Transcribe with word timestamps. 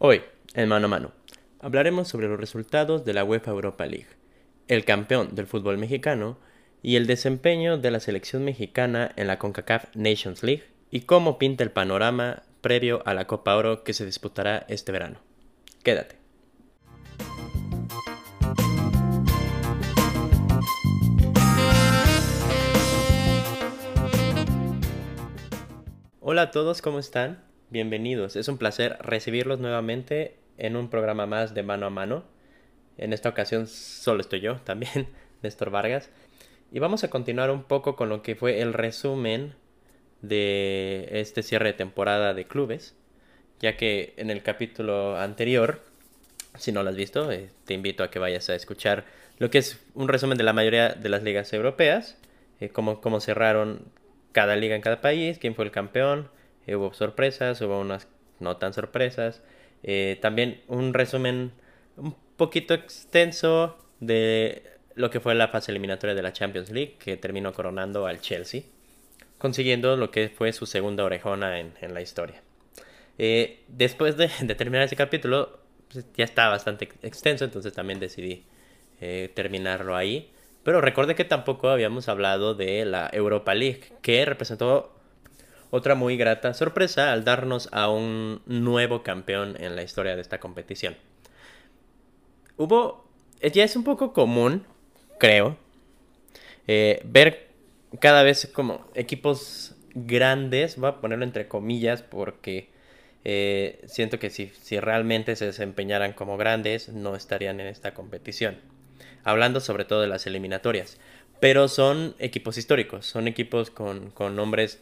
Hoy, 0.00 0.22
en 0.54 0.68
mano 0.68 0.86
a 0.86 0.88
mano, 0.88 1.12
hablaremos 1.58 2.06
sobre 2.06 2.28
los 2.28 2.38
resultados 2.38 3.04
de 3.04 3.14
la 3.14 3.24
UEFA 3.24 3.50
Europa 3.50 3.84
League, 3.84 4.06
el 4.68 4.84
campeón 4.84 5.34
del 5.34 5.48
fútbol 5.48 5.76
mexicano 5.76 6.38
y 6.82 6.94
el 6.94 7.08
desempeño 7.08 7.78
de 7.78 7.90
la 7.90 7.98
selección 7.98 8.44
mexicana 8.44 9.10
en 9.16 9.26
la 9.26 9.40
CONCACAF 9.40 9.96
Nations 9.96 10.44
League 10.44 10.62
y 10.92 11.00
cómo 11.00 11.36
pinta 11.36 11.64
el 11.64 11.72
panorama 11.72 12.44
previo 12.60 13.02
a 13.06 13.14
la 13.14 13.26
Copa 13.26 13.56
Oro 13.56 13.82
que 13.82 13.92
se 13.92 14.06
disputará 14.06 14.64
este 14.68 14.92
verano. 14.92 15.18
Quédate. 15.82 16.14
Hola 26.20 26.42
a 26.42 26.50
todos, 26.52 26.82
¿cómo 26.82 27.00
están? 27.00 27.47
Bienvenidos. 27.70 28.36
Es 28.36 28.48
un 28.48 28.56
placer 28.56 28.96
recibirlos 29.02 29.58
nuevamente 29.58 30.36
en 30.56 30.74
un 30.74 30.88
programa 30.88 31.26
más 31.26 31.52
de 31.52 31.62
mano 31.62 31.84
a 31.84 31.90
mano. 31.90 32.24
En 32.96 33.12
esta 33.12 33.28
ocasión 33.28 33.66
solo 33.66 34.22
estoy 34.22 34.40
yo 34.40 34.56
también, 34.62 35.08
Néstor 35.42 35.68
Vargas. 35.68 36.08
Y 36.72 36.78
vamos 36.78 37.04
a 37.04 37.10
continuar 37.10 37.50
un 37.50 37.64
poco 37.64 37.94
con 37.94 38.08
lo 38.08 38.22
que 38.22 38.36
fue 38.36 38.62
el 38.62 38.72
resumen 38.72 39.52
de 40.22 41.10
este 41.12 41.42
cierre 41.42 41.66
de 41.66 41.72
temporada 41.74 42.32
de 42.32 42.46
clubes, 42.46 42.96
ya 43.60 43.76
que 43.76 44.14
en 44.16 44.30
el 44.30 44.42
capítulo 44.42 45.18
anterior, 45.18 45.82
si 46.56 46.72
no 46.72 46.82
lo 46.82 46.88
has 46.88 46.96
visto, 46.96 47.30
eh, 47.30 47.50
te 47.66 47.74
invito 47.74 48.02
a 48.02 48.10
que 48.10 48.18
vayas 48.18 48.48
a 48.48 48.54
escuchar 48.54 49.04
lo 49.36 49.50
que 49.50 49.58
es 49.58 49.78
un 49.92 50.08
resumen 50.08 50.38
de 50.38 50.44
la 50.44 50.54
mayoría 50.54 50.94
de 50.94 51.08
las 51.10 51.22
ligas 51.22 51.52
europeas, 51.52 52.16
eh, 52.60 52.70
cómo, 52.70 53.02
cómo 53.02 53.20
cerraron 53.20 53.82
cada 54.32 54.56
liga 54.56 54.74
en 54.74 54.80
cada 54.80 55.02
país, 55.02 55.38
quién 55.38 55.54
fue 55.54 55.66
el 55.66 55.70
campeón, 55.70 56.30
eh, 56.68 56.76
hubo 56.76 56.92
sorpresas, 56.92 57.60
hubo 57.62 57.80
unas 57.80 58.06
no 58.40 58.58
tan 58.58 58.74
sorpresas. 58.74 59.42
Eh, 59.82 60.18
también 60.20 60.60
un 60.68 60.92
resumen 60.92 61.50
un 61.96 62.14
poquito 62.36 62.74
extenso 62.74 63.78
de 64.00 64.62
lo 64.94 65.10
que 65.10 65.18
fue 65.18 65.34
la 65.34 65.48
fase 65.48 65.72
eliminatoria 65.72 66.14
de 66.14 66.20
la 66.22 66.34
Champions 66.34 66.70
League, 66.70 66.96
que 66.98 67.16
terminó 67.16 67.54
coronando 67.54 68.06
al 68.06 68.20
Chelsea, 68.20 68.62
consiguiendo 69.38 69.96
lo 69.96 70.10
que 70.10 70.28
fue 70.28 70.52
su 70.52 70.66
segunda 70.66 71.04
orejona 71.04 71.58
en, 71.58 71.94
la 71.94 72.02
historia. 72.02 72.42
Eh, 73.16 73.60
después 73.68 74.18
de, 74.18 74.28
terminar 74.54 74.82
ese 74.82 74.96
capítulo, 74.96 75.60
pues, 75.90 76.04
ya 76.16 76.24
está 76.24 76.50
bastante 76.50 76.90
extenso, 77.02 77.46
entonces 77.46 77.72
también 77.72 77.98
decidí 77.98 78.44
terminarlo 79.34 79.96
ahí. 79.96 80.32
Pero 80.64 80.80
recuerde 80.80 81.14
que 81.14 81.24
tampoco 81.24 81.68
habíamos 81.68 82.08
hablado 82.08 82.54
de 82.54 82.84
la 82.84 83.08
Europa 83.12 83.54
League, 83.54 83.92
que 84.02 84.24
representó 84.24 84.97
otra 85.70 85.94
muy 85.94 86.16
grata 86.16 86.54
sorpresa 86.54 87.12
al 87.12 87.24
darnos 87.24 87.68
a 87.72 87.90
un 87.90 88.42
nuevo 88.46 89.02
campeón 89.02 89.56
en 89.58 89.76
la 89.76 89.82
historia 89.82 90.16
de 90.16 90.22
esta 90.22 90.40
competición. 90.40 90.96
Hubo, 92.56 93.08
ya 93.40 93.64
es 93.64 93.76
un 93.76 93.84
poco 93.84 94.12
común, 94.12 94.64
creo, 95.18 95.56
eh, 96.66 97.00
ver 97.04 97.48
cada 98.00 98.22
vez 98.22 98.50
como 98.52 98.86
equipos 98.94 99.74
grandes, 99.94 100.76
voy 100.76 100.90
a 100.90 101.00
ponerlo 101.00 101.24
entre 101.24 101.48
comillas 101.48 102.02
porque 102.02 102.68
eh, 103.24 103.84
siento 103.86 104.18
que 104.18 104.30
si, 104.30 104.48
si 104.48 104.80
realmente 104.80 105.36
se 105.36 105.46
desempeñaran 105.46 106.12
como 106.12 106.36
grandes 106.36 106.88
no 106.88 107.16
estarían 107.16 107.60
en 107.60 107.66
esta 107.66 107.94
competición 107.94 108.58
hablando 109.24 109.60
sobre 109.60 109.84
todo 109.84 110.00
de 110.00 110.06
las 110.06 110.26
eliminatorias. 110.26 110.98
Pero 111.40 111.68
son 111.68 112.16
equipos 112.18 112.58
históricos, 112.58 113.06
son 113.06 113.28
equipos 113.28 113.70
con, 113.70 114.12
nombres 114.34 114.80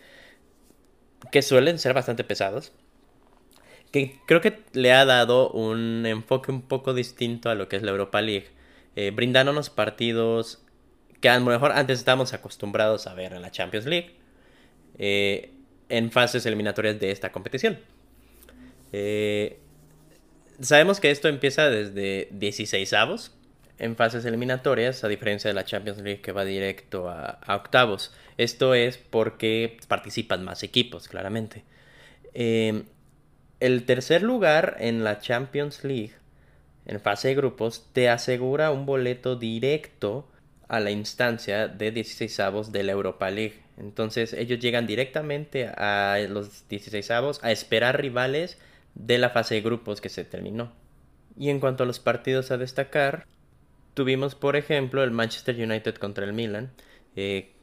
que 1.30 1.42
suelen 1.42 1.78
ser 1.78 1.94
bastante 1.94 2.24
pesados. 2.24 2.72
Que 3.92 4.18
creo 4.26 4.40
que 4.40 4.62
le 4.72 4.92
ha 4.92 5.04
dado 5.04 5.50
un 5.50 6.04
enfoque 6.06 6.50
un 6.50 6.62
poco 6.62 6.94
distinto 6.94 7.50
a 7.50 7.54
lo 7.54 7.68
que 7.68 7.76
es 7.76 7.82
la 7.82 7.92
Europa 7.92 8.20
League, 8.20 8.48
eh, 8.96 9.10
brindándonos 9.14 9.70
partidos 9.70 10.62
que 11.20 11.28
a 11.28 11.38
lo 11.38 11.46
mejor 11.46 11.72
antes 11.72 11.98
estábamos 11.98 12.32
acostumbrados 12.32 13.06
a 13.06 13.14
ver 13.14 13.32
en 13.32 13.42
la 13.42 13.50
Champions 13.50 13.86
League, 13.86 14.16
eh, 14.98 15.52
en 15.88 16.10
fases 16.10 16.44
eliminatorias 16.46 16.98
de 17.00 17.10
esta 17.10 17.32
competición. 17.32 17.78
Eh, 18.92 19.58
sabemos 20.60 21.00
que 21.00 21.10
esto 21.10 21.28
empieza 21.28 21.68
desde 21.70 22.28
16 22.32 22.92
avos, 22.92 23.35
en 23.78 23.96
fases 23.96 24.24
eliminatorias, 24.24 25.04
a 25.04 25.08
diferencia 25.08 25.48
de 25.48 25.54
la 25.54 25.64
Champions 25.64 25.98
League 25.98 26.20
que 26.20 26.32
va 26.32 26.44
directo 26.44 27.08
a, 27.08 27.38
octavos. 27.48 28.12
Esto 28.36 28.74
es 28.74 28.98
porque 28.98 29.76
participan 29.88 30.44
más 30.44 30.62
equipos, 30.62 31.08
claramente. 31.08 31.64
Em, 32.34 32.84
el 33.60 33.84
tercer 33.84 34.22
lugar 34.22 34.76
en 34.80 35.04
la 35.04 35.18
Champions 35.18 35.84
League, 35.84 36.12
en 36.86 37.00
fase 37.00 37.28
de 37.28 37.34
grupos, 37.34 37.86
te 37.92 38.08
asegura 38.08 38.70
un 38.70 38.86
boleto 38.86 39.36
directo 39.36 40.28
a 40.68 40.80
la 40.80 40.90
instancia 40.90 41.68
de 41.68 41.90
16 41.90 42.40
avos 42.40 42.72
de 42.72 42.82
la 42.82 42.92
Europa 42.92 43.30
League. 43.30 43.62
Entonces 43.78 44.32
ellos 44.32 44.58
llegan 44.58 44.86
directamente 44.86 45.66
a 45.68 46.18
los 46.28 46.66
16 46.68 47.10
avos 47.10 47.40
a 47.42 47.52
esperar 47.52 48.00
rivales 48.00 48.58
de 48.94 49.18
la 49.18 49.30
fase 49.30 49.56
de 49.56 49.60
grupos 49.60 50.00
que 50.00 50.08
se 50.08 50.24
terminó. 50.24 50.72
Y 51.38 51.50
en 51.50 51.60
cuanto 51.60 51.82
a 51.82 51.86
los 51.86 52.00
partidos 52.00 52.50
a 52.50 52.56
destacar, 52.56 53.26
Tuvimos, 53.96 54.34
por 54.34 54.56
ejemplo, 54.56 55.02
el 55.02 55.10
Manchester 55.10 55.56
United 55.56 55.94
contra 55.94 56.26
el 56.26 56.34
Milan. 56.34 56.70
Eh, 57.16 57.54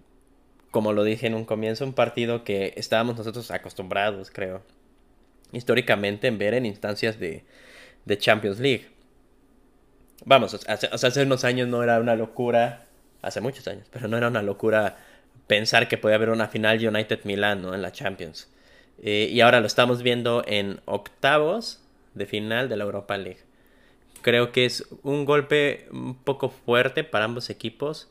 como 0.71 0.91
lo 0.91 1.03
dije 1.03 1.27
en 1.27 1.35
un 1.35 1.45
comienzo, 1.45 1.85
un 1.85 1.93
partido 1.93 2.43
que 2.43 2.73
estábamos 2.75 3.15
nosotros 3.15 3.51
acostumbrados, 3.51 4.31
creo, 4.31 4.63
históricamente 5.51 6.25
en 6.25 6.39
ver 6.39 6.55
en 6.55 6.65
instancias 6.65 7.19
de, 7.19 7.45
Champions 8.17 8.59
League. 8.59 8.87
Vamos, 10.25 10.59
hace, 10.67 10.87
hace 10.91 11.21
unos 11.21 11.43
años 11.43 11.67
no 11.67 11.83
era 11.83 11.99
una 11.99 12.15
locura, 12.15 12.85
hace 13.21 13.39
muchos 13.39 13.67
años, 13.67 13.85
pero 13.91 14.07
no 14.07 14.17
era 14.17 14.27
una 14.27 14.41
locura 14.41 14.97
pensar 15.45 15.87
que 15.87 15.99
podía 15.99 16.15
haber 16.15 16.31
una 16.31 16.47
final 16.47 16.83
United-Milan 16.83 17.61
¿no? 17.61 17.75
en 17.75 17.83
la 17.83 17.91
Champions. 17.91 18.51
Eh, 19.03 19.29
y 19.31 19.41
ahora 19.41 19.59
lo 19.59 19.67
estamos 19.67 20.01
viendo 20.01 20.43
en 20.47 20.81
octavos 20.85 21.83
de 22.15 22.25
final 22.25 22.69
de 22.69 22.77
la 22.77 22.85
Europa 22.85 23.17
League. 23.17 23.52
Creo 24.23 24.53
que 24.53 24.65
es 24.65 24.87
un 25.03 25.25
golpe 25.25 25.87
un 25.91 26.15
poco 26.15 26.49
fuerte 26.49 27.03
para 27.03 27.25
ambos 27.25 27.49
equipos, 27.49 28.09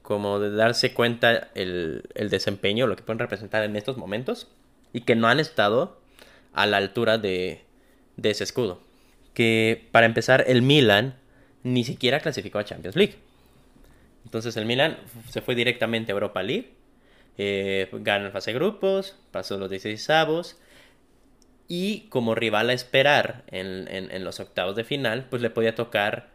como 0.00 0.40
de 0.40 0.50
darse 0.50 0.94
cuenta 0.94 1.50
el, 1.54 2.02
desempeño, 2.30 2.86
lo 2.86 2.96
que 2.96 3.02
pueden 3.02 3.18
representar 3.18 3.62
en 3.62 3.76
estos 3.76 3.98
momentos, 3.98 4.48
y 4.94 5.02
que 5.02 5.14
no 5.14 5.28
han 5.28 5.38
estado 5.38 6.00
a 6.54 6.66
la 6.66 6.78
altura 6.78 7.18
de, 7.18 7.60
de 8.16 8.30
ese 8.30 8.44
escudo. 8.44 8.80
Que 9.34 9.86
para 9.92 10.06
empezar, 10.06 10.42
el 10.48 10.62
Milan 10.62 11.16
ni 11.62 11.84
siquiera 11.84 12.20
clasificó 12.20 12.58
a 12.58 12.64
Champions 12.64 12.96
League. 12.96 13.16
Entonces 14.24 14.56
el 14.56 14.64
Milan 14.64 14.96
se 15.28 15.42
fue 15.42 15.54
directamente 15.54 16.12
a 16.12 16.14
Europa 16.14 16.42
League, 16.42 16.72
eh, 17.36 17.88
ganó 17.92 18.24
en 18.24 18.32
fase 18.32 18.52
de 18.52 18.58
grupos, 18.58 19.16
pasó 19.30 19.58
los 19.58 19.68
16 19.68 20.08
avos 20.10 20.58
y 21.74 22.00
como 22.10 22.34
rival 22.34 22.68
a 22.68 22.74
esperar 22.74 23.44
en, 23.46 24.24
los 24.24 24.40
octavos 24.40 24.76
de 24.76 24.84
final, 24.84 25.24
pues 25.30 25.40
le 25.40 25.48
podía 25.48 25.74
tocar 25.74 26.28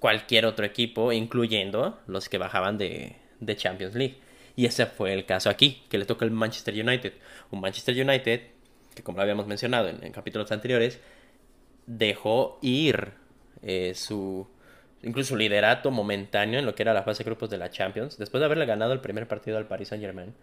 cualquier 0.00 0.46
otro 0.46 0.66
equipo, 0.66 1.12
incluyendo 1.12 2.00
los 2.08 2.28
que 2.28 2.38
bajaban 2.38 2.76
de, 2.76 3.14
Champions 3.54 3.94
League. 3.94 4.16
Y 4.56 4.66
ese 4.66 4.86
fue 4.86 5.12
el 5.14 5.26
caso 5.26 5.48
aquí, 5.48 5.84
que 5.88 5.96
le 5.96 6.06
toca 6.06 6.24
el 6.24 6.32
Manchester 6.32 6.74
United. 6.74 7.12
Un 7.52 7.60
Manchester 7.60 7.94
United 8.04 8.40
que, 8.96 9.04
como 9.04 9.18
lo 9.18 9.22
habíamos 9.22 9.46
mencionado 9.46 9.90
en, 9.90 10.10
capítulos 10.10 10.50
anteriores, 10.50 10.98
dejó 11.86 12.58
ir 12.60 13.12
eh, 13.62 13.92
su 13.94 14.48
incluso 15.04 15.28
su 15.28 15.36
liderato 15.36 15.92
momentáneo 15.92 16.58
en 16.58 16.66
lo 16.66 16.74
que 16.74 16.82
era 16.82 16.92
la 16.92 17.04
fase 17.04 17.22
de 17.22 17.30
grupos 17.30 17.48
de 17.48 17.58
la 17.58 17.70
Champions, 17.70 18.18
después 18.18 18.40
de 18.40 18.46
haberle 18.46 18.66
ganado 18.66 18.92
el 18.92 19.00
primer 19.00 19.28
partido 19.28 19.56
al 19.56 19.68
Paris 19.68 19.86
Saint 19.86 20.02
Germain. 20.02 20.34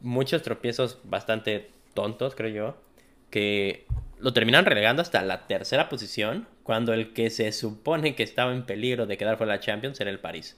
Muchos 0.00 0.40
tropiezos 0.40 1.00
bastante 1.04 1.68
tontos, 1.92 2.34
creo 2.34 2.48
yo 2.48 2.85
que 3.30 3.86
lo 4.18 4.32
terminan 4.32 4.64
relegando 4.64 5.02
hasta 5.02 5.22
la 5.22 5.46
tercera 5.46 5.88
posición, 5.88 6.48
cuando 6.62 6.92
el 6.94 7.12
que 7.12 7.30
se 7.30 7.52
supone 7.52 8.14
que 8.14 8.22
estaba 8.22 8.52
en 8.52 8.64
peligro 8.64 9.06
de 9.06 9.16
quedar 9.16 9.36
fuera 9.36 9.52
de 9.52 9.58
la 9.58 9.64
Champions 9.64 10.00
era 10.00 10.10
el 10.10 10.18
París. 10.18 10.56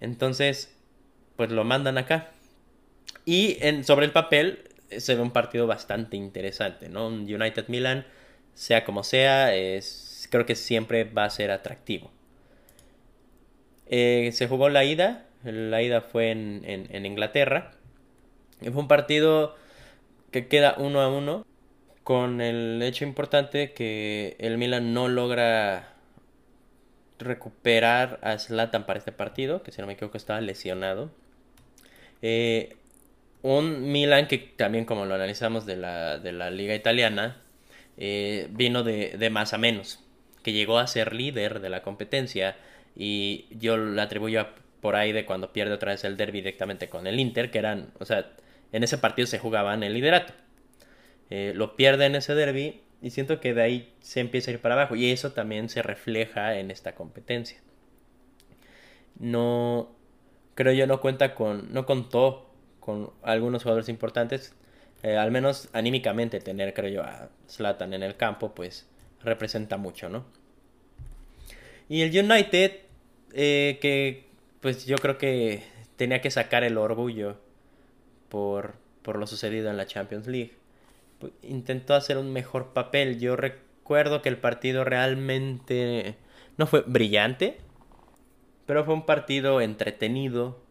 Entonces, 0.00 0.76
pues 1.36 1.50
lo 1.50 1.64
mandan 1.64 1.98
acá. 1.98 2.30
Y 3.24 3.58
sobre 3.82 4.06
el 4.06 4.12
papel 4.12 4.70
se 4.96 5.14
ve 5.14 5.22
un 5.22 5.32
partido 5.32 5.66
bastante 5.66 6.16
interesante, 6.16 6.88
¿no? 6.88 7.08
Un 7.08 7.22
United 7.22 7.66
Milan, 7.68 8.06
sea 8.54 8.84
como 8.84 9.02
sea, 9.02 9.54
es, 9.54 10.28
creo 10.30 10.46
que 10.46 10.54
siempre 10.54 11.04
va 11.04 11.24
a 11.24 11.30
ser 11.30 11.50
atractivo. 11.50 12.10
Eh, 13.88 14.30
se 14.32 14.48
jugó 14.48 14.68
la 14.68 14.84
ida, 14.84 15.26
la 15.44 15.82
ida 15.82 16.00
fue 16.00 16.30
en, 16.30 16.62
en, 16.64 16.86
en 16.90 17.06
Inglaterra. 17.06 17.72
Fue 18.60 18.72
un 18.72 18.88
partido 18.88 19.56
que 20.30 20.48
queda 20.48 20.74
uno 20.78 21.00
a 21.00 21.08
uno 21.08 21.44
con 22.06 22.40
el 22.40 22.80
hecho 22.84 23.04
importante 23.04 23.72
que 23.72 24.36
el 24.38 24.58
Milan 24.58 24.94
no 24.94 25.08
logra 25.08 25.94
recuperar 27.18 28.20
a 28.22 28.38
Zlatan 28.38 28.86
para 28.86 29.00
este 29.00 29.10
partido, 29.10 29.64
que 29.64 29.72
si 29.72 29.80
no 29.80 29.88
me 29.88 29.94
equivoco 29.94 30.16
estaba 30.16 30.40
lesionado. 30.40 31.10
Eh, 32.22 32.76
un 33.42 33.90
Milan 33.90 34.28
que 34.28 34.38
también 34.38 34.84
como 34.84 35.04
lo 35.04 35.16
analizamos 35.16 35.66
de 35.66 35.78
la, 35.78 36.18
de 36.20 36.30
la 36.30 36.52
liga 36.52 36.76
italiana, 36.76 37.42
eh, 37.96 38.46
vino 38.52 38.84
de, 38.84 39.16
de 39.18 39.30
más 39.30 39.52
a 39.52 39.58
menos, 39.58 39.98
que 40.44 40.52
llegó 40.52 40.78
a 40.78 40.86
ser 40.86 41.12
líder 41.12 41.58
de 41.58 41.70
la 41.70 41.82
competencia 41.82 42.56
y 42.94 43.46
yo 43.50 43.76
le 43.78 44.00
atribuyo 44.00 44.46
por 44.80 44.94
ahí 44.94 45.10
de 45.10 45.26
cuando 45.26 45.52
pierde 45.52 45.74
otra 45.74 45.90
vez 45.90 46.04
el 46.04 46.16
derby 46.16 46.38
directamente 46.38 46.88
con 46.88 47.08
el 47.08 47.18
Inter, 47.18 47.50
que 47.50 47.58
eran, 47.58 47.90
o 47.98 48.04
sea, 48.04 48.30
en 48.70 48.84
ese 48.84 48.96
partido 48.96 49.26
se 49.26 49.40
jugaban 49.40 49.82
el 49.82 49.94
liderato. 49.94 50.45
Eh, 51.30 51.52
lo 51.54 51.76
pierde 51.76 52.06
en 52.06 52.14
ese 52.14 52.34
derby 52.34 52.82
y 53.02 53.10
siento 53.10 53.40
que 53.40 53.54
de 53.54 53.62
ahí 53.62 53.94
se 54.00 54.20
empieza 54.20 54.50
a 54.50 54.54
ir 54.54 54.60
para 54.60 54.74
abajo 54.74 54.96
y 54.96 55.10
eso 55.10 55.32
también 55.32 55.68
se 55.68 55.82
refleja 55.82 56.58
en 56.58 56.70
esta 56.70 56.94
competencia. 56.94 57.60
No, 59.18 59.90
creo 60.54 60.72
yo 60.72 60.86
no 60.86 61.00
cuenta 61.00 61.34
con, 61.34 61.72
no 61.72 61.86
contó 61.86 62.50
con 62.80 63.10
algunos 63.22 63.62
jugadores 63.62 63.88
importantes, 63.88 64.54
eh, 65.02 65.16
al 65.16 65.30
menos 65.30 65.68
anímicamente 65.72 66.40
tener, 66.40 66.74
creo 66.74 66.90
yo, 66.90 67.02
a 67.02 67.30
Zlatan 67.48 67.94
en 67.94 68.02
el 68.02 68.16
campo, 68.16 68.54
pues 68.54 68.88
representa 69.22 69.76
mucho, 69.76 70.08
¿no? 70.08 70.24
Y 71.88 72.02
el 72.02 72.10
United, 72.10 72.72
eh, 73.32 73.78
que 73.80 74.26
pues 74.60 74.86
yo 74.86 74.96
creo 74.96 75.18
que 75.18 75.62
tenía 75.96 76.20
que 76.20 76.30
sacar 76.30 76.64
el 76.64 76.78
orgullo 76.78 77.38
por, 78.28 78.74
por 79.02 79.18
lo 79.18 79.26
sucedido 79.26 79.70
en 79.70 79.76
la 79.76 79.86
Champions 79.86 80.26
League. 80.26 80.52
Intentó 81.42 81.94
hacer 81.94 82.18
un 82.18 82.32
mejor 82.32 82.72
papel. 82.72 83.18
Yo 83.18 83.36
recuerdo 83.36 84.22
que 84.22 84.28
el 84.28 84.38
partido 84.38 84.84
realmente 84.84 86.16
no 86.56 86.66
fue 86.66 86.82
brillante, 86.86 87.58
pero 88.66 88.84
fue 88.84 88.94
un 88.94 89.06
partido 89.06 89.60
entretenido. 89.60 90.62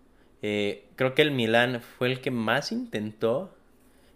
Eh, 0.42 0.86
creo 0.96 1.16
que 1.16 1.22
el 1.22 1.32
Milan 1.32 1.82
fue 1.82 2.12
el 2.12 2.22
que 2.22 2.32
más 2.32 2.72
intentó, 2.72 3.56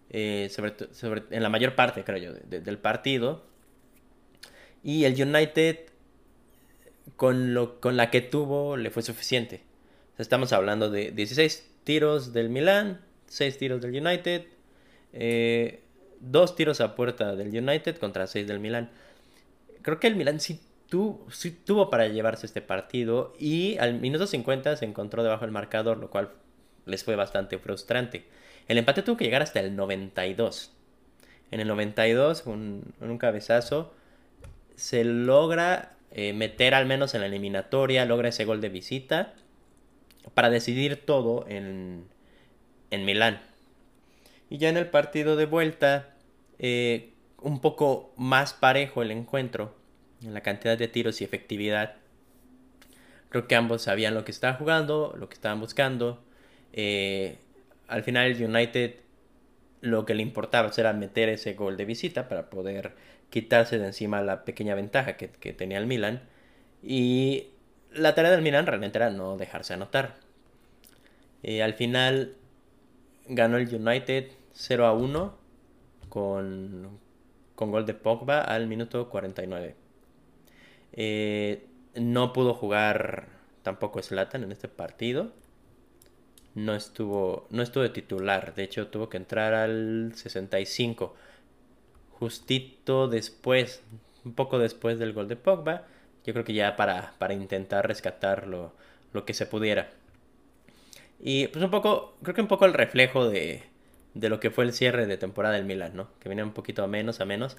eh, 0.10 0.50
sobre, 0.52 0.74
sobre, 0.94 1.24
en 1.32 1.44
la 1.44 1.50
mayor 1.50 1.76
parte, 1.76 2.04
creo 2.04 2.18
yo, 2.18 2.34
del 2.34 2.78
partido. 2.78 3.46
Y 4.84 5.06
el 5.06 5.22
United, 5.22 5.78
con, 7.16 7.54
lo, 7.54 7.80
con 7.80 7.98
la 7.98 8.10
que 8.12 8.22
tuvo, 8.22 8.78
le 8.78 8.92
fue 8.92 9.04
suficiente. 9.04 9.64
estamos 10.18 10.54
hablando 10.54 10.90
de 10.90 11.12
16 11.12 11.70
tiros 11.84 12.34
del 12.34 12.50
Milan, 12.50 13.02
6 13.28 13.58
tiros 13.58 13.82
del 13.82 13.96
United, 13.96 14.46
eh, 15.14 15.84
2 16.22 16.56
tiros 16.56 16.82
a 16.82 16.96
puerta 16.96 17.36
del 17.36 17.50
United 17.50 17.98
contra 17.98 18.28
6 18.28 18.48
del 18.48 18.60
Milan. 18.60 18.90
Creo 19.82 20.00
que 20.00 20.08
el 20.08 20.16
Milan 20.16 20.40
sí 20.40 20.60
sí 21.32 21.52
tuvo 21.52 21.90
para 21.90 22.08
llevarse 22.08 22.46
este 22.46 22.62
partido 22.62 23.34
y 23.40 23.78
al 23.78 24.00
minuto 24.00 24.26
50 24.26 24.76
se 24.76 24.86
encontró 24.86 25.24
debajo 25.24 25.46
del 25.46 25.52
marcador, 25.52 25.98
lo 25.98 26.10
cual 26.10 26.32
les 26.86 27.04
fue 27.04 27.16
bastante 27.16 27.58
frustrante. 27.60 28.26
El 28.68 28.78
empate 28.78 29.04
tuvo 29.04 29.18
que 29.18 29.26
llegar 29.26 29.42
hasta 29.42 29.60
el 29.60 29.76
92. 29.76 30.74
En 31.52 31.60
el 31.60 31.68
92, 31.68 32.44
un, 32.46 32.94
un 33.00 33.18
cabezazo, 33.18 33.94
se 34.76 35.04
logra 35.04 35.94
eh, 36.12 36.34
meter 36.34 36.74
al 36.74 36.86
menos 36.86 37.14
en 37.14 37.22
la 37.22 37.28
eliminatoria, 37.28 38.06
logra 38.06 38.30
ese 38.30 38.46
gol 38.46 38.62
de 38.62 38.70
visita 38.70 39.34
para 40.34 40.50
decidir 40.50 41.06
todo 41.06 41.46
en, 41.48 42.06
en 42.92 43.06
Milán. 43.06 43.42
Y 44.50 44.58
ya 44.58 44.70
en 44.70 44.78
el 44.78 44.88
partido 44.88 45.36
de 45.36 45.46
vuelta, 45.46 46.16
eh, 46.58 47.14
un 47.42 47.62
poco 47.62 48.14
más 48.18 48.54
parejo 48.54 49.02
el 49.02 49.12
encuentro 49.12 49.76
en 50.24 50.34
la 50.34 50.42
cantidad 50.42 50.78
de 50.78 50.88
tiros 50.88 51.22
y 51.22 51.24
efectividad. 51.24 51.96
Creo 53.30 53.48
que 53.48 53.56
ambos 53.56 53.84
sabían 53.84 54.16
lo 54.16 54.26
que 54.26 54.32
estaban 54.32 54.58
jugando, 54.58 55.16
lo 55.18 55.30
que 55.30 55.36
estaban 55.36 55.60
buscando. 55.60 56.24
Eh, 56.74 57.38
al 57.88 58.04
final 58.04 58.28
el 58.28 58.44
United 58.44 58.96
lo 59.82 60.06
que 60.06 60.14
le 60.14 60.22
importaba 60.22 60.72
era 60.78 60.94
meter 60.94 61.30
ese 61.30 61.54
gol 61.54 61.78
de 61.78 61.86
visita 61.86 62.28
para 62.28 62.50
poder 62.50 62.94
quitarse 63.30 63.78
de 63.80 63.88
encima 63.88 64.22
la 64.22 64.44
pequeña 64.44 64.76
ventaja 64.76 65.16
que, 65.16 65.28
tenía 65.54 65.78
el 65.78 65.88
Milan. 65.88 66.22
Y 66.84 67.48
la 67.94 68.16
tarea 68.16 68.32
del 68.32 68.42
Milan 68.42 68.66
realmente 68.66 68.98
era 68.98 69.10
no 69.10 69.38
dejarse 69.38 69.74
anotar. 69.74 70.16
Eh, 71.44 71.64
al 71.64 71.74
final 71.76 72.36
ganó 73.28 73.58
el 73.58 73.74
United 73.74 74.32
0 74.60 74.86
a 74.86 74.94
1 74.94 75.38
con, 76.10 77.00
con 77.56 77.72
gol 77.72 77.86
de 77.86 77.94
Pogba 77.94 78.42
al 78.42 78.68
minuto 78.68 79.10
49. 79.10 79.76
Eh, 80.92 81.66
no 81.96 82.34
pudo 82.34 82.54
jugar 82.54 83.30
tampoco 83.64 84.02
Slatan 84.02 84.44
en 84.44 84.52
este 84.52 84.68
partido. 84.68 85.32
No 86.56 86.76
estuvo, 86.76 87.48
no 87.52 87.64
estuvo 87.64 87.84
de 87.84 87.90
titular. 87.90 88.54
De 88.54 88.64
hecho, 88.64 88.88
tuvo 88.88 89.08
que 89.08 89.16
entrar 89.16 89.54
al 89.54 90.12
65. 90.14 91.16
Justito 92.12 93.08
después, 93.08 93.82
un 94.26 94.34
poco 94.34 94.60
después 94.60 95.00
del 95.00 95.14
gol 95.14 95.30
de 95.30 95.38
Pogba. 95.38 95.88
Yo 96.26 96.34
creo 96.34 96.44
que 96.44 96.54
ya 96.54 96.76
para, 96.76 97.14
para 97.18 97.34
intentar 97.34 97.88
rescatar 97.88 98.46
lo, 98.46 98.74
lo 99.14 99.24
que 99.24 99.34
se 99.34 99.46
pudiera. 99.46 99.90
Y 101.22 101.48
pues 101.48 101.64
un 101.64 101.72
poco, 101.72 102.18
creo 102.24 102.36
que 102.36 102.42
un 102.42 102.48
poco 102.50 102.66
el 102.66 102.74
reflejo 102.74 103.30
de, 103.30 103.69
de 104.14 104.30
lo 104.30 104.40
que 104.40 104.50
fue 104.50 104.64
el 104.64 104.74
cierre 104.74 105.06
de 105.06 105.18
temporada 105.18 105.56
del 105.56 105.66
Milan, 105.66 105.96
¿no? 105.96 106.10
Que 106.20 106.30
venía 106.30 106.44
un 106.44 106.54
poquito 106.54 106.84
a 106.84 106.88
menos, 106.88 107.22
a 107.22 107.26
menos 107.26 107.58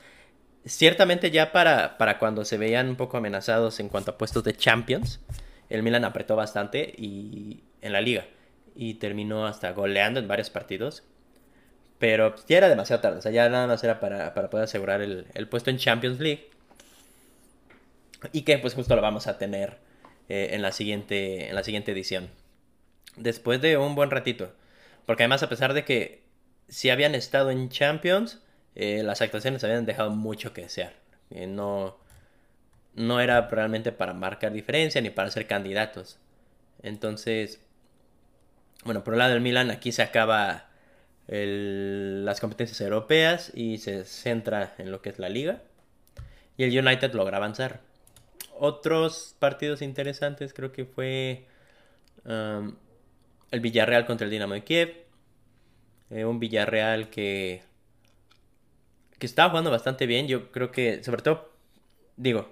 ciertamente 0.65 1.31
ya 1.31 1.53
para, 1.53 1.97
para 1.99 2.19
cuando 2.19 2.45
se 2.45 2.59
veían 2.59 2.89
un 2.89 2.97
poco 2.97 3.17
amenazados 3.17 3.81
en 3.81 3.89
cuanto 3.89 4.13
a 4.13 4.19
puestos 4.19 4.45
de 4.45 4.55
Champions, 4.55 5.21
el 5.69 5.83
Milan 5.83 6.05
apretó 6.05 6.37
bastante 6.37 6.95
y 6.97 7.63
en 7.81 7.93
la 7.93 8.01
liga 8.01 8.27
y 8.75 8.95
terminó 8.95 9.47
hasta 9.47 9.73
goleando 9.73 10.21
en 10.21 10.29
varios 10.29 10.51
partidos. 10.51 11.05
Pero 11.99 12.35
ya 12.49 12.59
era 12.59 12.69
demasiado 12.69 13.03
tarde, 13.03 13.19
o 13.19 13.23
sea, 13.23 13.31
ya 13.31 13.49
nada 13.51 13.67
más 13.67 13.85
era 13.85 14.01
para, 14.01 14.33
poder 14.33 14.65
asegurar 14.65 15.03
el, 15.03 15.49
puesto 15.51 15.69
en 15.71 15.77
Champions 15.77 16.19
League. 16.19 16.49
Y 18.33 18.43
que 18.43 18.59
pues 18.59 18.75
justo 18.75 18.97
lo 18.97 19.03
vamos 19.03 19.27
a 19.27 19.39
tener 19.39 19.79
eh, 20.29 20.51
en, 20.53 20.63
la 20.63 20.73
siguiente, 20.73 21.49
en 21.49 21.55
la 21.55 21.63
siguiente 21.63 21.93
edición. 21.93 22.31
Después 23.17 23.61
de 23.61 23.77
un 23.77 23.95
buen 23.95 24.11
ratito. 24.11 24.53
Porque 25.05 25.25
además 25.25 25.43
a 25.43 25.49
pesar 25.49 25.75
de 25.75 25.85
que 25.85 26.23
si 26.71 26.89
habían 26.89 27.15
estado 27.15 27.51
en 27.51 27.69
Champions, 27.69 28.41
eh, 28.77 29.03
las 29.03 29.21
actuaciones 29.21 29.63
habían 29.65 29.85
dejado 29.85 30.11
mucho 30.11 30.55
que 30.55 30.63
desear. 30.63 30.95
Eh, 31.31 31.47
no, 31.47 31.99
no 32.95 33.21
era 33.21 33.49
realmente 33.49 33.93
para 33.93 34.15
marcar 34.15 34.53
diferencia 34.53 35.01
ni 35.01 35.11
para 35.11 35.31
ser 35.31 35.47
candidatos. 35.47 36.19
Entonces, 36.83 37.61
bueno, 38.85 39.05
por 39.05 39.15
el 39.15 39.19
lado 39.19 39.33
del 39.33 39.43
Milan, 39.43 39.71
aquí 39.71 39.93
se 39.93 40.03
acaba 40.03 40.67
las 41.33 42.41
competencias 42.41 42.81
europeas 42.81 43.53
y 43.55 43.79
se 43.79 44.05
centra 44.05 44.75
en 44.79 44.91
lo 44.91 45.01
que 45.01 45.11
es 45.11 45.19
la 45.21 45.29
liga. 45.29 45.63
Y 46.57 46.65
el 46.65 46.87
United 46.87 47.13
logra 47.13 47.37
avanzar. 47.37 47.81
Otros 48.59 49.37
partidos 49.39 49.81
interesantes 49.81 50.53
creo 50.53 50.73
que 50.73 50.85
fue 50.85 51.47
um, 52.25 52.75
el 53.53 53.61
Villarreal 53.61 54.07
contra 54.07 54.25
el 54.25 54.31
Dinamo 54.31 54.55
de 54.55 54.65
Kiev. 54.65 55.10
Eh, 56.11 56.25
un 56.25 56.41
Villarreal 56.41 57.11
que 57.11 57.63
que 59.21 59.27
estaba 59.27 59.51
jugando 59.51 59.71
bastante 59.71 60.07
bien. 60.07 60.27
Yo 60.27 60.51
creo 60.51 60.73
que, 60.73 61.05
sobre 61.05 61.23
todo, 61.23 61.53
digo, 62.17 62.49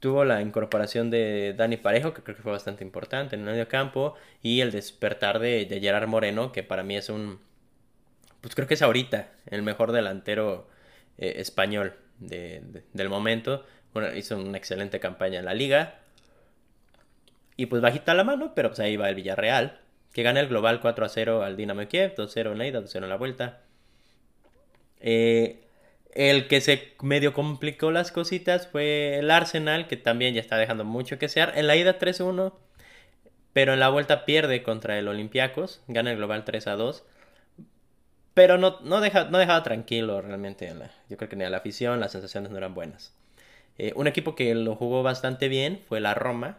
tuvo 0.00 0.24
la 0.24 0.40
incorporación 0.42 1.10
de 1.10 1.54
Dani 1.56 1.76
Parejo, 1.76 2.14
que 2.14 2.22
creo 2.22 2.36
que 2.36 2.42
fue 2.42 2.52
bastante 2.52 2.82
importante 2.84 3.36
en 3.36 3.42
el 3.42 3.46
medio 3.46 3.68
campo, 3.68 4.14
y 4.42 4.62
el 4.62 4.72
despertar 4.72 5.38
de, 5.38 5.66
Gerard 5.80 6.08
Moreno, 6.08 6.52
que 6.52 6.62
para 6.64 6.82
mí 6.82 6.96
es 6.96 7.10
un, 7.10 7.38
pues 8.40 8.54
creo 8.54 8.66
que 8.66 8.74
es 8.74 8.82
ahorita 8.82 9.28
el 9.46 9.62
mejor 9.62 9.92
delantero 9.92 10.68
eh, 11.18 11.34
español 11.36 11.94
del 12.18 13.08
momento. 13.08 13.64
Bueno, 13.92 14.14
hizo 14.14 14.38
una 14.38 14.58
excelente 14.58 15.00
campaña 15.00 15.38
en 15.38 15.44
la 15.44 15.54
liga. 15.54 15.98
Y 17.56 17.66
pues 17.66 17.82
bajita 17.82 18.14
la 18.14 18.24
mano, 18.24 18.54
pero 18.54 18.70
pues 18.70 18.80
ahí 18.80 18.96
va 18.96 19.10
el 19.10 19.14
Villarreal, 19.14 19.80
que 20.12 20.22
gana 20.22 20.40
el 20.40 20.48
global 20.48 20.80
4 20.80 21.04
a 21.04 21.08
0 21.08 21.42
al 21.42 21.56
Dinamo 21.56 21.86
Kiev, 21.86 22.14
2-0 22.14 22.52
en 22.52 22.58
la 22.58 22.66
ida, 22.66 22.80
2-0 22.80 22.96
en 22.96 23.08
la 23.08 23.16
vuelta. 23.16 23.60
Eh, 25.00 25.60
el 26.14 26.48
que 26.48 26.60
se 26.60 26.94
medio 27.00 27.32
complicó 27.32 27.90
las 27.90 28.10
cositas 28.12 28.66
fue 28.66 29.18
el 29.18 29.30
Arsenal, 29.30 29.86
que 29.86 29.96
también 29.96 30.34
ya 30.34 30.40
está 30.40 30.56
dejando 30.56 30.84
mucho 30.84 31.18
que 31.18 31.26
desear. 31.26 31.52
En 31.56 31.66
la 31.66 31.76
ida 31.76 31.98
3-1, 31.98 32.52
pero 33.52 33.74
en 33.74 33.80
la 33.80 33.88
vuelta 33.88 34.24
pierde 34.24 34.62
contra 34.62 34.98
el 34.98 35.08
Olympiacos, 35.08 35.82
gana 35.88 36.10
el 36.10 36.16
global 36.16 36.44
3-2. 36.44 37.02
Pero 38.34 38.58
no, 38.58 38.78
no, 38.82 39.00
deja, 39.00 39.24
no 39.24 39.38
dejaba 39.38 39.62
tranquilo 39.62 40.20
realmente. 40.22 40.72
yo 41.08 41.16
creo 41.16 41.28
que 41.28 41.36
ni 41.36 41.44
a 41.44 41.50
la 41.50 41.58
afición 41.58 42.00
las 42.00 42.12
sensaciones 42.12 42.50
no 42.50 42.58
eran 42.58 42.74
buenas. 42.74 43.14
Eh, 43.78 43.92
un 43.96 44.06
equipo 44.06 44.34
que 44.34 44.54
lo 44.54 44.76
jugó 44.76 45.02
bastante 45.02 45.48
bien 45.48 45.80
fue 45.88 46.00
la 46.00 46.14
Roma, 46.14 46.58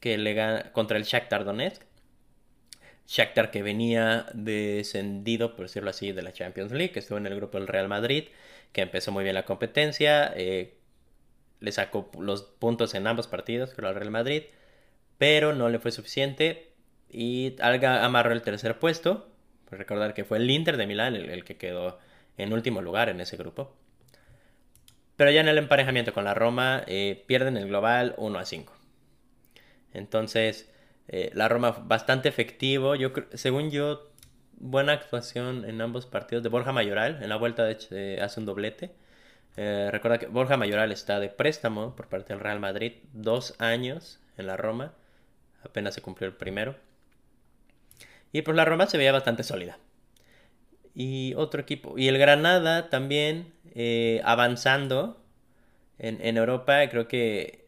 que 0.00 0.18
le 0.18 0.34
gana 0.34 0.72
contra 0.72 0.96
el 0.98 1.04
Shakhtar 1.04 1.44
Donetsk. 1.44 1.82
Shakhtar 3.08 3.50
que 3.50 3.62
venía 3.62 4.26
descendido, 4.34 5.56
por 5.56 5.64
decirlo 5.64 5.90
así, 5.90 6.12
de 6.12 6.22
la 6.22 6.32
Champions 6.32 6.70
League, 6.70 6.92
que 6.92 7.00
estuvo 7.00 7.18
en 7.18 7.26
el 7.26 7.34
grupo 7.34 7.58
del 7.58 7.66
Real 7.66 7.88
Madrid 7.88 8.28
que 8.72 8.82
empezó 8.82 9.12
muy 9.12 9.24
bien 9.24 9.34
la 9.34 9.44
competencia, 9.44 10.32
eh, 10.36 10.74
le 11.60 11.72
sacó 11.72 12.10
los 12.18 12.42
puntos 12.42 12.94
en 12.94 13.06
ambos 13.06 13.26
partidos, 13.26 13.74
creo 13.74 13.88
al 13.88 13.94
Real 13.94 14.10
Madrid, 14.10 14.44
pero 15.18 15.54
no 15.54 15.68
le 15.68 15.78
fue 15.78 15.90
suficiente 15.90 16.72
y 17.10 17.56
Alga 17.60 18.04
amarró 18.04 18.32
el 18.32 18.42
tercer 18.42 18.78
puesto. 18.78 19.28
Pues 19.68 19.78
recordar 19.78 20.14
que 20.14 20.24
fue 20.24 20.38
el 20.38 20.50
Inter 20.50 20.76
de 20.76 20.86
Milán 20.86 21.14
el, 21.14 21.44
que 21.44 21.56
quedó 21.56 21.98
en 22.38 22.52
último 22.52 22.80
lugar 22.80 23.08
en 23.08 23.20
ese 23.20 23.36
grupo. 23.36 23.74
Pero 25.16 25.30
ya 25.30 25.40
en 25.40 25.48
el 25.48 25.58
emparejamiento 25.58 26.14
con 26.14 26.24
la 26.24 26.34
Roma 26.34 26.84
eh, 26.86 27.24
pierden 27.26 27.56
el 27.56 27.66
global 27.66 28.14
1 28.18 28.38
a 28.38 28.44
5. 28.44 28.72
Entonces, 29.92 30.70
eh, 31.08 31.30
la 31.34 31.48
Roma 31.48 31.70
bastante 31.70 32.28
efectivo. 32.28 32.94
Yo, 32.94 33.12
según 33.34 33.70
yo, 33.70 34.10
buena 34.60 34.92
actuación 34.92 35.64
en 35.64 35.80
ambos 35.80 36.06
partidos 36.06 36.42
de 36.42 36.50
Borja 36.50 36.72
Mayoral. 36.72 37.22
En 37.22 37.28
la 37.28 37.36
vuelta, 37.36 37.66
hace 37.68 38.40
un 38.40 38.46
doblete. 38.46 38.92
Eh, 39.56 39.88
recuerda 39.90 40.18
que 40.18 40.26
Borja 40.26 40.56
Mayoral 40.56 40.92
está 40.92 41.18
de 41.18 41.28
préstamo 41.28 41.96
por 41.96 42.08
parte 42.08 42.32
del 42.32 42.40
Real 42.40 42.60
Madrid. 42.60 42.92
Dos 43.12 43.54
años 43.58 44.20
en 44.36 44.46
la 44.46 44.56
Roma. 44.56 44.92
Apenas 45.64 45.94
se 45.94 46.02
cumplió 46.02 46.28
el 46.28 46.34
primero. 46.34 46.76
Y 48.32 48.42
pues 48.42 48.56
la 48.56 48.64
Roma 48.64 48.86
se 48.86 48.98
veía 48.98 49.12
bastante 49.12 49.42
sólida. 49.42 49.78
Y 50.94 51.34
otro 51.34 51.60
equipo. 51.60 51.98
Y 51.98 52.08
el 52.08 52.18
Granada 52.18 52.90
también 52.90 53.52
eh, 53.74 54.20
avanzando 54.24 55.22
en, 55.98 56.36
Europa. 56.36 56.88
Creo 56.88 57.08
que 57.08 57.66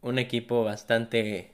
un 0.00 0.18
equipo 0.18 0.64
bastante 0.64 1.51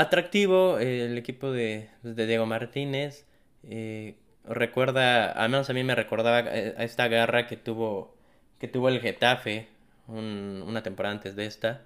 atractivo. 0.00 0.78
el 0.78 1.16
equipo 1.18 1.50
de, 1.52 1.90
de, 2.02 2.26
Diego 2.26 2.46
Martínez. 2.46 3.26
Eh, 3.64 4.16
recuerda, 4.44 5.30
al 5.32 5.50
menos 5.50 5.70
a 5.70 5.72
mí 5.72 5.84
me 5.84 5.94
recordaba 5.94 6.38
a 6.38 6.84
esta 6.84 7.08
garra 7.08 7.46
que 7.46 7.56
tuvo, 7.56 8.14
que 8.58 8.68
tuvo 8.68 8.88
el 8.88 9.00
Getafe 9.00 9.68
una 10.08 10.82
temporada 10.82 11.14
antes 11.14 11.36
de 11.36 11.46
esta, 11.46 11.82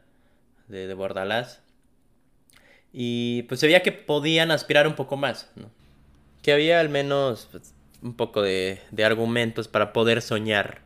de, 0.68 0.86
de 0.86 0.94
Bordalás. 0.94 1.60
Y 2.92 3.42
pues 3.44 3.60
se 3.60 3.66
veía 3.66 3.82
que 3.82 3.92
podían 3.92 4.50
aspirar 4.50 4.86
un 4.86 4.94
poco 4.94 5.16
más, 5.16 5.50
Que 6.42 6.52
había 6.52 6.80
al 6.80 6.88
menos 6.88 7.48
pues, 7.50 7.74
un 8.02 8.14
poco 8.14 8.40
de, 8.40 8.80
de, 8.92 9.04
argumentos 9.04 9.68
para 9.68 9.92
poder 9.92 10.22
soñar 10.22 10.82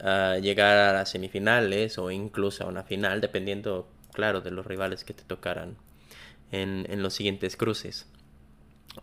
a 0.00 0.38
llegar 0.38 0.76
a 0.76 0.92
las 0.92 1.10
semifinales 1.10 1.98
o 1.98 2.10
incluso 2.10 2.64
a 2.64 2.68
una 2.68 2.84
final, 2.84 3.20
dependiendo, 3.20 3.88
claro, 4.12 4.40
de 4.40 4.50
los 4.50 4.66
rivales 4.66 5.04
que 5.04 5.14
te 5.14 5.24
tocaran 5.24 5.76
en, 6.52 7.02
los 7.02 7.14
siguientes 7.14 7.56
cruces. 7.56 8.06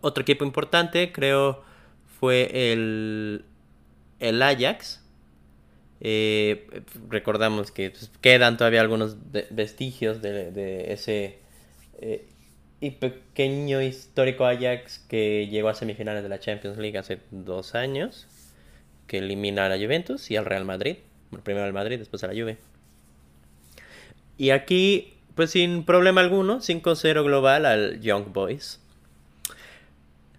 Otro 0.02 0.22
equipo 0.22 0.46
importante, 0.46 1.12
creo, 1.12 1.64
fue 2.20 2.72
el, 2.74 3.46
el 4.20 4.42
Ajax. 4.42 5.02
Eh, 6.02 6.84
recordamos 7.10 7.72
que 7.72 7.92
pues, 7.92 8.12
quedan 8.22 8.58
todavía 8.58 8.82
algunos 8.82 9.18
vestigios 9.50 10.22
de, 10.22 10.92
ese 10.92 11.40
eh, 12.00 12.28
pequeño 12.80 13.82
histórico 13.82 14.46
Ajax 14.46 15.00
que 15.08 15.48
llegó 15.48 15.70
a 15.70 15.74
semifinales 15.74 16.24
de 16.24 16.30
la 16.30 16.40
Champions 16.40 16.78
League 16.78 16.98
hace 16.98 17.20
dos 17.32 17.76
años, 17.76 18.28
que 19.08 19.20
elimina 19.20 19.66
a 19.66 19.70
la 19.70 19.78
Juventus 19.78 20.30
y 20.32 20.36
al 20.36 20.46
Real 20.46 20.66
Madrid. 20.66 20.98
primero 21.44 21.66
al 21.66 21.74
Madrid, 21.74 22.00
después 22.00 22.24
a 22.24 22.28
la 22.28 22.34
Juve. 22.34 22.58
Y 24.38 24.50
aquí, 24.50 25.15
pues 25.36 25.52
sin 25.52 25.84
problema 25.84 26.22
alguno, 26.22 26.60
5-0 26.60 27.24
global 27.24 27.66
al 27.66 28.02
Young 28.02 28.34
Boys. 28.34 28.80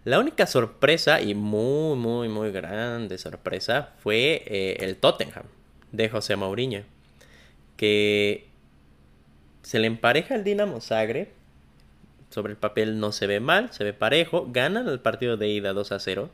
La 0.04 0.18
única 0.18 0.46
sorpresa, 0.46 1.20
y 1.20 1.34
muy, 1.34 1.96
muy, 1.96 2.28
muy 2.28 2.50
grande 2.50 3.18
sorpresa, 3.18 3.94
fue 3.98 4.42
eh, 4.46 4.76
el 4.80 4.96
Tottenham 4.96 5.44
de 5.92 6.08
José 6.08 6.36
Mourinho. 6.36 6.82
Que 7.76 8.46
se 9.62 9.78
le 9.78 9.86
empareja 9.86 10.34
al 10.34 10.44
Dinamo 10.44 10.80
Zagreb 10.80 11.28
sobre 12.30 12.52
el 12.52 12.58
papel 12.58 13.00
no 13.00 13.12
se 13.12 13.26
ve 13.26 13.40
mal, 13.40 13.72
se 13.72 13.84
ve 13.84 13.92
parejo, 13.92 14.48
ganan 14.50 14.88
el 14.88 15.00
partido 15.00 15.36
de 15.36 15.48
ida 15.48 15.72
2 15.72 15.92
a 15.92 15.98
0, 15.98 16.30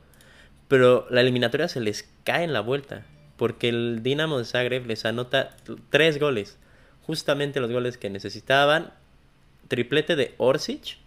pero 0.69 1.07
la 1.11 1.21
eliminatoria 1.21 1.69
se 1.69 1.81
les 1.81 2.09
cae 2.25 2.45
en 2.45 2.53
la 2.53 2.61
vuelta, 2.61 3.05
porque 3.37 3.69
el 3.69 4.03
Dinamo 4.03 4.39
de 4.39 4.45
Zagreb 4.45 4.87
les 4.87 5.05
anota 5.05 5.57
tres 5.91 6.19
goles, 6.19 6.59
justamente 7.07 7.61
los 7.61 7.71
goles 7.71 7.99
que 7.99 8.11
necesitaban, 8.11 8.93
triplete 9.69 10.17
de 10.17 10.35
Orsic, 10.39 10.99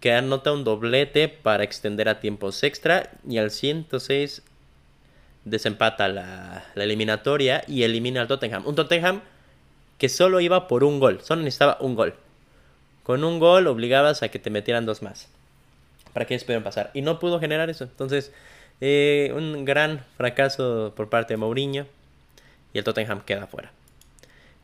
que 0.00 0.12
anota 0.12 0.52
un 0.52 0.64
doblete 0.64 1.28
para 1.28 1.64
extender 1.64 2.08
a 2.08 2.20
tiempos 2.20 2.62
extra, 2.62 3.10
y 3.28 3.38
al 3.38 3.50
106 3.50 4.42
desempata 5.44 6.08
la, 6.08 6.64
eliminatoria 6.76 7.64
y 7.66 7.82
elimina 7.82 8.20
al 8.20 8.28
Tottenham. 8.28 8.66
Un 8.66 8.74
Tottenham 8.74 9.22
que 9.98 10.08
solo 10.08 10.40
iba 10.40 10.68
por 10.68 10.84
un 10.84 11.00
gol, 11.00 11.20
solo 11.22 11.42
necesitaba 11.42 11.78
un 11.80 11.94
gol. 11.94 12.14
Con 13.02 13.24
un 13.24 13.38
gol 13.38 13.66
obligabas 13.66 14.22
a 14.22 14.28
que 14.28 14.38
te 14.38 14.50
metieran 14.50 14.86
dos 14.86 15.02
más. 15.02 15.28
Para 16.12 16.26
que 16.26 16.34
ellos 16.34 16.44
pudieran 16.44 16.62
pasar. 16.62 16.90
Y 16.94 17.02
no 17.02 17.18
pudo 17.18 17.40
generar 17.40 17.70
eso. 17.70 17.84
Entonces, 17.84 18.32
eh, 18.80 19.32
un 19.34 19.64
gran 19.64 20.04
fracaso 20.16 20.92
por 20.94 21.08
parte 21.08 21.34
de 21.34 21.38
Mourinho. 21.38 21.86
Y 22.72 22.78
el 22.78 22.84
Tottenham 22.84 23.22
queda 23.22 23.46
fuera. 23.46 23.72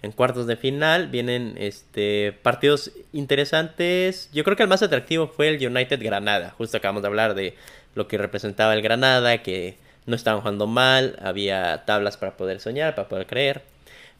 En 0.04 0.12
cuartos 0.12 0.46
de 0.46 0.56
final 0.56 1.08
vienen 1.08 1.54
este, 1.58 2.38
partidos 2.42 2.92
interesantes. 3.12 4.28
Yo 4.32 4.44
creo 4.44 4.56
que 4.56 4.62
el 4.62 4.68
más 4.68 4.82
atractivo 4.82 5.28
fue 5.28 5.49
el 5.49 5.66
United 5.66 6.02
Granada. 6.02 6.50
Justo 6.50 6.76
acabamos 6.76 7.02
de 7.02 7.08
hablar 7.08 7.34
de 7.34 7.54
lo 7.94 8.06
que 8.06 8.18
representaba 8.18 8.75
el 8.75 8.82
Granada, 8.82 9.42
que 9.42 9.76
no 10.06 10.14
estaban 10.14 10.40
jugando 10.40 10.66
mal, 10.66 11.16
había 11.23 11.84
tablas 11.87 12.16
para 12.16 12.37
poder 12.37 12.61
soñar, 12.61 12.94
para 12.94 13.08
poder 13.08 13.26
creer. 13.26 13.62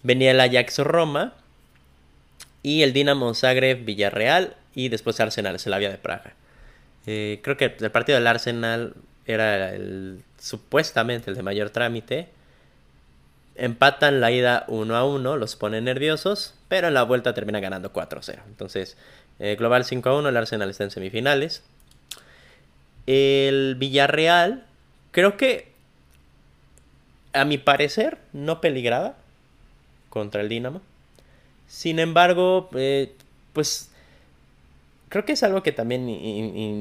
Venía 0.03 0.31
el 0.31 0.41
Ajax 0.41 0.79
Roma, 0.79 1.35
y 2.64 2.83
el 2.83 2.95
Dinamo 2.95 3.33
Zagreb 3.35 3.85
Villarreal 3.85 4.57
y 4.75 4.88
después 4.88 5.21
Arsenal 5.21 5.61
Slavia 5.61 5.91
de 5.91 5.99
Praga. 5.99 6.33
Eh, 7.07 7.41
creo 7.43 7.57
que 7.59 7.76
el 7.79 7.91
partido 7.91 8.17
del 8.17 8.26
Arsenal 8.26 8.95
era 9.26 9.75
el 9.75 10.23
supuestamente 10.41 11.31
el 11.31 11.37
de 11.37 11.43
mayor 11.43 11.71
trámite. 11.71 12.29
Empatan 13.57 14.21
la 14.21 14.33
ida 14.33 14.65
1 14.69 14.97
a 14.97 15.05
1, 15.05 15.37
los 15.37 15.57
ponen 15.57 15.85
nerviosos, 15.85 16.55
pero 16.69 16.89
en 16.89 16.95
la 16.95 17.05
vuelta 17.05 17.35
termina 17.35 17.61
ganando 17.61 17.93
4 17.93 18.19
a 18.19 18.23
0. 18.23 18.43
Entonces, 18.49 18.97
eh, 19.39 19.57
global 19.57 19.85
5 19.85 20.09
a 20.09 20.19
1, 20.19 20.29
el 20.29 20.37
Arsenal 20.37 20.71
está 20.71 20.85
en 20.85 20.91
semifinales. 20.91 21.63
El 23.07 23.77
Villarreal, 23.79 24.65
creo 25.13 25.37
que 25.37 25.73
a 27.33 27.45
mi 27.45 27.59
parecer 27.59 28.19
no 28.33 28.61
peligraba 28.61 29.15
contra 30.09 30.41
el 30.41 30.49
Dinamo. 30.49 30.81
Sin 31.67 31.99
embargo, 31.99 32.69
eh, 32.75 33.13
pues 33.53 33.91
creo 35.14 35.25
que 35.25 35.35
es 35.35 35.44
algo 35.44 35.62
que 35.62 35.71
también 35.71 36.09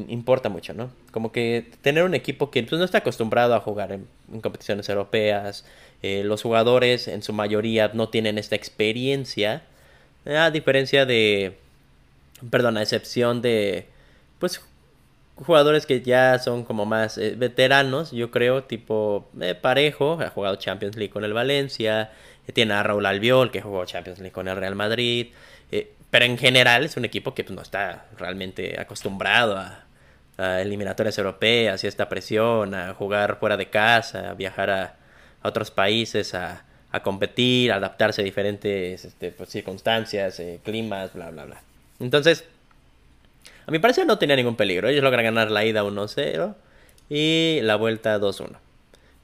importa 0.09 0.49
mucho, 0.49 0.73
¿no? 0.73 0.89
Como 1.11 1.31
que 1.31 1.69
tener 1.83 2.03
un 2.03 2.15
equipo 2.15 2.49
que 2.49 2.63
pues, 2.63 2.79
no 2.79 2.83
está 2.83 2.97
acostumbrado 2.97 3.53
a 3.53 3.59
jugar 3.59 3.91
en, 3.91 4.07
competiciones 4.41 4.89
europeas, 4.89 5.65
eh, 6.01 6.23
los 6.25 6.41
jugadores 6.41 7.07
en 7.07 7.21
su 7.21 7.31
mayoría 7.31 7.91
no 7.93 8.09
tienen 8.09 8.39
esta 8.39 8.55
experiencia, 8.55 9.61
a 10.25 10.49
diferencia 10.49 11.05
de, 11.05 11.57
perdón, 12.49 12.77
a 12.77 12.81
excepción 12.81 13.43
de, 13.43 13.85
pues, 14.39 14.61
jugadores 15.35 15.85
que 15.85 16.01
ya 16.01 16.39
son 16.39 16.63
como 16.63 16.87
más 16.87 17.19
eh, 17.19 17.35
veteranos, 17.37 18.09
yo 18.13 18.31
creo, 18.31 18.63
tipo 18.63 19.29
Parejo, 19.61 20.19
ha 20.19 20.31
jugado 20.31 20.55
Champions 20.55 20.95
League 20.95 21.13
con 21.13 21.23
el 21.23 21.33
Valencia, 21.33 22.09
tiene 22.51 22.73
a 22.73 22.81
Raúl 22.81 23.05
Albiol, 23.05 23.51
que 23.51 23.61
jugó 23.61 23.85
Champions 23.85 24.17
League 24.17 24.33
con 24.33 24.47
el 24.47 24.55
Real 24.55 24.73
Madrid. 24.73 25.27
Eh, 25.71 25.93
pero 26.13 26.25
en 26.25 26.37
general 26.37 26.83
es 26.85 26.95
un 26.95 27.05
equipo 27.05 27.33
que 27.33 27.43
pues, 27.43 27.55
no 27.55 27.63
está 27.63 28.05
realmente 28.19 28.79
acostumbrado 28.79 29.57
a, 29.57 29.79
eliminatorias 30.61 31.17
europeas 31.17 31.83
y 31.83 31.87
esta 31.87 32.07
presión, 32.07 32.75
a 32.75 32.93
jugar 32.93 33.37
fuera 33.39 33.57
de 33.57 33.71
casa, 33.71 34.29
a 34.29 34.33
viajar 34.35 34.69
a, 34.69 34.95
otros 35.41 35.71
países, 35.71 36.35
a, 36.35 36.65
competir, 37.01 37.71
a 37.71 37.77
adaptarse 37.77 38.21
a 38.21 38.23
diferentes 38.23 39.05
este, 39.05 39.31
pues, 39.31 39.49
circunstancias, 39.49 40.39
eh, 40.39 40.59
climas, 40.63 41.15
bla, 41.15 41.31
bla, 41.31 41.45
bla. 41.45 41.61
Entonces, 41.99 42.45
a 43.65 43.71
mi 43.71 43.79
parecer 43.79 44.05
no 44.05 44.19
tenía 44.19 44.35
ningún 44.35 44.55
peligro. 44.55 44.89
Ellos 44.89 45.03
logran 45.03 45.25
ganar 45.25 45.49
la 45.49 45.65
ida 45.65 45.83
1-0 45.83 46.53
y 47.09 47.59
la 47.63 47.75
vuelta 47.75 48.19
2-1. 48.19 48.57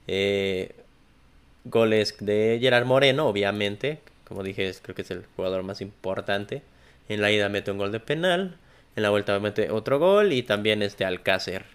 Eh, 0.07 0.73
Goles 1.65 2.15
de 2.19 2.57
Gerard 2.59 2.85
Moreno, 2.85 3.27
obviamente. 3.27 3.99
Como 4.27 4.41
dije, 4.41 4.73
creo 4.81 4.95
que 4.95 5.03
es 5.03 5.11
el 5.11 5.23
jugador 5.35 5.61
más 5.61 5.81
importante. 5.81 6.63
En 7.09 7.21
la 7.21 7.31
ida 7.31 7.49
mete 7.49 7.71
un 7.71 7.77
gol 7.77 7.91
de 7.91 7.99
penal. 7.99 8.55
En 8.95 9.03
la 9.03 9.09
vuelta 9.09 9.37
mete 9.39 9.69
otro 9.71 9.99
gol. 9.99 10.31
Y 10.31 10.43
también 10.43 10.81
este 10.81 11.03
Alcácer 11.03 11.65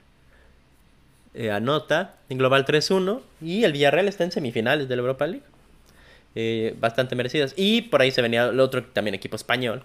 eh, 1.34 1.50
anota 1.50 2.14
en 2.30 2.38
global 2.38 2.64
3-1. 2.64 3.20
Y 3.42 3.64
el 3.64 3.72
Villarreal 3.72 4.08
está 4.08 4.24
en 4.24 4.32
semifinales 4.32 4.88
de 4.88 4.96
la 4.96 5.00
Europa 5.00 5.26
League. 5.26 5.44
Eh, 6.34 6.74
bastante 6.80 7.14
merecidas. 7.14 7.52
Y 7.56 7.82
por 7.82 8.00
ahí 8.00 8.10
se 8.10 8.22
venía 8.22 8.46
el 8.46 8.60
otro 8.60 8.82
también 8.84 9.14
equipo 9.14 9.36
español. 9.36 9.82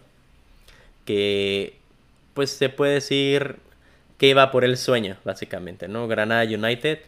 Que 1.04 1.76
pues 2.34 2.52
se 2.52 2.70
puede 2.70 2.94
decir 2.94 3.58
que 4.18 4.28
iba 4.28 4.52
por 4.52 4.64
el 4.64 4.78
sueño, 4.78 5.18
básicamente, 5.24 5.88
¿no? 5.88 6.08
Granada 6.08 6.44
United. 6.44 7.00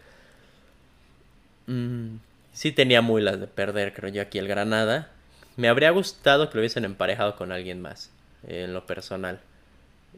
Mm, 1.68 2.18
sí 2.54 2.72
tenía 2.72 3.02
muy 3.02 3.22
las 3.22 3.40
de 3.40 3.48
perder, 3.48 3.94
creo 3.94 4.10
yo, 4.12 4.22
aquí 4.22 4.40
el 4.40 4.48
Granada. 4.48 5.10
Me 5.58 5.68
habría 5.68 5.92
gustado 5.92 6.50
que 6.50 6.56
lo 6.56 6.62
hubiesen 6.62 6.86
emparejado 6.86 7.36
con 7.36 7.52
alguien 7.52 7.82
más, 7.82 8.12
en 8.48 8.74
lo 8.74 8.86
personal. 8.86 9.40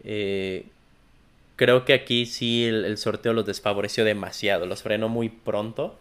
Eh, 0.03 0.65
creo 1.55 1.85
que 1.85 1.93
aquí 1.93 2.25
sí 2.25 2.65
el, 2.65 2.97
sorteo 2.97 3.33
los 3.33 3.45
desfavoreció 3.45 4.05
demasiado, 4.05 4.65
los 4.65 4.83
frenó 4.83 5.09
muy 5.09 5.29
pronto. 5.29 5.99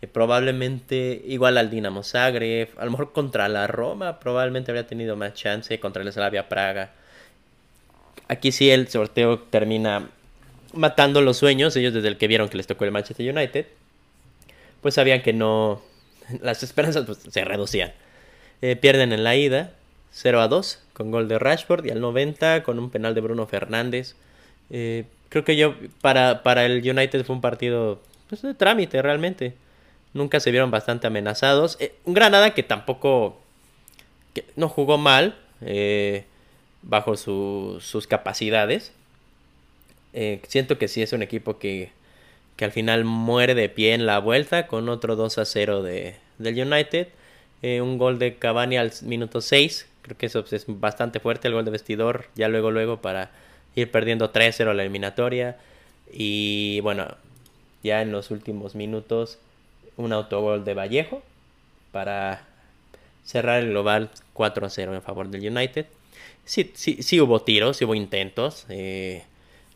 Eh, 0.00 0.06
probablemente 0.06 1.22
igual 1.26 1.58
al 1.58 1.70
Dinamo 1.70 2.02
Zagreb, 2.02 2.68
a 2.78 2.84
lo 2.84 2.92
mejor 2.92 3.12
contra 3.12 3.48
la 3.48 3.66
Roma, 3.66 4.20
probablemente 4.20 4.70
habría 4.70 4.86
tenido 4.86 5.16
más 5.16 5.34
chance 5.34 5.78
contra 5.80 6.02
el 6.02 6.12
Slavia 6.12 6.48
Praga. 6.48 6.92
Aquí 8.28 8.52
sí 8.52 8.70
el 8.70 8.88
sorteo 8.88 9.38
termina 9.38 10.10
matando 10.72 11.20
los 11.22 11.38
sueños, 11.38 11.74
ellos 11.76 11.94
desde 11.94 12.08
el 12.08 12.18
que 12.18 12.28
vieron 12.28 12.48
que 12.48 12.56
les 12.56 12.66
tocó 12.66 12.84
el 12.84 12.92
Manchester 12.92 13.34
United, 13.34 13.66
pues 14.82 14.94
sabían 14.94 15.22
que 15.22 15.32
no, 15.32 15.82
las 16.42 16.62
esperanzas 16.62 17.04
pues, 17.06 17.18
se 17.28 17.44
reducían. 17.44 17.92
Eh, 18.60 18.76
pierden 18.76 19.12
en 19.12 19.24
la 19.24 19.36
ida, 19.36 19.72
0 20.12 20.40
a 20.40 20.48
2, 20.48 20.82
con 20.92 21.10
gol 21.10 21.28
de 21.28 21.38
Rashford 21.38 21.86
y 21.86 21.90
al 21.90 22.00
90 22.00 22.62
con 22.62 22.78
un 22.78 22.90
penal 22.90 23.14
de 23.14 23.20
Bruno 23.20 23.46
Fernández. 23.46 24.16
Eh, 24.70 25.04
creo 25.28 25.44
que 25.44 25.56
yo, 25.56 25.74
para, 26.00 26.42
para 26.42 26.66
el 26.66 26.78
United 26.88 27.24
fue 27.24 27.36
un 27.36 27.40
partido 27.40 28.00
pues, 28.28 28.42
de 28.42 28.54
trámite 28.54 29.00
realmente. 29.02 29.54
Nunca 30.14 30.40
se 30.40 30.50
vieron 30.50 30.70
bastante 30.70 31.06
amenazados. 31.06 31.76
Eh, 31.80 31.94
un 32.04 32.14
Granada 32.14 32.54
que 32.54 32.62
tampoco 32.62 33.38
que 34.34 34.44
no 34.56 34.68
jugó 34.68 34.98
mal 34.98 35.36
bajo 36.82 37.16
sus 37.16 38.06
capacidades. 38.08 38.92
siento 40.46 40.78
que 40.78 40.88
sí 40.88 41.02
es 41.02 41.12
un 41.12 41.22
equipo 41.22 41.58
que, 41.58 41.90
que 42.58 42.64
al 42.64 42.72
final 42.72 43.04
muere 43.04 43.54
de 43.54 43.68
pie 43.68 43.94
en 43.94 44.04
la 44.04 44.18
vuelta 44.18 44.66
con 44.66 44.88
otro 44.88 45.14
2 45.14 45.38
a 45.38 45.44
0 45.44 45.82
de, 45.82 46.16
del 46.38 46.60
United. 46.60 47.06
Eh, 47.62 47.80
un 47.80 47.98
gol 47.98 48.18
de 48.18 48.36
Cavani 48.36 48.76
al 48.76 48.92
minuto 49.02 49.40
6. 49.40 49.86
Creo 50.08 50.18
que 50.18 50.26
eso 50.26 50.44
es 50.50 50.64
bastante 50.66 51.20
fuerte, 51.20 51.48
el 51.48 51.54
gol 51.54 51.64
de 51.64 51.70
vestidor. 51.70 52.26
Ya 52.34 52.48
luego, 52.48 52.70
luego 52.70 53.02
para 53.02 53.30
ir 53.74 53.90
perdiendo 53.90 54.32
3-0 54.32 54.72
la 54.74 54.82
eliminatoria. 54.82 55.58
Y 56.10 56.80
bueno, 56.80 57.06
ya 57.82 58.00
en 58.02 58.10
los 58.10 58.30
últimos 58.30 58.74
minutos, 58.74 59.38
un 59.96 60.12
autogol 60.12 60.64
de 60.64 60.74
Vallejo 60.74 61.22
para 61.92 62.46
cerrar 63.24 63.62
el 63.62 63.70
global 63.70 64.10
4-0 64.34 64.94
en 64.94 65.02
favor 65.02 65.28
del 65.28 65.46
United. 65.46 65.86
Sí, 66.46 66.72
sí, 66.74 67.02
sí 67.02 67.20
hubo 67.20 67.42
tiros, 67.42 67.76
sí 67.76 67.84
hubo 67.84 67.94
intentos. 67.94 68.64
Eh, 68.70 69.24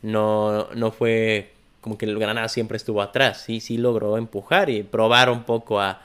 no, 0.01 0.69
no 0.75 0.91
fue 0.93 1.53
como 1.83 1.99
que 1.99 2.07
el 2.07 2.19
Granada 2.19 2.49
siempre 2.49 2.79
estuvo 2.79 3.03
atrás. 3.03 3.43
Sí, 3.43 3.61
sí 3.61 3.77
logró 3.77 4.17
empujar 4.17 4.71
y 4.71 4.83
probar 4.83 5.29
un 5.29 5.45
poco 5.45 5.81
a, 5.81 6.01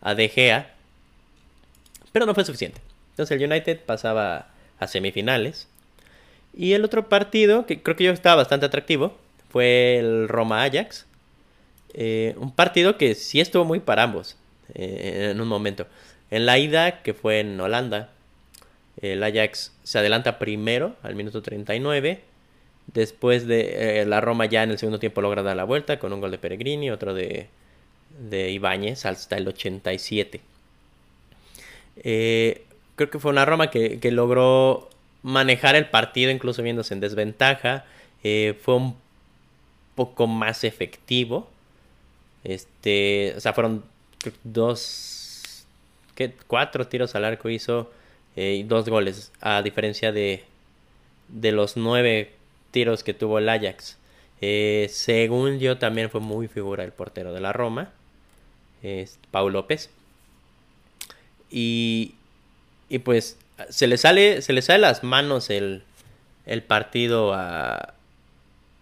a 0.00 0.14
De 0.16 0.28
Gea 0.28 0.74
pero 2.12 2.26
no 2.26 2.34
fue 2.34 2.44
suficiente. 2.44 2.80
Entonces 3.18 3.36
el 3.36 3.50
United 3.50 3.80
pasaba 3.84 4.46
a 4.78 4.86
semifinales. 4.86 5.66
Y 6.54 6.74
el 6.74 6.84
otro 6.84 7.08
partido, 7.08 7.66
que 7.66 7.82
creo 7.82 7.96
que 7.96 8.04
yo 8.04 8.12
estaba 8.12 8.36
bastante 8.36 8.66
atractivo, 8.66 9.18
fue 9.50 9.98
el 9.98 10.28
Roma-Ajax. 10.28 11.06
Eh, 11.94 12.36
un 12.38 12.54
partido 12.54 12.96
que 12.96 13.16
sí 13.16 13.40
estuvo 13.40 13.64
muy 13.64 13.80
para 13.80 14.04
ambos 14.04 14.36
eh, 14.74 15.30
en 15.32 15.40
un 15.40 15.48
momento. 15.48 15.88
En 16.30 16.46
la 16.46 16.58
ida, 16.58 17.02
que 17.02 17.12
fue 17.12 17.40
en 17.40 17.60
Holanda, 17.60 18.10
el 19.00 19.20
Ajax 19.24 19.72
se 19.82 19.98
adelanta 19.98 20.38
primero 20.38 20.94
al 21.02 21.16
minuto 21.16 21.42
39. 21.42 22.20
Después 22.86 23.48
de 23.48 24.00
eh, 24.00 24.06
la 24.06 24.20
Roma 24.20 24.46
ya 24.46 24.62
en 24.62 24.70
el 24.70 24.78
segundo 24.78 25.00
tiempo 25.00 25.22
logra 25.22 25.42
dar 25.42 25.56
la 25.56 25.64
vuelta 25.64 25.98
con 25.98 26.12
un 26.12 26.20
gol 26.20 26.30
de 26.30 26.38
Peregrini, 26.38 26.92
otro 26.92 27.14
de, 27.14 27.48
de 28.30 28.52
Ibáñez 28.52 29.06
hasta 29.06 29.36
el 29.36 29.48
87. 29.48 30.40
Eh, 32.04 32.64
creo 32.98 33.10
que 33.10 33.18
fue 33.18 33.30
una 33.30 33.44
Roma 33.44 33.70
que, 33.70 33.98
logró 34.10 34.90
manejar 35.22 35.76
el 35.76 35.88
partido 35.88 36.30
incluso 36.30 36.62
viéndose 36.62 36.92
en 36.92 37.00
desventaja. 37.00 37.86
Eh, 38.24 38.58
fue 38.60 38.74
un 38.74 38.96
poco 39.94 40.26
más 40.26 40.64
efectivo. 40.64 41.48
Este, 42.44 43.34
o 43.36 43.40
sea, 43.40 43.52
fueron 43.52 43.84
dos, 44.42 45.64
¿qué? 46.14 46.34
cuatro 46.46 46.86
tiros 46.88 47.14
al 47.14 47.24
arco 47.24 47.48
hizo 47.48 47.90
eh, 48.36 48.56
y 48.60 48.62
dos 48.64 48.88
goles, 48.88 49.32
a 49.40 49.62
diferencia 49.62 50.12
de, 50.12 50.44
de 51.28 51.52
los 51.52 51.76
nueve 51.76 52.32
tiros 52.72 53.04
que 53.04 53.14
tuvo 53.14 53.38
el 53.38 53.48
Ajax. 53.48 53.96
según 54.88 55.60
yo, 55.60 55.78
también 55.78 56.10
fue 56.10 56.20
muy 56.20 56.48
figura 56.48 56.84
el 56.84 56.92
portero 56.92 57.32
de 57.32 57.40
la 57.40 57.52
Roma, 57.52 57.92
es 58.82 59.18
Pau 59.30 59.50
López. 59.50 59.90
Y, 61.50 62.14
y 62.88 63.00
pues 63.00 63.38
se 63.68 63.86
le 63.86 63.96
sale, 63.96 64.42
se 64.42 64.52
le 64.52 64.62
sale 64.62 64.78
las 64.78 65.02
manos 65.02 65.50
el, 65.50 65.82
el 66.46 66.62
partido 66.62 67.34
a, 67.34 67.94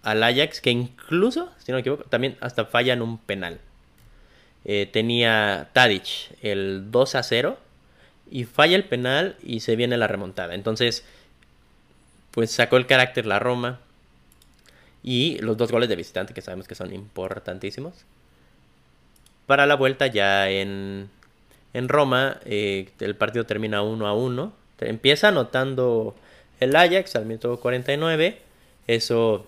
al 0.03 0.23
Ajax, 0.23 0.61
que 0.61 0.71
incluso, 0.71 1.51
si 1.59 1.73
no 1.73 1.77
me 1.77 1.81
equivoco, 1.81 2.05
también 2.05 2.37
hasta 2.41 2.65
fallan 2.67 3.03
un 3.03 3.19
penal. 3.19 3.59
Eh, 4.65 4.89
tenía 4.93 5.71
Tadic 5.73 6.33
el 6.43 6.91
2 6.91 7.15
a 7.15 7.23
0 7.23 7.59
y 8.31 8.45
falla 8.45 8.77
el 8.77 8.85
penal 8.85 9.37
y 9.43 9.61
se 9.61 9.77
viene 9.77 9.97
la 9.97 10.07
remontada. 10.07 10.55
Entonces, 10.55 11.05
pues 12.31 12.51
sacó 12.51 12.77
el 12.77 12.87
carácter 12.87 13.27
la 13.27 13.39
Roma 13.39 13.81
y 15.03 15.39
los 15.39 15.57
dos 15.57 15.71
goles 15.71 15.89
de 15.89 15.97
visitante 15.97 16.35
que 16.35 16.43
sabemos 16.43 16.69
que 16.69 16.75
son 16.75 16.93
importantísimos. 16.93 17.95
Para 19.47 19.67
la 19.67 19.77
vuelta 19.77 20.09
ya 20.09 20.51
en, 20.51 21.09
en 21.77 21.91
Roma 21.91 22.41
eh, 22.47 22.89
el 23.01 23.17
partido 23.17 23.45
termina 23.45 23.83
1 23.83 24.07
a 24.07 24.15
1. 24.15 24.53
Empieza 24.81 25.29
anotando 25.29 26.17
el 26.59 26.75
Ajax 26.75 27.17
al 27.17 27.27
minuto 27.27 27.61
49. 27.61 28.39
Eso 28.87 29.47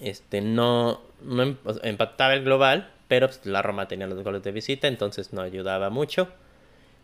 este, 0.00 0.40
no, 0.40 1.00
em, 1.22 1.56
empataba 1.84 2.34
el 2.34 2.42
global, 2.42 2.90
pero 3.06 3.28
pues, 3.28 3.46
la 3.46 3.62
Roma 3.62 3.86
tenía 3.86 4.08
los 4.08 4.24
goles 4.24 4.42
de 4.42 4.50
visita, 4.50 4.88
entonces 4.88 5.32
no 5.32 5.40
ayudaba 5.40 5.88
mucho. 5.88 6.26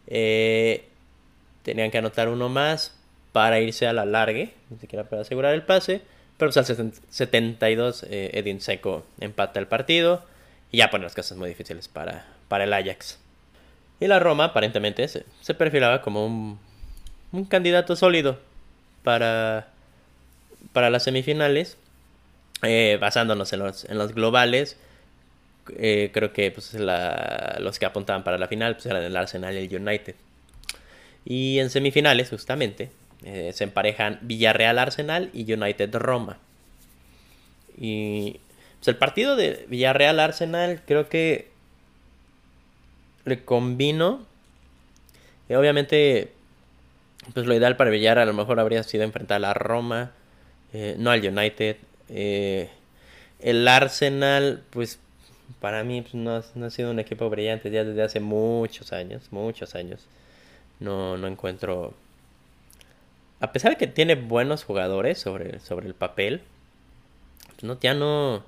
Eh, 0.08 0.86
tenían 1.62 1.92
que 1.92 1.98
anotar 1.98 2.28
uno 2.28 2.48
más 2.48 2.98
para 3.30 3.60
irse 3.60 3.86
a 3.86 3.92
la 3.92 4.06
largue, 4.06 4.54
ni 4.70 4.78
siquiera 4.78 5.04
para 5.04 5.22
asegurar 5.22 5.54
el 5.54 5.62
pase. 5.62 6.02
Pero 6.36 6.50
pues, 6.50 6.68
al 6.68 6.92
72 7.10 8.02
eh, 8.10 8.30
Edin 8.32 8.60
Seco 8.60 9.04
empata 9.20 9.60
el 9.60 9.68
partido 9.68 10.24
y 10.72 10.78
ya 10.78 10.90
pone 10.90 11.04
las 11.04 11.14
cosas 11.14 11.38
muy 11.38 11.48
difíciles 11.50 11.86
para, 11.86 12.26
para 12.48 12.64
el 12.64 12.72
Ajax. 12.72 13.19
Y 14.00 14.06
la 14.06 14.18
Roma 14.18 14.44
aparentemente 14.46 15.06
se, 15.08 15.54
perfilaba 15.54 16.00
como 16.00 16.24
un, 16.24 16.58
un, 17.32 17.44
candidato 17.44 17.94
sólido 17.96 18.38
para, 19.04 19.68
para 20.72 20.88
las 20.88 21.04
semifinales, 21.04 21.76
eh, 22.62 22.96
basándonos 22.98 23.52
en 23.52 23.60
los, 23.60 23.84
en 23.84 23.98
los 23.98 24.14
globales. 24.14 24.78
Eh, 25.76 26.10
creo 26.14 26.32
que 26.32 26.50
pues, 26.50 26.74
los 26.74 27.78
que 27.78 27.86
apuntaban 27.86 28.24
para 28.24 28.38
la 28.38 28.48
final 28.48 28.74
pues, 28.74 28.86
eran 28.86 29.02
el 29.02 29.16
Arsenal 29.16 29.54
y 29.54 29.66
el 29.66 29.82
United. 29.82 30.14
Y 31.26 31.58
en 31.58 31.68
semifinales, 31.68 32.30
justamente, 32.30 32.90
eh, 33.22 33.52
se 33.54 33.64
emparejan 33.64 34.18
Villarreal-Arsenal 34.22 35.28
y 35.34 35.52
United-Roma. 35.52 36.38
Y 37.78 38.40
pues, 38.78 38.88
el 38.88 38.96
partido 38.96 39.36
de 39.36 39.66
Villarreal-Arsenal 39.68 40.80
creo 40.86 41.10
que 41.10 41.49
le 43.24 43.44
combino. 43.44 44.24
Y 45.48 45.54
obviamente, 45.54 46.32
pues 47.34 47.46
lo 47.46 47.54
ideal 47.54 47.76
para 47.76 47.90
Villar 47.90 48.18
a 48.18 48.26
lo 48.26 48.32
mejor 48.32 48.60
habría 48.60 48.82
sido 48.82 49.04
enfrentar 49.04 49.36
a 49.36 49.40
la 49.40 49.54
Roma, 49.54 50.12
eh, 50.72 50.94
no 50.98 51.10
al 51.10 51.26
United. 51.26 51.76
Eh, 52.08 52.70
el 53.40 53.66
Arsenal, 53.66 54.62
pues 54.70 54.98
para 55.60 55.84
mí 55.84 56.02
pues, 56.02 56.14
no, 56.14 56.36
ha 56.36 56.70
sido 56.70 56.90
un 56.90 56.98
equipo 56.98 57.28
brillante 57.30 57.70
ya 57.70 57.84
desde 57.84 58.02
hace 58.02 58.20
muchos 58.20 58.92
años, 58.92 59.28
muchos 59.30 59.74
años. 59.74 60.00
No, 60.78 61.16
no 61.16 61.26
encuentro... 61.26 61.94
A 63.40 63.52
pesar 63.52 63.72
de 63.72 63.78
que 63.78 63.86
tiene 63.86 64.16
buenos 64.16 64.64
jugadores 64.64 65.18
sobre, 65.18 65.60
sobre 65.60 65.86
el 65.86 65.94
papel, 65.94 66.42
pues 67.46 67.64
no, 67.64 67.78
ya 67.80 67.94
no... 67.94 68.44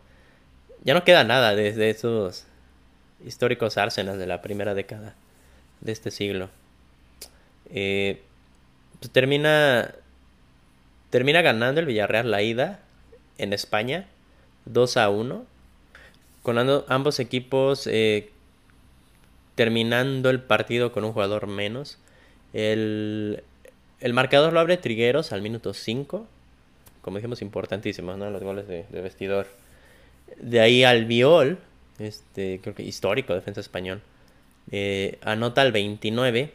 Ya 0.85 0.95
no 0.95 1.05
queda 1.05 1.25
nada 1.25 1.55
desde 1.55 1.91
esos 1.91 2.45
históricos 3.25 3.79
Arsenal 3.79 4.19
de 4.19 4.27
la 4.27 4.43
primera 4.43 4.75
década 4.75 5.15
de 5.81 5.93
este 5.93 6.11
siglo. 6.11 6.49
Eh, 7.71 8.23
pues 9.01 9.11
termina, 9.11 9.95
termina 11.11 11.43
ganando 11.43 11.81
el 11.81 11.87
Villarreal 11.87 12.31
la 12.31 12.43
ida 12.43 12.81
en 13.39 13.53
España 13.53 14.07
2 14.67 14.97
a 14.97 15.11
1. 15.11 15.45
Con 16.43 16.59
ambos 16.59 17.21
equipos 17.21 17.87
eh, 17.87 18.31
terminando 19.55 20.31
el 20.31 20.41
partido 20.41 20.93
con 20.93 21.05
un 21.05 21.13
jugador 21.13 21.47
menos. 21.47 21.99
El, 22.53 23.43
el 24.01 24.13
marcador 24.13 24.53
lo 24.53 24.61
abre 24.61 24.77
Trigueros 24.77 25.33
al 25.33 25.43
minuto 25.43 25.73
5. 25.75 26.27
Como 27.01 27.17
dijimos, 27.17 27.43
importantísimos, 27.43 28.17
¿no? 28.19 28.31
Los 28.31 28.43
goles 28.43 28.69
de, 28.69 28.85
de 28.91 29.01
vestidor. 29.01 29.47
De 30.41 30.61
ahí 30.61 30.85
al 30.85 31.05
Viol 31.05 31.59
este, 32.03 32.61
creo 32.63 32.75
que 32.75 32.83
histórico 32.83 33.35
defensa 33.35 33.61
español, 33.61 34.03
eh, 34.71 35.19
anota 35.23 35.63
el 35.63 35.73
29 35.73 36.53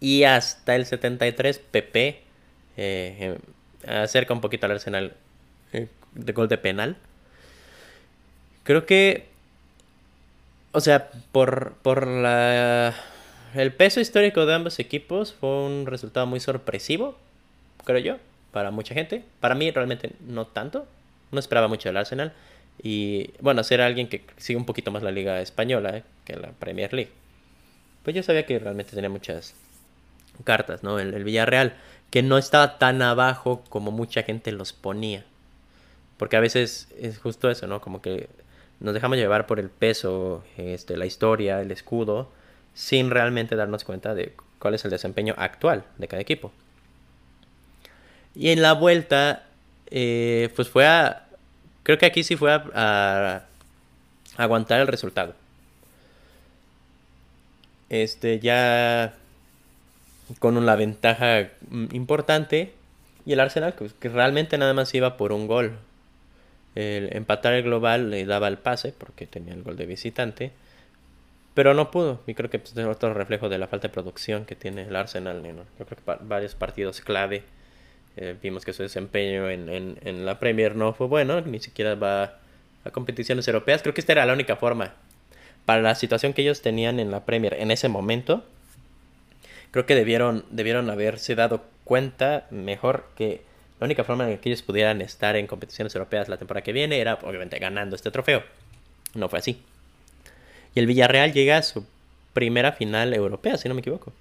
y 0.00 0.24
hasta 0.24 0.76
el 0.76 0.86
73 0.86 1.58
PP 1.58 2.22
eh, 2.76 3.38
acerca 3.86 4.34
un 4.34 4.40
poquito 4.40 4.66
al 4.66 4.72
Arsenal 4.72 5.14
eh, 5.72 5.88
de 6.12 6.32
gol 6.32 6.48
de 6.48 6.58
penal. 6.58 6.96
Creo 8.64 8.86
que 8.86 9.34
o 10.74 10.80
sea, 10.80 11.08
por, 11.30 11.74
por 11.82 12.04
la, 12.04 12.92
el 13.54 13.72
peso 13.72 14.00
histórico 14.00 14.44
de 14.44 14.54
ambos 14.54 14.80
equipos 14.80 15.32
fue 15.32 15.48
un 15.48 15.86
resultado 15.86 16.26
muy 16.26 16.40
sorpresivo, 16.40 17.16
creo 17.84 18.00
yo, 18.00 18.16
para 18.50 18.72
mucha 18.72 18.92
gente. 18.92 19.24
Para 19.38 19.54
mí 19.54 19.70
realmente 19.70 20.10
no 20.26 20.48
tanto. 20.48 20.88
No 21.30 21.38
esperaba 21.38 21.68
mucho 21.68 21.88
del 21.88 21.96
Arsenal. 21.96 22.32
Y 22.82 23.30
bueno, 23.40 23.64
ser 23.64 23.80
alguien 23.80 24.08
que 24.08 24.24
sigue 24.36 24.56
un 24.56 24.66
poquito 24.66 24.90
más 24.90 25.02
la 25.02 25.10
liga 25.10 25.40
española 25.40 25.96
eh, 25.98 26.04
que 26.24 26.36
la 26.36 26.50
Premier 26.52 26.92
League. 26.92 27.12
Pues 28.02 28.14
yo 28.14 28.22
sabía 28.22 28.44
que 28.44 28.58
realmente 28.58 28.92
tenía 28.94 29.10
muchas 29.10 29.54
cartas, 30.44 30.82
¿no? 30.82 30.98
El, 30.98 31.14
el 31.14 31.24
Villarreal, 31.24 31.74
que 32.10 32.22
no 32.22 32.36
estaba 32.36 32.78
tan 32.78 33.00
abajo 33.02 33.64
como 33.68 33.90
mucha 33.90 34.22
gente 34.22 34.52
los 34.52 34.72
ponía. 34.72 35.24
Porque 36.16 36.36
a 36.36 36.40
veces 36.40 36.88
es 37.00 37.18
justo 37.18 37.50
eso, 37.50 37.66
¿no? 37.66 37.80
Como 37.80 38.02
que 38.02 38.28
nos 38.80 38.94
dejamos 38.94 39.16
llevar 39.16 39.46
por 39.46 39.58
el 39.58 39.70
peso, 39.70 40.44
este, 40.56 40.96
la 40.96 41.06
historia, 41.06 41.60
el 41.60 41.70
escudo, 41.70 42.30
sin 42.74 43.10
realmente 43.10 43.56
darnos 43.56 43.84
cuenta 43.84 44.14
de 44.14 44.34
cuál 44.58 44.74
es 44.74 44.84
el 44.84 44.90
desempeño 44.90 45.34
actual 45.38 45.84
de 45.98 46.08
cada 46.08 46.20
equipo. 46.20 46.52
Y 48.34 48.50
en 48.50 48.62
la 48.62 48.72
vuelta, 48.72 49.46
eh, 49.90 50.50
pues 50.54 50.68
fue 50.68 50.86
a... 50.86 51.23
Creo 51.84 51.98
que 51.98 52.06
aquí 52.06 52.24
sí 52.24 52.34
fue 52.36 52.52
a, 52.52 52.64
a 52.74 54.42
aguantar 54.42 54.80
el 54.80 54.88
resultado. 54.88 55.34
Este, 57.88 58.40
ya 58.40 59.14
con 60.38 60.56
una 60.56 60.76
ventaja 60.76 61.50
importante. 61.92 62.72
Y 63.26 63.32
el 63.32 63.40
Arsenal, 63.40 63.74
que 63.74 64.08
realmente 64.08 64.58
nada 64.58 64.74
más 64.74 64.92
iba 64.94 65.16
por 65.16 65.32
un 65.32 65.46
gol. 65.46 65.78
El 66.74 67.14
empatar 67.16 67.54
el 67.54 67.62
global 67.62 68.10
le 68.10 68.26
daba 68.26 68.48
el 68.48 68.58
pase 68.58 68.92
porque 68.96 69.26
tenía 69.26 69.54
el 69.54 69.62
gol 69.62 69.76
de 69.76 69.86
visitante. 69.86 70.52
Pero 71.54 71.72
no 71.72 71.90
pudo. 71.90 72.20
Y 72.26 72.34
creo 72.34 72.50
que 72.50 72.58
pues, 72.58 72.76
es 72.76 72.86
otro 72.86 73.14
reflejo 73.14 73.48
de 73.48 73.58
la 73.58 73.68
falta 73.68 73.88
de 73.88 73.94
producción 73.94 74.44
que 74.44 74.56
tiene 74.56 74.82
el 74.82 74.96
Arsenal. 74.96 75.42
¿no? 75.42 75.64
Yo 75.78 75.86
creo 75.86 75.98
que 76.04 76.24
varios 76.24 76.54
partidos 76.54 77.00
clave. 77.00 77.44
Eh, 78.16 78.36
vimos 78.40 78.64
que 78.64 78.72
su 78.72 78.82
desempeño 78.82 79.50
en, 79.50 79.68
en, 79.68 79.98
en, 80.04 80.24
la 80.24 80.38
Premier 80.38 80.76
no 80.76 80.92
fue 80.92 81.06
bueno. 81.06 81.40
Ni 81.40 81.60
siquiera 81.60 81.94
va 81.94 82.38
a 82.84 82.90
competiciones 82.90 83.46
europeas. 83.48 83.82
Creo 83.82 83.94
que 83.94 84.00
esta 84.00 84.12
era 84.12 84.26
la 84.26 84.32
única 84.32 84.56
forma. 84.56 84.94
Para 85.64 85.82
la 85.82 85.94
situación 85.94 86.32
que 86.32 86.42
ellos 86.42 86.62
tenían 86.62 87.00
en 87.00 87.10
la 87.10 87.24
Premier 87.24 87.54
en 87.54 87.70
ese 87.70 87.88
momento. 87.88 88.44
Creo 89.70 89.86
que 89.86 89.94
debieron, 89.94 90.44
debieron 90.50 90.88
haberse 90.90 91.34
dado 91.34 91.64
cuenta 91.84 92.46
mejor 92.50 93.06
que 93.16 93.42
la 93.80 93.86
única 93.86 94.04
forma 94.04 94.30
en 94.30 94.38
que 94.38 94.48
ellos 94.48 94.62
pudieran 94.62 95.00
estar 95.02 95.36
en 95.36 95.46
competiciones 95.46 95.94
europeas 95.94 96.28
la 96.28 96.36
temporada 96.36 96.62
que 96.62 96.72
viene 96.72 97.00
era 97.00 97.18
obviamente 97.22 97.58
ganando 97.58 97.96
este 97.96 98.10
trofeo. 98.10 98.42
No 99.14 99.28
fue 99.28 99.40
así. 99.40 99.62
Y 100.74 100.80
el 100.80 100.86
Villarreal 100.86 101.32
llega 101.32 101.58
a 101.58 101.62
su 101.62 101.84
primera 102.32 102.72
final 102.72 103.14
europea, 103.14 103.56
si 103.56 103.68
no 103.68 103.74
me 103.74 103.80
equivoco. 103.80 104.12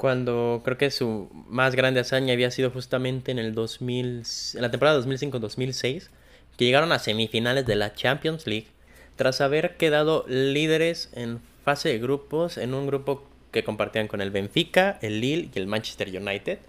Cuando 0.00 0.62
creo 0.64 0.78
que 0.78 0.90
su 0.90 1.28
más 1.46 1.74
grande 1.74 2.00
hazaña 2.00 2.32
había 2.32 2.50
sido 2.50 2.70
justamente 2.70 3.32
en 3.32 3.38
el 3.38 3.54
2000, 3.54 4.22
en 4.54 4.62
la 4.62 4.70
temporada 4.70 4.98
2005-2006, 4.98 6.08
que 6.56 6.64
llegaron 6.64 6.90
a 6.92 6.98
semifinales 6.98 7.66
de 7.66 7.76
la 7.76 7.92
Champions 7.92 8.46
League 8.46 8.68
tras 9.16 9.42
haber 9.42 9.76
quedado 9.76 10.24
líderes 10.26 11.10
en 11.12 11.38
fase 11.66 11.90
de 11.90 11.98
grupos 11.98 12.56
en 12.56 12.72
un 12.72 12.86
grupo 12.86 13.28
que 13.52 13.62
compartían 13.62 14.08
con 14.08 14.22
el 14.22 14.30
Benfica, 14.30 14.98
el 15.02 15.20
Lille 15.20 15.50
y 15.54 15.58
el 15.58 15.66
Manchester 15.66 16.08
United. 16.08 16.60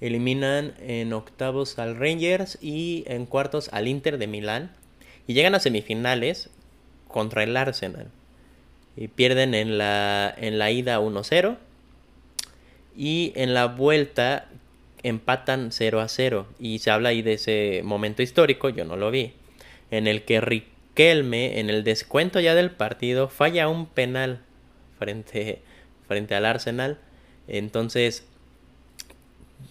Eliminan 0.00 0.74
en 0.78 1.12
octavos 1.14 1.80
al 1.80 1.96
Rangers 1.96 2.58
y 2.62 3.02
en 3.08 3.26
cuartos 3.26 3.70
al 3.72 3.88
Inter 3.88 4.18
de 4.18 4.28
Milán. 4.28 4.70
Y 5.26 5.34
llegan 5.34 5.56
a 5.56 5.58
semifinales 5.58 6.48
contra 7.08 7.42
el 7.42 7.56
Arsenal 7.56 8.06
y 8.94 9.08
pierden 9.08 9.52
en 9.54 9.78
la, 9.78 10.32
en 10.38 10.60
la 10.60 10.70
ida 10.70 11.00
1-0 11.00 11.56
y 12.96 13.32
en 13.36 13.54
la 13.54 13.66
vuelta 13.66 14.48
empatan 15.02 15.72
0 15.72 16.00
a 16.00 16.08
0 16.08 16.46
y 16.58 16.78
se 16.78 16.90
habla 16.90 17.10
ahí 17.10 17.22
de 17.22 17.34
ese 17.34 17.80
momento 17.84 18.22
histórico, 18.22 18.68
yo 18.68 18.84
no 18.84 18.96
lo 18.96 19.10
vi, 19.10 19.32
en 19.90 20.06
el 20.06 20.22
que 20.22 20.40
Riquelme 20.40 21.58
en 21.58 21.70
el 21.70 21.84
descuento 21.84 22.40
ya 22.40 22.54
del 22.54 22.70
partido 22.70 23.28
falla 23.28 23.68
un 23.68 23.86
penal 23.86 24.40
frente, 24.98 25.60
frente 26.06 26.34
al 26.34 26.46
Arsenal, 26.46 26.98
entonces 27.48 28.24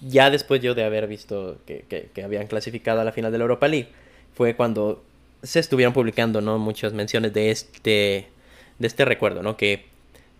ya 0.02 0.30
después 0.30 0.62
yo 0.62 0.74
de 0.74 0.84
haber 0.84 1.08
visto 1.08 1.60
que, 1.66 1.86
que, 1.88 2.10
que, 2.14 2.24
habían 2.24 2.48
clasificado 2.48 3.02
a 3.02 3.04
la 3.04 3.12
final 3.12 3.32
de 3.32 3.38
la 3.38 3.44
Europa 3.44 3.68
League, 3.68 3.90
fue 4.34 4.56
cuando 4.56 5.04
se 5.44 5.60
estuvieron 5.60 5.94
publicando 5.94 6.42
¿no? 6.42 6.58
muchas 6.60 6.94
menciones 6.94 7.34
de 7.34 7.52
este 7.52 8.28
de 8.80 8.88
este 8.88 9.06
recuerdo, 9.06 9.44
¿no? 9.44 9.58
Que 9.58 9.86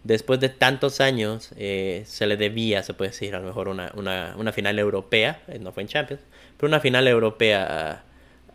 después 0.04 0.40
de 0.40 0.50
tantos 0.50 1.02
años 1.02 1.52
eh, 1.58 2.04
se 2.06 2.28
le 2.28 2.38
debía, 2.38 2.84
se 2.84 2.94
puede 2.94 3.12
decir, 3.12 3.36
a 3.36 3.40
lo 3.40 3.46
mejor 3.46 3.68
una, 3.68 3.92
una, 3.96 4.36
una 4.38 4.52
final 4.52 4.80
europea, 4.80 5.42
eh, 5.48 5.60
no 5.60 5.72
fue 5.72 5.84
en 5.84 5.90
Champions, 5.90 6.22
pero 6.58 6.68
una 6.68 6.80
final 6.80 7.08
europea 7.08 8.04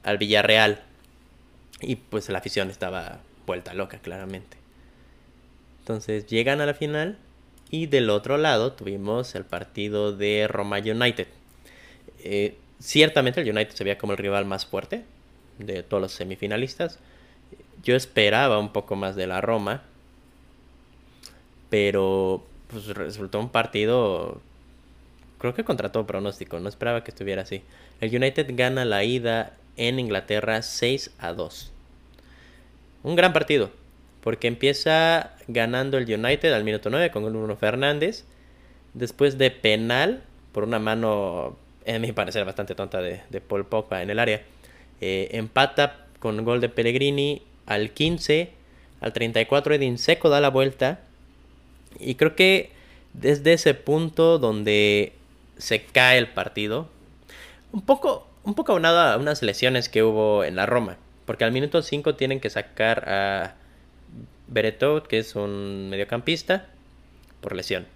al 0.02 0.18
Villarreal. 0.18 0.80
Y 1.80 1.96
pues 1.96 2.28
la 2.28 2.38
afición 2.38 2.70
estaba 2.70 3.20
vuelta 3.46 3.74
loca, 3.74 3.98
claramente. 3.98 4.56
Entonces 5.80 6.26
llegan 6.26 6.61
a 6.61 6.66
la 6.66 6.74
final 6.74 7.18
y 7.70 7.87
del 7.87 8.11
otro 8.11 8.38
lado 8.38 8.72
tuvimos 8.72 9.35
el 9.35 9.44
partido 9.44 10.16
de 10.16 10.48
Roma 10.48 10.78
United. 10.78 11.28
Eh, 12.20 12.56
ciertamente 12.80 13.40
el 13.40 13.50
United 13.50 13.74
se 13.74 13.85
veía 13.85 13.98
como 13.98 14.12
el 14.12 14.18
rival 14.18 14.46
más 14.46 14.66
fuerte 14.66 15.04
de 15.59 15.82
todos 15.82 16.00
los 16.00 16.12
semifinalistas 16.12 16.98
yo 17.87 17.94
esperaba 17.94 18.59
un 18.59 18.72
poco 18.72 18.96
más 18.96 19.16
de 19.16 19.26
la 19.26 19.40
Roma, 19.40 19.82
pero 21.70 22.44
pues 22.68 22.87
resultó 22.88 23.40
un 23.40 23.48
partido, 23.48 24.40
creo 25.38 25.55
que 25.55 25.64
contra 25.64 25.92
todo 25.92 26.07
pronóstico, 26.07 26.59
no 26.61 26.68
esperaba 26.68 27.05
que 27.05 27.11
estuviera 27.11 27.42
así. 27.42 27.62
El 28.00 28.14
United 28.14 28.46
gana 28.55 28.85
la 28.85 29.05
ida 29.05 29.55
en 29.76 29.98
Inglaterra 29.98 30.62
6 30.62 31.12
a 31.18 31.33
2. 31.33 31.72
Un 33.02 33.16
gran 33.16 33.33
partido, 33.33 33.70
porque 34.22 34.48
empieza 34.48 35.37
ganando 35.48 35.98
el 35.98 36.12
United 36.12 36.52
al 36.52 36.64
minuto 36.64 36.90
9 36.90 37.11
con 37.11 37.24
Bruno 37.24 37.57
Fernández, 37.57 38.24
después 38.94 39.38
de 39.38 39.50
penal 39.50 40.22
por 40.57 40.64
una 40.64 40.79
mano, 40.79 41.55
a 41.87 41.98
mi 41.98 42.12
parecer, 42.12 42.46
bastante 42.46 42.74
tonta 42.74 43.02
de, 43.02 43.20
de 43.29 43.42
Paul 43.42 43.66
Pogba 43.66 44.00
en 44.00 44.09
el 44.09 44.18
área. 44.18 44.40
Eh, 45.02 45.29
empata 45.33 46.07
con 46.18 46.42
gol 46.46 46.62
de 46.62 46.70
Pellegrini 46.70 47.42
al 47.66 47.90
15, 47.90 48.52
al 49.02 49.12
34 49.12 49.74
Edin 49.74 49.98
Seco 49.98 50.31
da 50.31 50.40
la 50.40 50.48
vuelta. 50.48 51.00
Y 51.98 52.16
creo 52.16 52.37
que 52.37 52.70
desde 53.12 53.52
ese 53.52 53.74
punto 53.74 54.38
donde 54.38 55.12
se 55.59 55.85
cae 55.85 56.18
el 56.18 56.28
partido, 56.28 56.88
un 57.72 57.82
poco, 57.82 58.28
un 58.44 58.54
poco 58.54 58.72
aunado 58.72 59.00
a 59.00 59.16
unas 59.16 59.42
lesiones 59.42 59.88
que 59.88 60.02
hubo 60.02 60.44
en 60.44 60.56
la 60.56 60.66
Roma. 60.66 60.98
Porque 61.24 61.44
al 61.44 61.52
minuto 61.52 61.82
5 61.82 62.14
tienen 62.14 62.40
que 62.40 62.50
sacar 62.50 63.09
a 63.09 63.54
Beretot, 64.48 65.06
que 65.06 65.18
es 65.18 65.35
un 65.35 65.88
mediocampista, 65.90 66.66
por 67.40 67.54
lesión. 67.54 67.87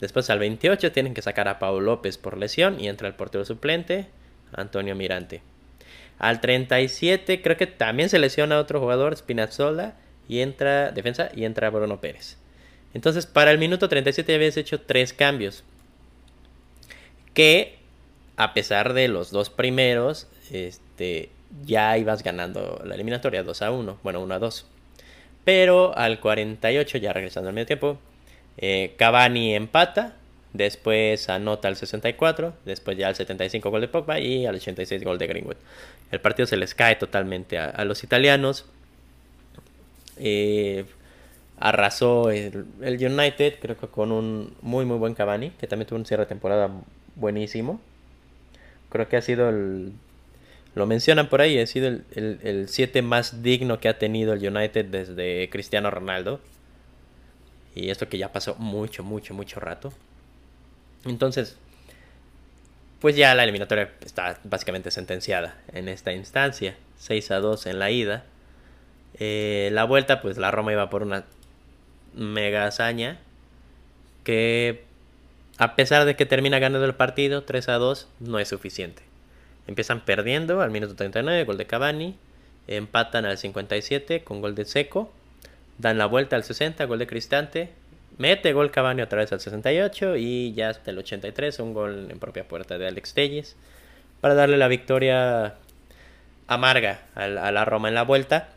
Después 0.00 0.30
al 0.30 0.38
28 0.38 0.92
tienen 0.92 1.14
que 1.14 1.22
sacar 1.22 1.46
a 1.48 1.58
Pau 1.58 1.80
López 1.80 2.18
por 2.18 2.38
lesión 2.38 2.80
y 2.80 2.88
entra 2.88 3.06
el 3.06 3.14
portero 3.14 3.44
suplente, 3.44 4.06
Antonio 4.52 4.96
Mirante. 4.96 5.42
Al 6.18 6.40
37 6.40 7.42
creo 7.42 7.56
que 7.56 7.66
también 7.66 8.08
se 8.08 8.18
lesiona 8.18 8.58
otro 8.58 8.80
jugador, 8.80 9.16
Spinazzola, 9.16 9.94
y 10.28 10.40
entra 10.40 10.90
defensa 10.90 11.30
y 11.34 11.44
entra 11.44 11.70
Bruno 11.70 12.00
Pérez. 12.00 12.38
Entonces, 12.94 13.26
para 13.26 13.50
el 13.50 13.58
minuto 13.58 13.88
37 13.88 14.32
ya 14.32 14.36
habías 14.36 14.56
hecho 14.56 14.80
tres 14.80 15.12
cambios. 15.12 15.64
Que, 17.34 17.78
a 18.36 18.52
pesar 18.54 18.92
de 18.92 19.08
los 19.08 19.30
dos 19.30 19.50
primeros, 19.50 20.26
este, 20.50 21.30
ya 21.64 21.96
ibas 21.98 22.22
ganando 22.22 22.82
la 22.84 22.94
eliminatoria 22.94 23.42
2 23.42 23.62
a 23.62 23.70
1. 23.70 23.98
Bueno, 24.02 24.20
1 24.20 24.34
a 24.34 24.38
2. 24.38 24.66
Pero 25.44 25.96
al 25.96 26.20
48, 26.20 26.98
ya 26.98 27.12
regresando 27.12 27.48
al 27.48 27.54
medio 27.54 27.66
tiempo, 27.66 27.98
eh, 28.58 28.94
Cavani 28.98 29.54
empata 29.54 30.16
Después 30.52 31.28
anota 31.28 31.68
al 31.68 31.76
64, 31.76 32.54
después 32.64 32.98
ya 32.98 33.06
al 33.06 33.14
75 33.14 33.70
gol 33.70 33.82
de 33.82 33.88
Pogba 33.88 34.18
y 34.18 34.46
al 34.46 34.56
86 34.56 35.04
gol 35.04 35.16
de 35.16 35.28
Greenwood. 35.28 35.56
El 36.10 36.20
partido 36.20 36.46
se 36.46 36.56
les 36.56 36.74
cae 36.74 36.96
totalmente 36.96 37.56
a, 37.56 37.84
los 37.84 38.02
italianos. 38.02 38.66
Eh, 40.16 40.86
arrasó 41.60 42.30
el, 42.30 42.66
United, 42.80 43.56
creo 43.60 43.76
que 43.76 43.86
con 43.86 44.10
un 44.12 44.56
muy 44.62 44.86
muy 44.86 44.96
buen 44.96 45.14
Cavani, 45.14 45.50
que 45.50 45.66
también 45.66 45.86
tuvo 45.86 45.98
un 45.98 46.06
cierre 46.06 46.24
de 46.24 46.28
temporada 46.28 46.70
buenísimo. 47.16 47.80
Creo 48.88 49.08
que 49.08 49.16
ha 49.16 49.22
sido 49.22 49.48
el... 49.50 49.92
Lo 50.74 50.86
mencionan 50.86 51.28
por 51.28 51.42
ahí, 51.42 51.58
ha 51.58 51.66
sido 51.66 51.88
el 51.88 52.66
7 52.68 53.02
más 53.02 53.42
digno 53.42 53.78
que 53.78 53.88
ha 53.88 53.98
tenido 53.98 54.32
el 54.32 54.56
United 54.56 54.86
desde 54.86 55.48
Cristiano 55.50 55.90
Ronaldo. 55.90 56.40
Y 57.74 57.90
esto 57.90 58.08
que 58.08 58.18
ya 58.18 58.32
pasó 58.32 58.54
mucho, 58.56 59.04
mucho, 59.04 59.34
mucho 59.34 59.60
rato. 59.60 59.92
Entonces, 61.04 61.56
pues 63.00 63.16
ya 63.16 63.34
la 63.34 63.42
eliminatoria 63.42 63.92
está 64.04 64.38
básicamente 64.44 64.90
sentenciada 64.90 65.56
en 65.72 65.88
esta 65.88 66.12
instancia. 66.12 66.76
6 66.98 67.30
a 67.32 67.40
2 67.40 67.66
en 67.66 67.78
la 67.78 67.90
ida. 67.90 68.24
Eh, 69.18 69.70
la 69.72 69.84
vuelta, 69.84 70.22
pues 70.22 70.38
la 70.38 70.50
Roma 70.50 70.72
iba 70.72 70.88
por 70.88 71.02
una 71.02 71.24
mega 72.14 72.66
hazaña 72.66 73.18
que 74.24 74.84
a 75.58 75.76
pesar 75.76 76.06
de 76.06 76.16
que 76.16 76.26
termina 76.26 76.58
ganando 76.58 76.86
el 76.86 76.94
partido 76.94 77.42
3 77.42 77.68
a 77.68 77.74
2, 77.74 78.08
no 78.20 78.38
es 78.38 78.48
suficiente. 78.48 79.02
Empiezan 79.66 80.00
perdiendo 80.00 80.62
al 80.62 80.70
minuto 80.70 80.94
39, 80.94 81.44
gol 81.44 81.58
de 81.58 81.66
Cavani, 81.66 82.16
empatan 82.66 83.26
al 83.26 83.36
57 83.36 84.24
con 84.24 84.40
gol 84.40 84.54
de 84.54 84.64
Seco, 84.64 85.12
dan 85.76 85.98
la 85.98 86.06
vuelta 86.06 86.36
al 86.36 86.44
60, 86.44 86.84
gol 86.86 86.98
de 86.98 87.06
Cristante, 87.06 87.70
mete 88.16 88.52
gol 88.52 88.70
Cavani 88.70 89.02
otra 89.02 89.18
vez 89.18 89.32
al 89.32 89.40
68 89.40 90.16
y 90.16 90.54
ya 90.54 90.70
hasta 90.70 90.90
el 90.90 90.98
83 90.98 91.58
un 91.58 91.74
gol 91.74 92.08
en 92.10 92.18
propia 92.18 92.48
puerta 92.48 92.78
de 92.78 92.86
Alex 92.86 93.14
Telles 93.14 93.56
para 94.20 94.34
darle 94.34 94.56
la 94.56 94.68
victoria 94.68 95.56
amarga 96.46 97.02
a 97.14 97.28
la 97.28 97.64
Roma 97.64 97.88
en 97.88 97.94
la 97.94 98.02
vuelta 98.02 98.48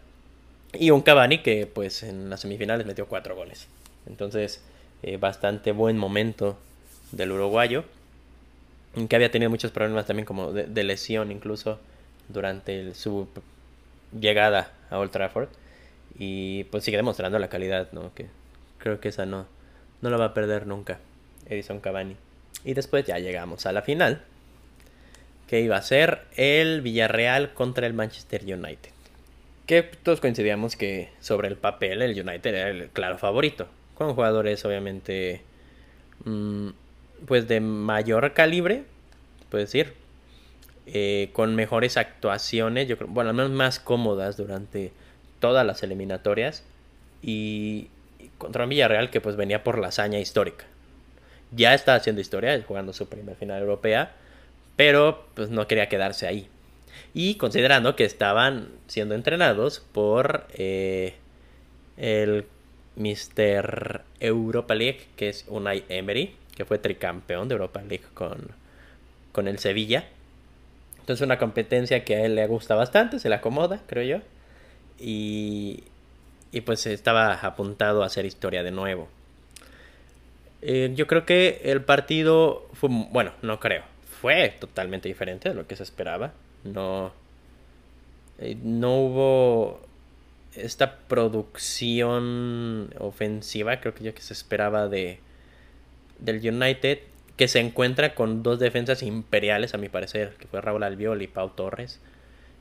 y 0.73 0.91
un 0.91 1.01
Cavani 1.01 1.39
que 1.39 1.67
pues 1.67 2.03
en 2.03 2.29
las 2.29 2.41
semifinales 2.41 2.85
metió 2.85 3.07
cuatro 3.07 3.35
goles. 3.35 3.67
Entonces 4.07 4.61
eh, 5.03 5.17
bastante 5.17 5.71
buen 5.71 5.97
momento 5.97 6.57
del 7.11 7.31
uruguayo 7.31 7.83
que 9.09 9.15
había 9.15 9.31
tenido 9.31 9.49
muchos 9.49 9.71
problemas 9.71 10.05
también 10.05 10.25
como 10.25 10.51
de, 10.51 10.83
lesión 10.83 11.31
incluso 11.31 11.79
durante 12.29 12.93
su 12.93 13.27
llegada 14.17 14.71
a 14.89 14.99
Old 14.99 15.11
Trafford 15.11 15.49
y 16.17 16.65
pues 16.65 16.83
sigue 16.83 16.97
demostrando 16.97 17.39
la 17.39 17.49
calidad, 17.49 17.91
¿no? 17.91 18.13
Que 18.13 18.27
creo 18.77 18.99
que 18.99 19.09
esa 19.09 19.25
no, 19.25 19.47
no 20.01 20.09
la 20.11 20.17
va 20.17 20.25
a 20.25 20.33
perder 20.33 20.67
nunca 20.67 20.99
Edison 21.49 21.79
Cavani. 21.79 22.15
Y 22.63 22.75
después 22.75 23.05
ya 23.05 23.17
llegamos 23.17 23.65
a 23.65 23.71
la 23.71 23.81
final, 23.81 24.21
que 25.47 25.61
iba 25.61 25.75
a 25.75 25.81
ser 25.81 26.21
el 26.37 26.81
Villarreal 26.81 27.53
contra 27.53 27.87
el 27.87 27.93
Manchester 27.93 28.43
United. 28.43 28.92
Que 29.65 29.83
todos 29.83 30.19
coincidíamos 30.19 30.75
que 30.75 31.09
sobre 31.19 31.47
el 31.47 31.55
papel 31.55 32.01
el 32.01 32.11
United 32.11 32.53
era 32.53 32.69
el 32.69 32.89
claro 32.89 33.17
favorito, 33.17 33.67
con 33.95 34.13
jugadores 34.13 34.63
obviamente 34.65 35.41
mm, 36.25 36.69
pues 37.25 37.47
de 37.47 37.59
mayor 37.61 38.33
calibre, 38.33 38.83
puedes 39.49 39.71
decir, 39.71 39.93
eh, 40.85 41.29
con 41.31 41.55
mejores 41.55 41.95
actuaciones, 41.95 42.87
yo 42.87 42.97
creo, 42.97 43.09
bueno, 43.09 43.29
al 43.29 43.35
menos 43.35 43.51
más 43.51 43.79
cómodas 43.79 44.35
durante 44.35 44.91
todas 45.39 45.65
las 45.65 45.81
eliminatorias 45.83 46.63
y, 47.21 47.87
contra 48.37 48.63
un 48.63 48.69
Villarreal 48.69 49.09
que 49.09 49.21
pues 49.21 49.35
venía 49.35 49.63
por 49.63 49.79
la 49.79 49.87
hazaña 49.87 50.19
histórica. 50.19 50.65
Ya 51.51 51.73
está 51.73 51.95
haciendo 51.95 52.21
historia, 52.21 52.61
jugando 52.67 52.93
su 52.93 53.07
primera 53.07 53.37
final 53.37 53.61
europea, 53.61 54.11
pero 54.75 55.25
pues 55.35 55.49
no 55.49 55.67
quería 55.67 55.87
quedarse 55.87 56.27
ahí. 56.27 56.49
Y 57.13 57.35
considerando 57.35 57.95
que 57.95 58.05
estaban 58.05 58.69
siendo 58.87 59.15
entrenados 59.15 59.79
por 59.91 60.47
eh, 60.53 61.15
el 61.97 62.45
Mr. 62.95 64.01
Europa 64.19 64.75
League, 64.75 65.07
que 65.15 65.29
es 65.29 65.45
Unai 65.47 65.83
Emery, 65.89 66.35
que 66.55 66.65
fue 66.65 66.77
tricampeón 66.77 67.47
de 67.47 67.53
Europa 67.53 67.81
League 67.81 68.05
con, 68.13 68.49
con 69.31 69.47
el 69.47 69.59
Sevilla. 69.59 70.05
Entonces 70.99 71.25
una 71.25 71.37
competencia 71.37 72.05
que 72.05 72.15
a 72.15 72.25
él 72.25 72.35
le 72.35 72.47
gusta 72.47 72.75
bastante, 72.75 73.19
se 73.19 73.29
le 73.29 73.35
acomoda, 73.35 73.81
creo 73.87 74.03
yo. 74.03 74.23
Y, 74.99 75.83
y 76.51 76.61
pues 76.61 76.85
estaba 76.85 77.33
apuntado 77.33 78.03
a 78.03 78.05
hacer 78.05 78.25
historia 78.25 78.63
de 78.63 78.71
nuevo. 78.71 79.09
Eh, 80.61 80.91
yo 80.95 81.07
creo 81.07 81.25
que 81.25 81.59
el 81.65 81.81
partido 81.81 82.69
fue, 82.73 82.89
bueno, 82.89 83.33
no 83.41 83.59
creo, 83.59 83.83
fue 84.21 84.55
totalmente 84.59 85.09
diferente 85.09 85.49
de 85.49 85.55
lo 85.55 85.67
que 85.67 85.75
se 85.75 85.83
esperaba. 85.83 86.31
No, 86.63 87.11
eh, 88.39 88.57
no 88.63 88.97
hubo 88.97 89.81
esta 90.55 90.97
producción 91.07 92.93
ofensiva, 92.99 93.79
creo 93.79 93.93
que 93.93 94.03
yo 94.03 94.13
que 94.13 94.21
se 94.21 94.33
esperaba 94.33 94.87
de 94.87 95.19
del 96.19 96.37
United, 96.37 96.99
que 97.35 97.47
se 97.47 97.59
encuentra 97.59 98.15
con 98.15 98.43
dos 98.43 98.59
defensas 98.59 99.03
imperiales, 99.03 99.73
a 99.73 99.77
mi 99.77 99.89
parecer, 99.89 100.35
que 100.39 100.47
fue 100.47 100.61
Raúl 100.61 100.83
Albiol 100.83 101.21
y 101.21 101.27
Pau 101.27 101.49
Torres. 101.49 101.99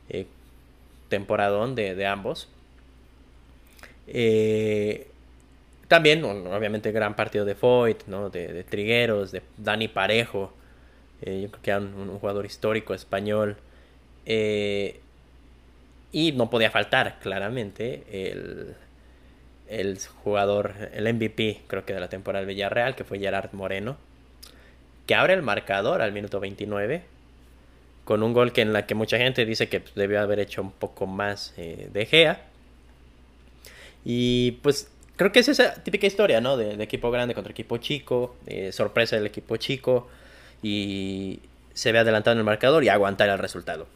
Eh, 0.09 0.27
temporadón 1.09 1.75
de, 1.75 1.95
de 1.95 2.07
ambos. 2.07 2.49
Eh, 4.07 5.07
también, 5.89 6.25
obviamente, 6.25 6.91
gran 6.91 7.15
partido 7.15 7.45
de 7.45 7.55
Foyt, 7.55 8.07
¿no? 8.07 8.31
de, 8.31 8.65
Trigueros, 8.65 9.31
de 9.31 9.43
Dani 9.59 9.89
Parejo. 9.89 10.53
Eh, 11.21 11.43
yo 11.43 11.51
creo 11.51 11.63
que 11.63 11.71
era 11.71 11.81
un, 11.81 12.19
jugador 12.19 12.47
histórico 12.47 12.95
español. 12.95 13.57
Eh, 14.27 15.01
y 16.13 16.33
no 16.33 16.51
podía 16.51 16.71
faltar, 16.71 17.19
claramente, 17.21 18.05
el, 18.11 18.75
el 19.69 19.99
jugador, 20.23 20.75
el 20.93 21.13
MVP, 21.13 21.63
creo 21.67 21.87
que 21.87 21.95
de 21.95 22.01
la 22.01 22.09
temporada 22.09 22.45
del 22.45 22.55
Villarreal, 22.55 22.95
que 22.95 23.05
fue 23.05 23.19
Gerard 23.19 23.53
Moreno, 23.53 23.97
que 25.07 25.15
abre 25.15 25.35
el 25.35 25.43
marcador 25.43 26.03
al 26.03 26.13
minuto 26.13 26.39
29 26.41 27.03
con 28.05 28.23
un 28.23 28.33
gol 28.33 28.53
que 28.53 28.63
en 28.63 28.73
la 28.73 28.87
que 28.87 28.95
mucha 28.95 29.17
gente 29.19 29.45
dice 29.45 29.69
que 29.69 29.83
debió 29.95 30.21
haber 30.21 30.41
hecho 30.41 30.63
un 30.63 30.73
poco 30.73 31.07
más 31.07 31.55
de 31.57 32.07
Gea. 32.07 32.43
Y 34.05 34.53
pues 34.63 34.91
creo 35.17 35.31
que 35.33 35.41
es 35.41 35.49
esa 35.49 35.75
típica 35.83 36.07
historia, 36.07 36.41
¿no? 36.41 36.57
De, 36.57 36.83
equipo 36.83 37.11
grande 37.11 37.35
contra 37.35 37.53
equipo 37.53 37.79
chico, 37.79 38.37
sorpresa 38.73 39.17
del 39.17 39.27
equipo 39.27 39.57
chico 39.57 40.09
y 40.63 41.41
se 41.75 41.93
ve 41.93 42.01
adelantado 42.01 42.33
en 42.33 42.39
el 42.39 42.45
marcador 42.45 42.85
y 42.85 42.89
aguantar 42.89 43.29
el 43.29 43.39
resultado. 43.39 43.87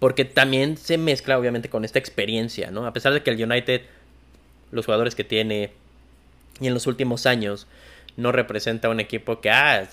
Porque 0.00 0.24
también 0.24 0.76
se 0.76 0.98
mezcla 0.98 1.38
obviamente 1.38 1.70
con 1.70 1.84
esta 1.84 2.00
experiencia, 2.00 2.72
¿no? 2.72 2.86
A 2.86 2.92
pesar 2.92 3.12
de 3.12 3.22
que 3.22 3.30
el 3.30 3.40
United, 3.40 3.82
los 4.72 4.86
jugadores 4.86 5.14
que 5.14 5.22
tiene 5.22 5.72
y 6.60 6.66
en 6.66 6.74
los 6.74 6.86
últimos 6.86 7.26
años 7.26 7.68
no 8.16 8.32
representa 8.32 8.88
un 8.88 8.98
equipo 8.98 9.40
que 9.40 9.50
ah, 9.50 9.86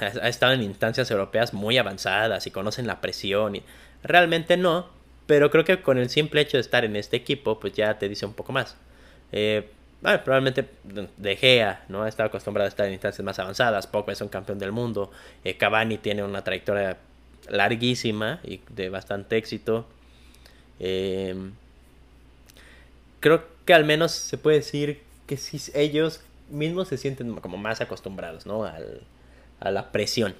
ha 0.00 0.28
estado 0.28 0.52
en 0.52 0.62
instancias 0.62 1.10
europeas 1.10 1.54
muy 1.54 1.78
avanzadas 1.78 2.46
y 2.46 2.50
conocen 2.50 2.86
la 2.86 3.00
presión. 3.00 3.56
Y... 3.56 3.62
Realmente 4.02 4.56
no, 4.56 4.88
pero 5.26 5.50
creo 5.50 5.64
que 5.64 5.80
con 5.82 5.98
el 5.98 6.10
simple 6.10 6.40
hecho 6.40 6.56
de 6.56 6.62
estar 6.62 6.84
en 6.84 6.96
este 6.96 7.16
equipo, 7.16 7.60
pues 7.60 7.72
ya 7.72 7.98
te 7.98 8.08
dice 8.08 8.26
un 8.26 8.34
poco 8.34 8.52
más. 8.52 8.76
Eh, 9.30 9.68
probablemente 10.24 10.68
De 11.16 11.36
Gea, 11.36 11.84
¿no? 11.88 12.02
Ha 12.02 12.08
estado 12.08 12.28
acostumbrado 12.28 12.66
a 12.66 12.68
estar 12.68 12.86
en 12.86 12.92
instancias 12.92 13.24
más 13.24 13.38
avanzadas. 13.38 13.86
Poco 13.86 14.10
es 14.10 14.20
un 14.20 14.28
campeón 14.28 14.58
del 14.58 14.72
mundo. 14.72 15.10
Eh, 15.44 15.56
Cavani 15.56 15.98
tiene 15.98 16.24
una 16.24 16.42
trayectoria 16.42 16.98
larguísima 17.48 18.40
y 18.44 18.60
de 18.70 18.88
bastante 18.88 19.36
éxito. 19.36 19.86
Eh, 20.80 21.34
creo 23.20 23.44
que 23.64 23.74
al 23.74 23.84
menos 23.84 24.12
se 24.12 24.38
puede 24.38 24.58
decir 24.58 25.00
que 25.26 25.36
si 25.36 25.60
ellos 25.74 26.20
mismos 26.50 26.88
se 26.88 26.98
sienten 26.98 27.36
como 27.36 27.56
más 27.56 27.80
acostumbrados, 27.80 28.46
¿no? 28.46 28.64
Al, 28.64 29.02
a 29.62 29.70
la 29.70 29.92
presión. 29.92 30.34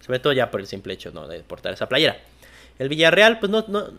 Sobre 0.00 0.18
todo 0.18 0.32
ya 0.32 0.50
por 0.50 0.60
el 0.60 0.66
simple 0.66 0.94
hecho. 0.94 1.10
De 1.28 1.40
portar 1.40 1.72
esa 1.74 1.88
playera. 1.88 2.16
El 2.78 2.88
Villarreal, 2.88 3.38
pues 3.38 3.50
no, 3.50 3.64
no, 3.68 3.90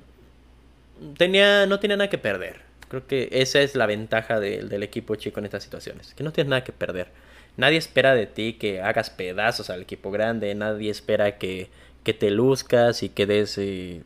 tenía, 1.17 1.65
no 1.65 1.79
tenía 1.79 1.97
nada 1.97 2.09
que 2.09 2.17
perder. 2.17 2.61
Creo 2.89 3.07
que 3.07 3.29
esa 3.31 3.61
es 3.61 3.75
la 3.75 3.85
ventaja 3.85 4.39
del 4.39 4.83
equipo 4.83 5.15
chico 5.15 5.39
en 5.39 5.45
estas 5.45 5.63
situaciones. 5.63 6.13
Que 6.13 6.23
no 6.23 6.33
tienes 6.33 6.49
nada 6.49 6.63
que 6.63 6.71
perder. 6.71 7.07
Nadie 7.55 7.77
espera 7.77 8.15
de 8.15 8.25
ti 8.25 8.53
que 8.53 8.81
hagas 8.81 9.09
pedazos 9.09 9.69
al 9.69 9.81
equipo 9.81 10.11
grande. 10.11 10.53
Nadie 10.55 10.91
espera 10.91 11.37
que, 11.37 11.69
que 12.03 12.13
te 12.13 12.31
luzcas 12.31 13.03
y 13.03 13.09
que 13.09 13.25
des 13.25 13.57
eh, 13.57 14.03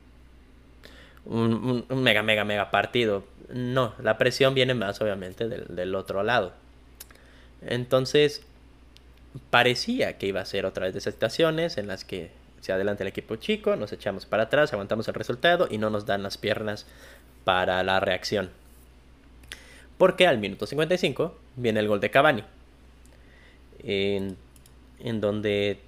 un, 1.26 1.86
mega, 1.90 2.24
mega, 2.24 2.44
mega 2.46 2.72
partido. 2.72 3.24
No, 3.50 3.94
la 4.02 4.18
presión 4.18 4.54
viene 4.54 4.74
más 4.74 5.02
obviamente 5.02 5.48
del, 5.48 5.76
del 5.76 5.96
otro 5.96 6.24
lado. 6.24 6.54
Entonces, 7.62 8.44
parecía 9.50 10.18
que 10.18 10.28
iba 10.28 10.42
a 10.42 10.46
ser 10.46 10.66
otra 10.66 10.86
vez 10.86 10.94
de 10.94 11.00
esas 11.00 11.14
situaciones 11.14 11.78
en 11.78 11.88
las 11.88 12.06
que 12.06 12.32
se 12.62 12.72
adelanta 12.72 13.04
el 13.04 13.10
equipo 13.10 13.36
chico, 13.36 13.76
nos 13.76 13.94
echamos 13.94 14.26
para 14.26 14.44
atrás, 14.44 14.74
aguantamos 14.74 15.08
el 15.08 15.14
resultado 15.14 15.68
y 15.70 15.78
no 15.78 15.90
nos 15.90 16.06
dan 16.06 16.24
las 16.24 16.38
piernas 16.38 16.86
para 17.44 17.84
la 17.84 18.00
reacción. 18.00 18.50
Porque 19.98 20.28
al 20.28 20.38
minuto 20.38 20.68
55 20.68 21.38
viene 21.56 21.80
el 21.80 21.88
gol 21.88 22.00
de 22.00 22.12
Cavani. 22.12 22.44
En, 23.84 24.38
en 25.00 25.22
donde 25.22 25.80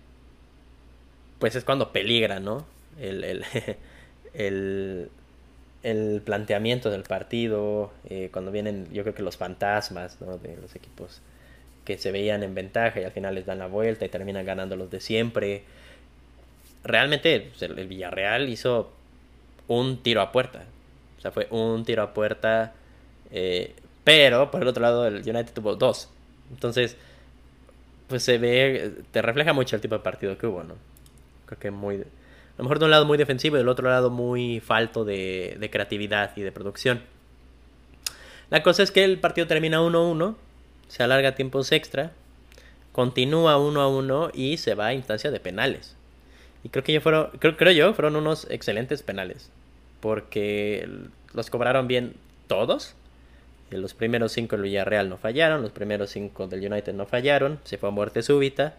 pues 1.39 1.55
es 1.55 1.63
cuando 1.63 1.91
peligra, 1.91 2.39
¿no? 2.39 2.65
El, 2.99 3.23
el, 3.23 3.45
el, 4.33 5.09
el 5.83 6.21
planteamiento 6.23 6.89
del 6.89 7.03
partido, 7.03 7.91
eh, 8.09 8.29
cuando 8.31 8.51
vienen 8.51 8.87
yo 8.91 9.03
creo 9.03 9.15
que 9.15 9.23
los 9.23 9.37
fantasmas 9.37 10.19
¿no? 10.21 10.37
de 10.37 10.57
los 10.57 10.75
equipos 10.75 11.21
que 11.85 11.97
se 11.97 12.11
veían 12.11 12.43
en 12.43 12.53
ventaja 12.53 12.99
y 12.99 13.03
al 13.03 13.11
final 13.11 13.35
les 13.35 13.45
dan 13.45 13.59
la 13.59 13.67
vuelta 13.67 14.05
y 14.05 14.09
terminan 14.09 14.45
ganando 14.45 14.75
los 14.75 14.91
de 14.91 14.99
siempre. 14.99 15.63
Realmente 16.83 17.49
pues, 17.49 17.61
el 17.63 17.87
Villarreal 17.87 18.49
hizo 18.49 18.91
un 19.67 20.03
tiro 20.03 20.21
a 20.21 20.31
puerta. 20.31 20.63
O 21.17 21.21
sea, 21.21 21.31
fue 21.31 21.47
un 21.49 21.85
tiro 21.85 22.03
a 22.03 22.13
puerta. 22.13 22.73
Eh, 23.31 23.73
pero 24.03 24.51
por 24.51 24.61
el 24.61 24.67
otro 24.67 24.81
lado 24.81 25.07
el 25.07 25.15
United 25.15 25.53
tuvo 25.53 25.75
dos. 25.75 26.09
Entonces, 26.51 26.97
pues 28.07 28.23
se 28.23 28.37
ve, 28.37 28.93
te 29.11 29.21
refleja 29.21 29.53
mucho 29.53 29.75
el 29.75 29.81
tipo 29.81 29.95
de 29.95 30.01
partido 30.01 30.37
que 30.37 30.47
hubo, 30.47 30.63
¿no? 30.63 30.75
Creo 31.49 31.59
que 31.59 31.71
muy... 31.71 31.95
A 31.95 32.59
lo 32.59 32.63
mejor 32.63 32.77
de 32.77 32.85
un 32.85 32.91
lado 32.91 33.05
muy 33.05 33.17
defensivo 33.17 33.55
y 33.55 33.59
del 33.59 33.69
otro 33.69 33.89
lado 33.89 34.11
muy 34.11 34.59
falto 34.59 35.03
de, 35.03 35.57
de 35.59 35.69
creatividad 35.71 36.37
y 36.37 36.41
de 36.41 36.51
producción. 36.51 37.01
La 38.51 38.61
cosa 38.61 38.83
es 38.83 38.91
que 38.91 39.03
el 39.03 39.17
partido 39.17 39.47
termina 39.47 39.81
1-1, 39.81 40.35
se 40.87 41.01
alarga 41.01 41.33
tiempos 41.33 41.71
extra, 41.71 42.11
continúa 42.91 43.57
1-1 43.57 44.31
y 44.35 44.57
se 44.57 44.75
va 44.75 44.87
a 44.87 44.93
instancia 44.93 45.31
de 45.31 45.39
penales. 45.39 45.95
Y 46.63 46.69
creo 46.69 46.83
que 46.83 46.93
yo 46.93 47.01
fueron, 47.01 47.29
creo, 47.39 47.57
creo 47.57 47.71
yo, 47.71 47.93
fueron 47.95 48.15
unos 48.15 48.45
excelentes 48.51 49.01
penales. 49.01 49.49
Porque 50.01 50.87
los 51.33 51.49
cobraron 51.49 51.87
bien 51.87 52.13
todos. 52.47 52.93
Los 53.71 53.93
primeros 53.93 54.31
cinco 54.31 54.55
del 54.55 54.63
Villarreal 54.63 55.09
no 55.09 55.17
fallaron, 55.17 55.61
los 55.61 55.71
primeros 55.71 56.09
cinco 56.11 56.47
del 56.47 56.71
United 56.71 56.93
no 56.93 57.05
fallaron, 57.05 57.59
se 57.63 57.77
fue 57.77 57.89
a 57.89 57.91
muerte 57.91 58.21
súbita. 58.21 58.75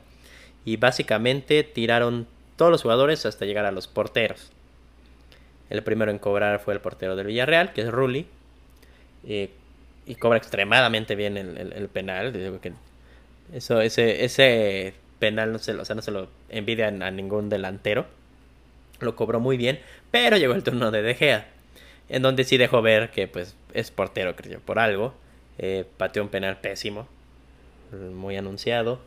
Y 0.65 0.77
básicamente 0.77 1.63
tiraron 1.65 2.27
todos 2.61 2.71
los 2.71 2.83
jugadores 2.83 3.25
hasta 3.25 3.47
llegar 3.47 3.65
a 3.65 3.73
los 3.73 3.89
porteros. 3.89 4.53
El 5.71 5.83
primero 5.83 6.11
en 6.11 6.19
cobrar 6.19 6.61
fue 6.61 6.75
el 6.75 6.81
portero 6.81 7.17
del 7.17 7.27
Villarreal, 7.27 7.73
que 7.73 7.81
es 7.81 7.91
Rulli. 7.91 8.27
Eh, 9.27 9.49
y 10.05 10.17
cobra 10.17 10.37
extremadamente 10.37 11.15
bien 11.15 11.39
el, 11.39 11.89
penal. 11.89 12.37
eso, 13.55 13.81
ese, 13.81 14.27
ese 14.27 14.93
penal 15.19 15.53
no 15.53 15.59
se, 15.59 15.73
o 15.73 15.87
sea, 15.87 15.97
no 15.97 16.03
se 16.03 16.11
lo 16.11 16.29
envidia 16.51 16.89
a 16.89 17.11
ningún 17.11 17.49
delantero. 17.49 18.05
Lo 18.99 19.17
cobró 19.17 19.41
muy 19.41 19.57
bien, 19.57 19.81
pero 20.11 20.37
llegó 20.37 20.53
el 20.53 20.63
turno 20.63 20.91
de 20.91 21.01
De 21.01 21.15
Gea, 21.15 21.49
en 22.11 22.21
donde 22.21 22.45
sí 22.45 22.59
dejó 22.59 22.83
ver 22.83 23.11
que 23.11 23.27
pues 23.27 23.57
es 23.73 23.91
portero, 23.91 24.37
creo 24.37 24.61
por 24.61 24.79
algo. 24.79 25.15
Eh, 25.57 25.87
pateó 25.97 26.23
un 26.23 26.29
penal 26.29 26.59
pésimo, 26.61 27.09
muy 28.13 28.37
anunciado. 28.37 29.01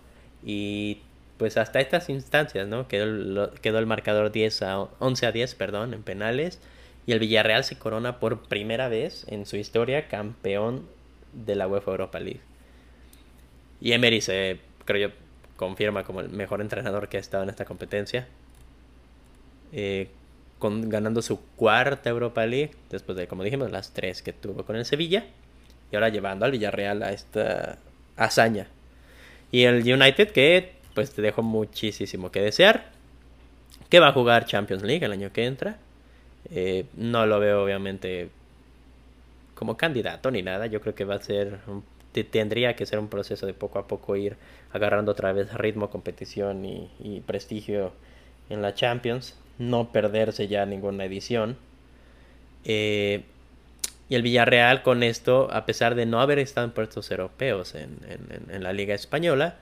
Y 0.44 1.02
pues 1.38 1.58
hasta 1.58 1.80
estas 1.80 2.10
instancias, 2.10 2.67
¿no? 2.67 2.88
Quedó 2.88 3.04
el, 3.04 3.50
quedó 3.62 3.80
el 3.80 3.86
marcador 3.86 4.32
10 4.32 4.62
a 4.63 4.80
11 5.00 5.26
a 5.26 5.32
10, 5.32 5.56
perdón, 5.56 5.93
en 5.93 6.04
penales. 6.04 6.60
Y 7.06 7.12
el 7.12 7.19
Villarreal 7.19 7.63
se 7.63 7.78
corona 7.78 8.19
por 8.19 8.43
primera 8.43 8.88
vez 8.88 9.26
en 9.28 9.46
su 9.46 9.58
historia 9.58 10.08
campeón 10.08 10.88
de 11.34 11.56
la 11.56 11.67
UEFA 11.67 11.91
Europa 11.91 12.19
League. 12.19 12.39
Y 13.82 13.91
Emery 13.91 14.22
se, 14.22 14.60
creo 14.86 15.10
yo, 15.10 15.15
confirma 15.58 16.04
como 16.04 16.22
el 16.22 16.30
mejor 16.30 16.62
entrenador 16.62 17.10
que 17.10 17.17
ha 17.17 17.19
estado 17.19 17.43
en 17.43 17.50
esta 17.50 17.65
competencia. 17.65 18.28
Eh, 19.74 20.08
ganando 20.62 21.22
su 21.22 21.41
cuarta 21.58 22.10
Europa 22.10 22.46
League, 22.46 22.72
después 22.89 23.17
de, 23.17 23.28
como 23.28 23.43
dijimos, 23.43 23.69
las 23.72 23.91
tres 23.91 24.22
que 24.22 24.32
tuvo 24.32 24.63
con 24.65 24.78
el 24.78 24.86
Sevilla. 24.86 25.26
Y 25.91 25.96
ahora 25.96 26.10
llevando 26.10 26.46
al 26.46 26.52
Villarreal 26.52 27.04
a 27.04 27.12
esta 27.12 27.78
hazaña. 28.15 28.67
Y 29.52 29.63
el 29.63 29.82
United 29.82 30.32
que 30.32 30.74
pues 30.93 31.12
te 31.12 31.21
dejó 31.21 31.41
muchísimo 31.43 32.32
que 32.32 32.41
desear. 32.41 32.91
Que 33.89 33.99
va 33.99 34.10
a 34.10 34.13
jugar 34.13 34.45
Champions 34.45 34.84
League 34.84 35.06
el 35.06 35.12
año 35.12 35.32
que 35.32 35.45
entra. 35.45 35.77
Eh, 36.51 36.86
no 36.95 37.25
lo 37.25 37.39
veo 37.39 37.63
obviamente 37.63 38.29
como 39.56 39.77
candidato 39.77 40.32
ni 40.32 40.41
nada. 40.41 40.67
Yo 40.67 40.82
creo 40.82 40.95
que 40.95 41.06
va 41.06 41.15
a 41.15 41.21
ser 41.21 41.60
tendría 42.21 42.75
que 42.75 42.86
ser 42.86 42.99
un 42.99 43.08
proceso 43.08 43.47
de 43.47 43.56
poco 43.56 43.79
a 43.79 43.88
poco 43.88 44.15
ir 44.15 44.38
agarrando 44.71 45.13
otra 45.13 45.34
vez 45.34 45.51
ritmo, 45.56 45.89
competición 45.89 46.63
y, 46.63 47.23
prestigio 47.25 47.91
en 48.49 48.62
la 48.62 48.75
Champions. 48.75 49.36
No 49.58 49.91
perderse 49.91 50.47
ya 50.47 50.65
ninguna 50.67 51.06
edición. 51.06 51.58
Eh, 52.65 53.23
y 54.10 54.15
el 54.15 54.21
Villarreal 54.21 54.84
con 54.84 55.01
esto, 55.01 55.49
a 55.51 55.65
pesar 55.65 55.95
de 55.95 56.06
no 56.06 56.21
haber 56.21 56.38
estado 56.38 56.65
en 56.65 56.71
puestos 56.71 57.10
europeos 57.10 57.73
en, 57.73 57.97
en, 58.49 58.62
la 58.62 58.73
Liga 58.73 58.93
Española, 58.93 59.58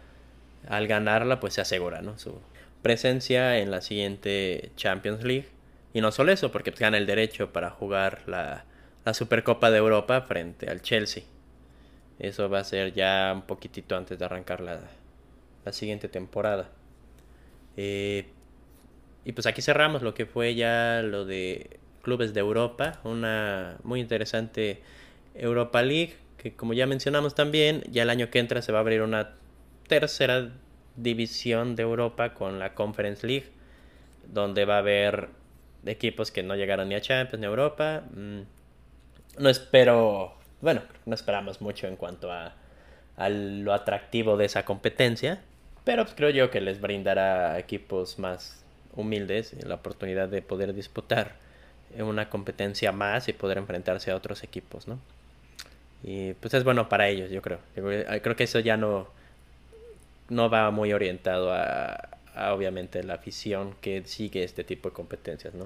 al 0.68 0.88
ganarla 0.88 1.40
pues 1.40 1.54
se 1.54 1.62
asegura 1.62 2.02
¿no? 2.02 2.18
su 2.18 2.40
presencia 2.82 3.58
en 3.58 3.72
la 3.72 3.82
siguiente 3.82 4.72
Champions 4.76 5.24
League. 5.24 5.48
Y 5.94 6.02
no 6.02 6.12
solo 6.12 6.32
eso, 6.32 6.52
porque 6.52 6.72
gana 6.72 6.98
el 6.98 7.06
derecho 7.06 7.52
para 7.52 7.70
jugar 7.70 8.24
la, 8.28 8.64
la 9.04 9.14
Supercopa 9.14 9.72
de 9.72 9.78
Europa 9.78 10.22
frente 10.22 10.70
al 10.70 10.82
Chelsea. 10.82 11.24
Eso 12.20 12.50
va 12.50 12.60
a 12.60 12.64
ser 12.64 12.94
ya 12.94 13.32
un 13.36 13.42
poquitito 13.44 13.98
antes 13.98 14.18
de 14.18 14.26
arrancar 14.26 14.62
la, 14.62 14.80
la 15.66 15.74
siguiente 15.74 16.08
temporada. 16.08 16.70
Eh, 17.78 18.28
y 19.26 19.32
pues 19.34 19.48
aquí 19.48 19.62
cerramos 19.62 20.02
lo 20.02 20.14
que 20.14 20.26
fue 20.26 20.56
ya 20.56 21.02
lo 21.04 21.26
de 21.26 21.80
clubes 22.02 22.34
de 22.34 22.40
Europa. 22.40 23.00
Una 23.04 23.78
muy 23.84 24.00
interesante 24.00 24.82
Europa 25.36 25.82
League. 25.82 26.16
Que 26.38 26.54
como 26.54 26.74
ya 26.74 26.88
mencionamos 26.88 27.36
también, 27.36 27.84
ya 27.92 28.04
el 28.04 28.10
año 28.10 28.30
que 28.32 28.40
entra 28.40 28.62
se 28.62 28.72
va 28.72 28.80
a 28.80 28.82
abrir 28.82 29.02
una 29.02 29.36
tercera 29.92 30.48
división 30.96 31.76
de 31.76 31.84
Europa 31.84 32.34
con 32.34 32.60
la 32.60 32.74
Conference 32.74 33.28
League. 33.28 33.48
Donde 34.26 34.64
va 34.64 34.76
a 34.76 34.78
haber 34.78 35.28
equipos 35.86 36.32
que 36.32 36.44
no 36.44 36.56
llegaron 36.56 36.88
ni 36.88 36.96
a 36.96 37.02
Champions 37.02 37.42
ni 37.42 37.46
a 37.46 37.50
Europa. 37.50 38.04
Mm, 38.16 38.42
no 39.40 39.50
espero, 39.50 40.34
bueno, 40.62 40.82
no 41.06 41.14
esperamos 41.14 41.60
mucho 41.60 41.88
en 41.88 41.98
cuanto 41.98 42.32
a, 42.32 42.56
lo 43.28 43.74
atractivo 43.74 44.38
de 44.38 44.46
esa 44.46 44.64
competencia, 44.64 45.42
pero 45.84 46.06
pues, 46.06 46.16
creo 46.16 46.30
yo 46.30 46.50
que 46.50 46.62
les 46.62 46.82
brindará 46.82 47.52
a 47.52 47.60
equipos 47.60 48.18
más 48.18 48.64
humildes 48.96 49.54
la 49.64 49.76
oportunidad 49.76 50.28
de 50.30 50.42
poder 50.42 50.74
disputar 50.74 51.36
una 52.00 52.30
competencia 52.30 52.92
más 52.94 53.28
y 53.28 53.34
poder 53.34 53.58
enfrentarse 53.58 54.10
a 54.10 54.16
otros 54.16 54.44
equipos, 54.44 54.88
¿no? 54.88 55.00
Y 56.02 56.34
pues 56.34 56.54
es 56.56 56.64
bueno 56.64 56.90
para 56.90 57.10
ellos, 57.10 57.30
yo 57.30 57.44
creo. 57.44 57.60
Creo 57.76 58.36
que 58.36 58.46
eso 58.46 58.60
ya 58.60 58.76
no, 58.76 59.08
no 60.32 60.50
va 60.50 60.72
muy 60.72 60.94
orientado 60.94 61.54
a, 61.54 62.10
obviamente 62.54 63.04
la 63.04 63.16
afición 63.16 63.76
que 63.82 64.04
sigue 64.06 64.44
este 64.44 64.64
tipo 64.64 64.90
de 64.90 64.96
competencias, 64.96 65.54
¿no? 65.54 65.66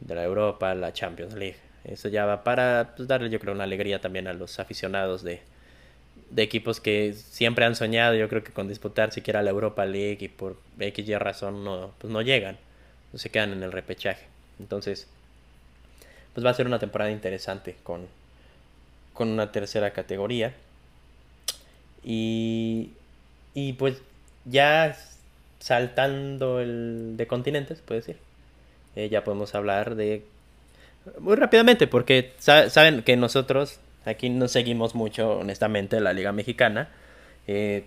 de 0.00 0.14
la 0.14 0.24
Europa, 0.24 0.74
la 0.74 0.92
Champions 0.92 1.34
League. 1.34 1.58
Eso 1.84 2.08
ya 2.08 2.24
va 2.24 2.44
para 2.44 2.94
pues, 2.96 3.06
darle, 3.06 3.28
yo 3.28 3.38
creo, 3.38 3.54
una 3.54 3.64
alegría 3.64 4.00
también 4.00 4.26
a 4.26 4.32
los 4.32 4.58
aficionados 4.58 5.22
de, 5.22 5.40
de 6.30 6.42
equipos 6.42 6.80
que 6.80 7.12
siempre 7.12 7.66
han 7.66 7.76
soñado, 7.76 8.14
yo 8.14 8.28
creo 8.28 8.42
que 8.42 8.52
con 8.52 8.68
disputar 8.68 9.12
siquiera 9.12 9.42
la 9.42 9.50
Europa 9.50 9.84
League 9.84 10.18
y 10.20 10.28
por 10.28 10.56
X 10.80 11.06
y 11.06 11.14
razón 11.16 11.62
no, 11.62 11.92
pues 11.98 12.10
no 12.10 12.22
llegan, 12.22 12.56
no 13.12 13.18
se 13.18 13.30
quedan 13.30 13.52
en 13.52 13.62
el 13.62 13.70
repechaje. 13.70 14.24
Entonces, 14.60 15.08
pues 16.32 16.44
va 16.44 16.50
a 16.50 16.54
ser 16.54 16.66
una 16.66 16.78
temporada 16.78 17.10
interesante 17.10 17.76
con, 17.82 18.06
con 19.12 19.28
una 19.28 19.52
tercera 19.52 19.92
categoría. 19.92 20.54
Y, 22.02 22.92
y 23.54 23.74
pues 23.74 24.02
ya 24.44 24.96
saltando 25.58 26.60
el 26.60 27.16
de 27.16 27.26
continentes, 27.26 27.80
puede 27.80 28.00
decir, 28.00 28.16
eh, 28.96 29.08
ya 29.08 29.24
podemos 29.24 29.54
hablar 29.54 29.94
de 29.94 30.24
muy 31.18 31.36
rápidamente, 31.36 31.86
porque 31.86 32.32
saben 32.38 33.02
que 33.02 33.16
nosotros 33.16 33.80
aquí 34.04 34.30
no 34.30 34.48
seguimos 34.48 34.94
mucho, 34.94 35.38
honestamente, 35.38 36.00
la 36.00 36.12
Liga 36.12 36.32
Mexicana. 36.32 36.88
Eh, 37.46 37.84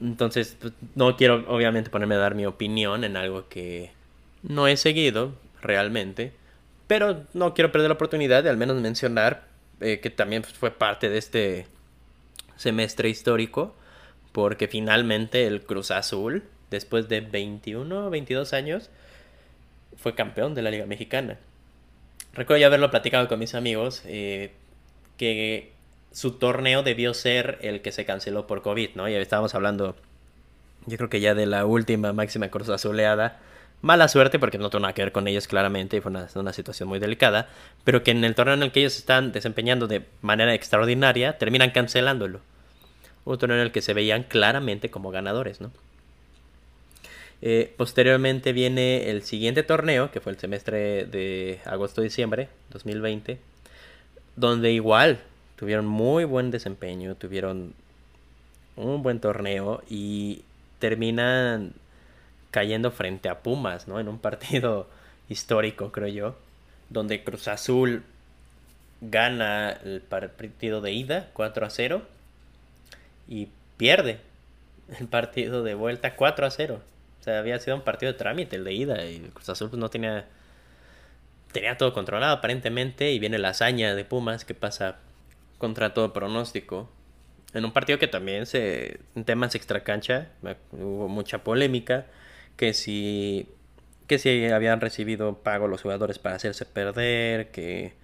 entonces, 0.00 0.56
pues, 0.60 0.72
no 0.94 1.16
quiero, 1.16 1.44
obviamente, 1.48 1.90
ponerme 1.90 2.14
a 2.14 2.18
dar 2.18 2.34
mi 2.34 2.46
opinión 2.46 3.04
en 3.04 3.16
algo 3.16 3.48
que 3.48 3.90
no 4.42 4.66
he 4.66 4.76
seguido 4.76 5.32
realmente. 5.60 6.32
Pero 6.86 7.24
no 7.34 7.52
quiero 7.52 7.70
perder 7.70 7.88
la 7.88 7.94
oportunidad 7.94 8.42
de 8.42 8.50
al 8.50 8.56
menos 8.56 8.80
mencionar 8.80 9.44
eh, 9.80 10.00
que 10.00 10.10
también 10.10 10.42
fue 10.44 10.70
parte 10.70 11.10
de 11.10 11.18
este 11.18 11.66
semestre 12.56 13.08
histórico. 13.08 13.74
Porque 14.32 14.68
finalmente 14.68 15.46
el 15.46 15.62
Cruz 15.62 15.90
Azul, 15.90 16.44
después 16.70 17.08
de 17.08 17.20
21 17.20 18.06
o 18.06 18.10
22 18.10 18.52
años, 18.52 18.90
fue 19.96 20.14
campeón 20.14 20.54
de 20.54 20.62
la 20.62 20.70
Liga 20.70 20.86
Mexicana. 20.86 21.38
Recuerdo 22.32 22.60
ya 22.60 22.66
haberlo 22.66 22.90
platicado 22.90 23.26
con 23.28 23.38
mis 23.38 23.54
amigos, 23.54 24.02
eh, 24.06 24.52
que 25.16 25.72
su 26.12 26.32
torneo 26.32 26.82
debió 26.82 27.14
ser 27.14 27.58
el 27.62 27.82
que 27.82 27.92
se 27.92 28.04
canceló 28.04 28.46
por 28.46 28.62
COVID, 28.62 28.90
¿no? 28.94 29.08
Y 29.08 29.14
estábamos 29.14 29.54
hablando, 29.54 29.96
yo 30.86 30.96
creo 30.96 31.10
que 31.10 31.20
ya 31.20 31.34
de 31.34 31.46
la 31.46 31.66
última 31.66 32.12
máxima 32.12 32.48
cruz 32.48 32.68
azuleada. 32.68 33.40
Mala 33.80 34.08
suerte 34.08 34.38
porque 34.38 34.58
no 34.58 34.70
tuvo 34.70 34.80
nada 34.80 34.92
que 34.92 35.02
ver 35.02 35.12
con 35.12 35.28
ellos 35.28 35.46
claramente 35.46 35.96
y 35.96 36.00
fue 36.00 36.10
una, 36.10 36.28
una, 36.34 36.52
situación 36.52 36.88
muy 36.88 36.98
delicada, 36.98 37.48
pero 37.84 38.02
que 38.02 38.10
en 38.10 38.24
el 38.24 38.34
torneo 38.34 38.54
en 38.54 38.64
el 38.64 38.72
que 38.72 38.80
ellos 38.80 38.96
están 38.96 39.30
desempeñando 39.30 39.86
de 39.86 40.04
manera 40.20 40.52
extraordinaria 40.52 41.38
terminan 41.38 41.70
cancelándolo. 41.70 42.40
Un 43.28 43.36
torneo 43.36 43.58
en 43.58 43.62
el 43.62 43.72
que 43.72 43.82
se 43.82 43.92
veían 43.92 44.22
claramente 44.22 44.90
como 44.90 45.10
ganadores, 45.10 45.60
¿no? 45.60 45.70
Eh, 47.42 47.74
posteriormente 47.76 48.54
viene 48.54 49.10
el 49.10 49.22
siguiente 49.22 49.62
torneo, 49.62 50.10
que 50.10 50.20
fue 50.20 50.32
el 50.32 50.38
semestre 50.38 51.04
de 51.04 51.60
agosto-diciembre 51.66 52.48
2020, 52.70 53.38
donde 54.34 54.72
igual 54.72 55.20
tuvieron 55.56 55.86
muy 55.86 56.24
buen 56.24 56.50
desempeño, 56.50 57.16
tuvieron 57.16 57.74
un 58.76 59.02
buen 59.02 59.20
torneo 59.20 59.82
y 59.90 60.42
terminan 60.78 61.74
cayendo 62.50 62.90
frente 62.90 63.28
a 63.28 63.40
Pumas, 63.40 63.88
¿no? 63.88 64.00
En 64.00 64.08
un 64.08 64.18
partido 64.18 64.88
histórico, 65.28 65.92
creo 65.92 66.08
yo, 66.08 66.36
donde 66.88 67.22
Cruz 67.22 67.46
Azul 67.46 68.04
gana 69.02 69.72
el 69.84 70.00
partido 70.00 70.80
de 70.80 70.92
ida 70.92 71.28
4 71.34 71.66
a 71.66 71.70
0 71.70 72.17
y 73.28 73.48
pierde 73.76 74.18
el 74.98 75.06
partido 75.06 75.62
de 75.62 75.74
vuelta 75.74 76.16
4 76.16 76.46
a 76.46 76.50
0 76.50 76.80
había 77.36 77.58
sido 77.58 77.76
un 77.76 77.82
partido 77.82 78.12
de 78.12 78.18
trámite 78.18 78.56
el 78.56 78.64
de 78.64 78.72
ida 78.72 79.04
y 79.04 79.20
Cruz 79.34 79.48
Azul 79.48 79.68
pues, 79.68 79.78
no 79.78 79.90
tenía 79.90 80.26
tenía 81.52 81.76
todo 81.76 81.92
controlado 81.92 82.34
aparentemente 82.34 83.12
y 83.12 83.18
viene 83.18 83.38
la 83.38 83.50
hazaña 83.50 83.94
de 83.94 84.04
Pumas 84.04 84.44
que 84.44 84.54
pasa 84.54 84.96
contra 85.56 85.94
todo 85.94 86.12
pronóstico. 86.12 86.90
En 87.54 87.64
un 87.64 87.72
partido 87.72 87.98
que 87.98 88.06
también 88.06 88.44
se, 88.44 89.00
en 89.14 89.24
temas 89.24 89.54
extracancha, 89.54 90.28
hubo 90.72 91.08
mucha 91.08 91.42
polémica, 91.42 92.04
que 92.58 92.74
si, 92.74 93.48
que 94.06 94.18
si 94.18 94.46
habían 94.46 94.82
recibido 94.82 95.38
pago 95.38 95.66
los 95.66 95.80
jugadores 95.80 96.18
para 96.18 96.36
hacerse 96.36 96.66
perder, 96.66 97.50
que, 97.50 97.94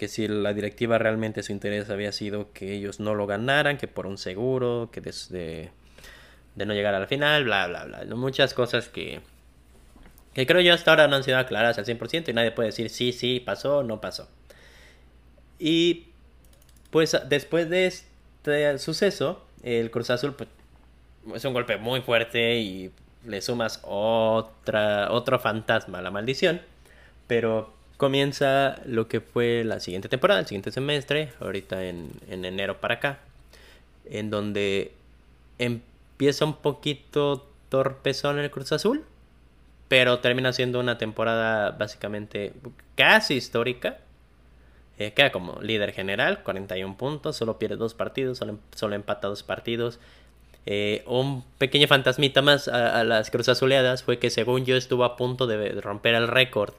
que 0.00 0.08
si 0.08 0.26
la 0.28 0.54
directiva 0.54 0.96
realmente 0.96 1.42
su 1.42 1.52
interés 1.52 1.90
había 1.90 2.10
sido 2.10 2.54
que 2.54 2.72
ellos 2.72 3.00
no 3.00 3.14
lo 3.14 3.26
ganaran, 3.26 3.76
que 3.76 3.86
por 3.86 4.06
un 4.06 4.16
seguro, 4.16 4.88
que 4.90 5.02
desde 5.02 5.72
de 6.54 6.64
no 6.64 6.72
llegar 6.72 6.94
a 6.94 7.00
la 7.00 7.06
final, 7.06 7.44
bla, 7.44 7.66
bla, 7.66 7.84
bla. 7.84 8.16
Muchas 8.16 8.54
cosas 8.54 8.88
que, 8.88 9.20
que 10.32 10.46
creo 10.46 10.62
yo 10.62 10.72
hasta 10.72 10.92
ahora 10.92 11.06
no 11.06 11.16
han 11.16 11.22
sido 11.22 11.36
aclaradas 11.36 11.76
al 11.76 11.84
100% 11.84 12.30
y 12.30 12.32
nadie 12.32 12.50
puede 12.50 12.68
decir 12.68 12.88
sí, 12.88 13.12
sí, 13.12 13.40
pasó, 13.40 13.82
no 13.82 14.00
pasó. 14.00 14.26
Y 15.58 16.06
pues 16.90 17.14
después 17.28 17.68
de 17.68 17.86
este 17.86 18.78
suceso, 18.78 19.44
el 19.62 19.90
Cruz 19.90 20.08
Azul 20.08 20.34
pues, 20.34 20.48
es 21.34 21.44
un 21.44 21.52
golpe 21.52 21.76
muy 21.76 22.00
fuerte 22.00 22.56
y 22.56 22.90
le 23.26 23.42
sumas 23.42 23.80
otra, 23.82 25.12
otro 25.12 25.38
fantasma 25.38 26.00
la 26.00 26.10
maldición. 26.10 26.62
Pero 27.26 27.74
comienza 28.00 28.80
lo 28.84 29.06
que 29.06 29.20
fue 29.20 29.62
la 29.64 29.78
siguiente 29.78 30.08
temporada, 30.08 30.40
el 30.40 30.46
siguiente 30.46 30.72
semestre, 30.72 31.30
ahorita 31.38 31.84
en, 31.84 32.10
en 32.28 32.44
enero 32.44 32.80
para 32.80 32.94
acá, 32.94 33.20
en 34.08 34.30
donde 34.30 34.92
empieza 35.58 36.44
un 36.44 36.56
poquito 36.56 37.46
torpezón 37.68 38.40
el 38.40 38.50
Cruz 38.50 38.72
Azul 38.72 39.04
pero 39.90 40.20
termina 40.20 40.52
siendo 40.52 40.78
una 40.78 40.98
temporada 40.98 41.72
básicamente 41.72 42.52
casi 42.94 43.34
histórica. 43.34 43.98
Eh, 45.00 45.12
queda 45.14 45.32
como 45.32 45.60
líder 45.60 45.92
general, 45.92 46.44
41 46.44 46.96
puntos, 46.96 47.34
solo 47.36 47.58
pierde 47.58 47.74
dos 47.74 47.94
partidos, 47.94 48.38
solo, 48.38 48.60
solo 48.72 48.94
empata 48.94 49.26
dos 49.26 49.42
partidos. 49.42 49.98
Eh, 50.64 51.02
un 51.06 51.42
pequeño 51.58 51.88
fantasmita 51.88 52.40
más 52.40 52.68
a, 52.68 53.02
las 53.02 53.32
Cruz 53.32 53.48
Azuleadas 53.48 54.04
fue 54.04 54.20
que 54.20 54.30
según 54.30 54.64
yo 54.64 54.76
estuvo 54.76 55.02
a 55.02 55.16
punto 55.16 55.48
de 55.48 55.72
romper 55.80 56.14
el 56.14 56.28
récord 56.28 56.72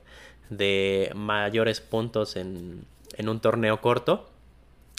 de 0.52 1.12
mayores 1.16 1.82
puntos 1.82 2.36
en, 2.36 2.86
en 3.18 3.30
un 3.30 3.40
torneo 3.40 3.82
corto 3.82 4.30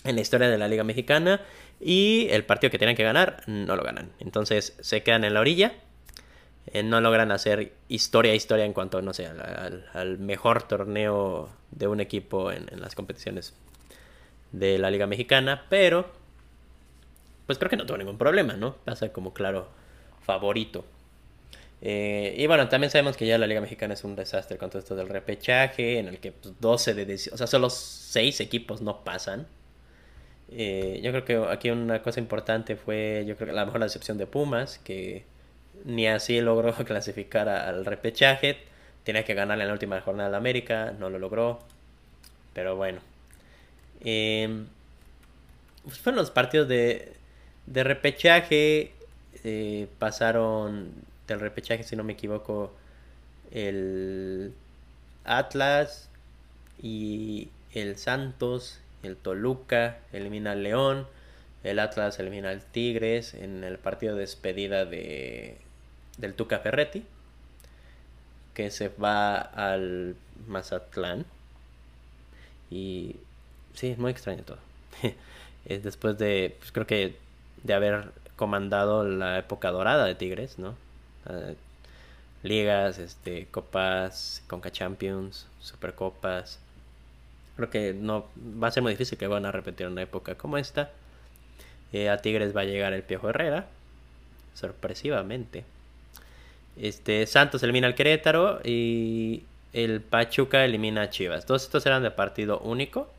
en 0.03 0.17
la 0.17 0.23
historia 0.23 0.49
de 0.49 0.59
la 0.59 0.67
Liga 0.67 0.83
Mexicana 0.83 1.41
y 1.81 2.27
el 2.31 2.45
partido 2.45 2.73
que 2.73 2.79
tenían 2.79 2.97
que 2.97 3.05
ganar 3.05 3.45
no 3.47 3.77
lo 3.77 3.85
ganan. 3.85 4.11
Entonces 4.19 4.77
se 4.81 5.05
quedan 5.05 5.23
en 5.23 5.35
la 5.35 5.41
orilla 5.41 5.73
eh, 6.67 6.83
no 6.83 7.01
logran 7.01 7.33
hacer 7.33 7.73
historia 7.89 8.35
historia 8.35 8.65
en 8.65 8.73
cuanto, 8.73 9.03
no 9.03 9.13
sé, 9.13 9.27
al, 9.27 10.19
mejor 10.19 10.63
torneo 10.63 11.49
de 11.73 11.89
un 11.89 12.01
equipo 12.01 12.53
en, 12.53 12.69
las 12.81 12.95
competiciones 12.95 13.55
de 14.53 14.79
la 14.79 14.91
Liga 14.91 15.07
Mexicana, 15.07 15.65
pero 15.69 16.07
pues 17.47 17.59
creo 17.59 17.69
que 17.69 17.77
no 17.77 17.85
tuvo 17.85 17.99
ningún 17.99 18.17
problema, 18.17 18.55
¿no? 18.55 18.77
Pasa 18.85 19.13
como 19.13 19.35
claro 19.35 19.69
favorito. 20.25 20.85
Eh, 21.85 22.35
y 22.39 22.47
bueno, 22.47 22.69
también 22.69 22.91
sabemos 22.91 23.17
que 23.17 23.27
ya 23.27 23.39
la 23.39 23.49
Liga 23.49 23.61
Mexicana 23.61 23.95
es 23.95 24.05
un 24.05 24.15
desastre 24.15 24.57
con 24.57 24.71
todo 24.71 24.79
esto 24.79 24.95
del 24.95 25.09
repechaje, 25.09 25.99
en 25.99 26.07
el 26.07 26.19
que 26.21 26.33
12 26.61 26.95
pues, 26.95 27.07
de... 27.07 27.35
O 27.35 27.37
sea, 27.37 27.49
solo 27.49 27.71
6 27.71 28.41
equipos 28.41 28.81
no 28.83 29.03
pasan. 29.03 29.49
Eh, 30.53 31.01
yo 31.03 31.11
creo 31.11 31.25
que 31.25 31.53
aquí 31.53 31.71
una 31.71 32.03
cosa 32.03 32.21
importante 32.21 32.77
fue, 32.77 33.25
yo 33.27 33.37
creo 33.37 33.49
que 33.49 33.55
la 33.55 33.65
mejor 33.65 33.81
la 33.81 33.87
decepción 33.87 34.19
de 34.19 34.27
Pumas, 34.27 34.79
que 34.79 35.25
ni 35.85 36.07
así 36.07 36.41
logró 36.41 36.73
clasificar 36.85 37.49
al 37.49 37.85
repechaje. 37.85 38.59
Tenía 39.05 39.25
que 39.25 39.35
ganarle 39.35 39.65
en 39.65 39.69
la 39.69 39.75
última 39.75 40.01
jornada 40.01 40.31
de 40.31 40.37
América, 40.37 40.95
no 40.99 41.11
lo 41.11 41.19
logró. 41.19 41.59
Pero 42.55 42.77
bueno. 42.77 43.01
Eh, 44.05 44.65
pues 45.85 45.99
fueron 45.99 46.19
los 46.19 46.31
partidos 46.31 46.69
de, 46.69 47.13
de 47.67 47.85
repechaje. 47.85 48.93
Eh, 49.45 49.89
pasaron 49.99 50.93
del 51.33 51.41
repechaje, 51.41 51.83
si 51.83 51.97
no 51.97 52.05
me 52.05 52.15
equivoco, 52.15 52.73
el 53.51 54.53
Atlas 55.25 56.09
y 56.83 57.49
el 57.73 57.97
Santos, 57.97 58.81
el 59.03 59.17
Toluca, 59.17 59.99
elimina 60.13 60.53
al 60.53 60.63
León. 60.63 61.07
El 61.65 61.79
Atlas 61.79 62.19
elimina 62.19 62.51
al 62.51 62.63
Tigres 62.63 63.35
en 63.35 63.63
el 63.63 63.79
partido 63.79 64.15
de 64.15 64.23
despedida 64.23 64.85
de 64.85 65.59
del 66.19 66.35
Tuca 66.35 66.59
Ferretti, 66.59 67.05
que 68.55 68.71
se 68.71 68.89
va 68.89 69.37
al 69.37 70.17
Mazatlán. 70.47 71.25
Y 72.71 73.17
sí, 73.75 73.89
es 73.89 73.99
muy 73.99 74.11
extraño 74.11 74.43
todo. 74.43 74.59
es 75.65 75.83
después 75.83 76.19
de, 76.19 76.57
pues 76.59 76.73
creo 76.73 76.87
que 76.87 77.17
de 77.63 77.75
haber 77.75 78.11
comandado 78.37 79.05
la 79.05 79.39
época 79.39 79.71
dorada 79.71 80.05
de 80.05 80.15
Tigres, 80.15 80.59
¿no? 80.59 80.75
Ah, 81.27 81.53
ligas, 82.43 82.99
este, 82.99 83.47
copas, 83.51 84.43
Conca 84.49 84.71
Champions, 84.71 85.47
Supercopas. 85.61 86.59
Creo 87.57 87.71
que 87.71 87.95
no 87.95 88.27
va 88.63 88.69
a 88.69 88.71
ser 88.71 88.83
muy 88.83 88.93
difícil 88.93 89.19
que 89.19 89.27
van 89.27 89.47
a 89.47 89.53
repetir 89.53 89.87
una 89.87 90.03
época 90.03 90.35
como 90.37 90.59
esta. 90.59 90.91
Eh, 91.93 92.09
a 92.09 92.19
Tigres 92.19 92.57
va 92.57 92.63
a 92.63 92.65
llegar 92.65 92.93
el 92.95 93.03
Piojo 93.03 93.29
Herrera, 93.31 93.67
sorpresivamente. 94.55 95.65
Este, 96.77 97.27
Santos 97.27 97.63
elimina 97.63 97.87
al 97.87 97.95
Querétaro 97.95 98.61
y 98.65 99.45
el 99.73 100.01
Pachuca 100.01 100.65
elimina 100.65 101.03
a 101.03 101.11
Chivas. 101.11 101.47
Todos 101.47 101.65
estos 101.65 101.85
eran 101.87 102.03
de 102.03 102.11
partido 102.11 102.59
único. 102.61 103.11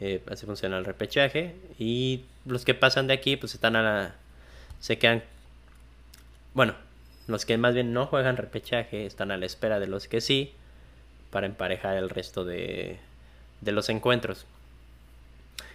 Eh, 0.00 0.22
así 0.30 0.46
funciona 0.46 0.78
el 0.78 0.84
repechaje. 0.84 1.54
Y 1.78 2.24
los 2.44 2.64
que 2.64 2.74
pasan 2.74 3.06
de 3.06 3.14
aquí, 3.14 3.36
pues 3.36 3.54
están 3.54 3.76
a 3.76 3.82
la. 3.82 4.14
Se 4.80 4.98
quedan. 4.98 5.22
Bueno, 6.54 6.74
los 7.30 7.44
que 7.44 7.56
más 7.58 7.74
bien 7.74 7.92
no 7.92 8.06
juegan 8.06 8.36
repechaje 8.36 9.06
están 9.06 9.30
a 9.30 9.36
la 9.36 9.46
espera 9.46 9.80
de 9.80 9.86
los 9.86 10.08
que 10.08 10.20
sí. 10.20 10.52
Para 11.30 11.46
emparejar 11.46 11.96
el 11.96 12.10
resto 12.10 12.44
de, 12.44 12.98
de 13.60 13.72
los 13.72 13.88
encuentros. 13.88 14.46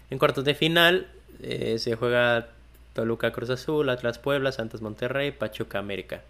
En 0.09 0.19
cuartos 0.19 0.43
de 0.43 0.53
final 0.53 1.07
eh, 1.41 1.79
se 1.79 1.95
juega 1.95 2.47
Toluca 2.93 3.31
Cruz 3.31 3.49
Azul, 3.49 3.89
Atlas 3.89 4.19
Puebla, 4.19 4.51
Santos 4.51 4.81
Monterrey, 4.81 5.31
Pachuca 5.31 5.79
América. 5.79 6.21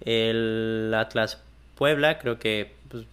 El 0.00 0.92
Atlas 0.96 1.38
Puebla 1.76 2.18
creo 2.18 2.38
que 2.38 2.72
pues, 2.88 3.04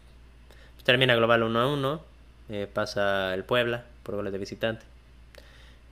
termina 0.84 1.16
global 1.16 1.44
1 1.44 1.60
a 1.60 1.68
1. 1.74 2.02
Eh, 2.50 2.68
pasa 2.72 3.34
el 3.34 3.44
Puebla 3.44 3.84
por 4.04 4.16
goles 4.16 4.32
de 4.32 4.40
visitante. 4.40 4.86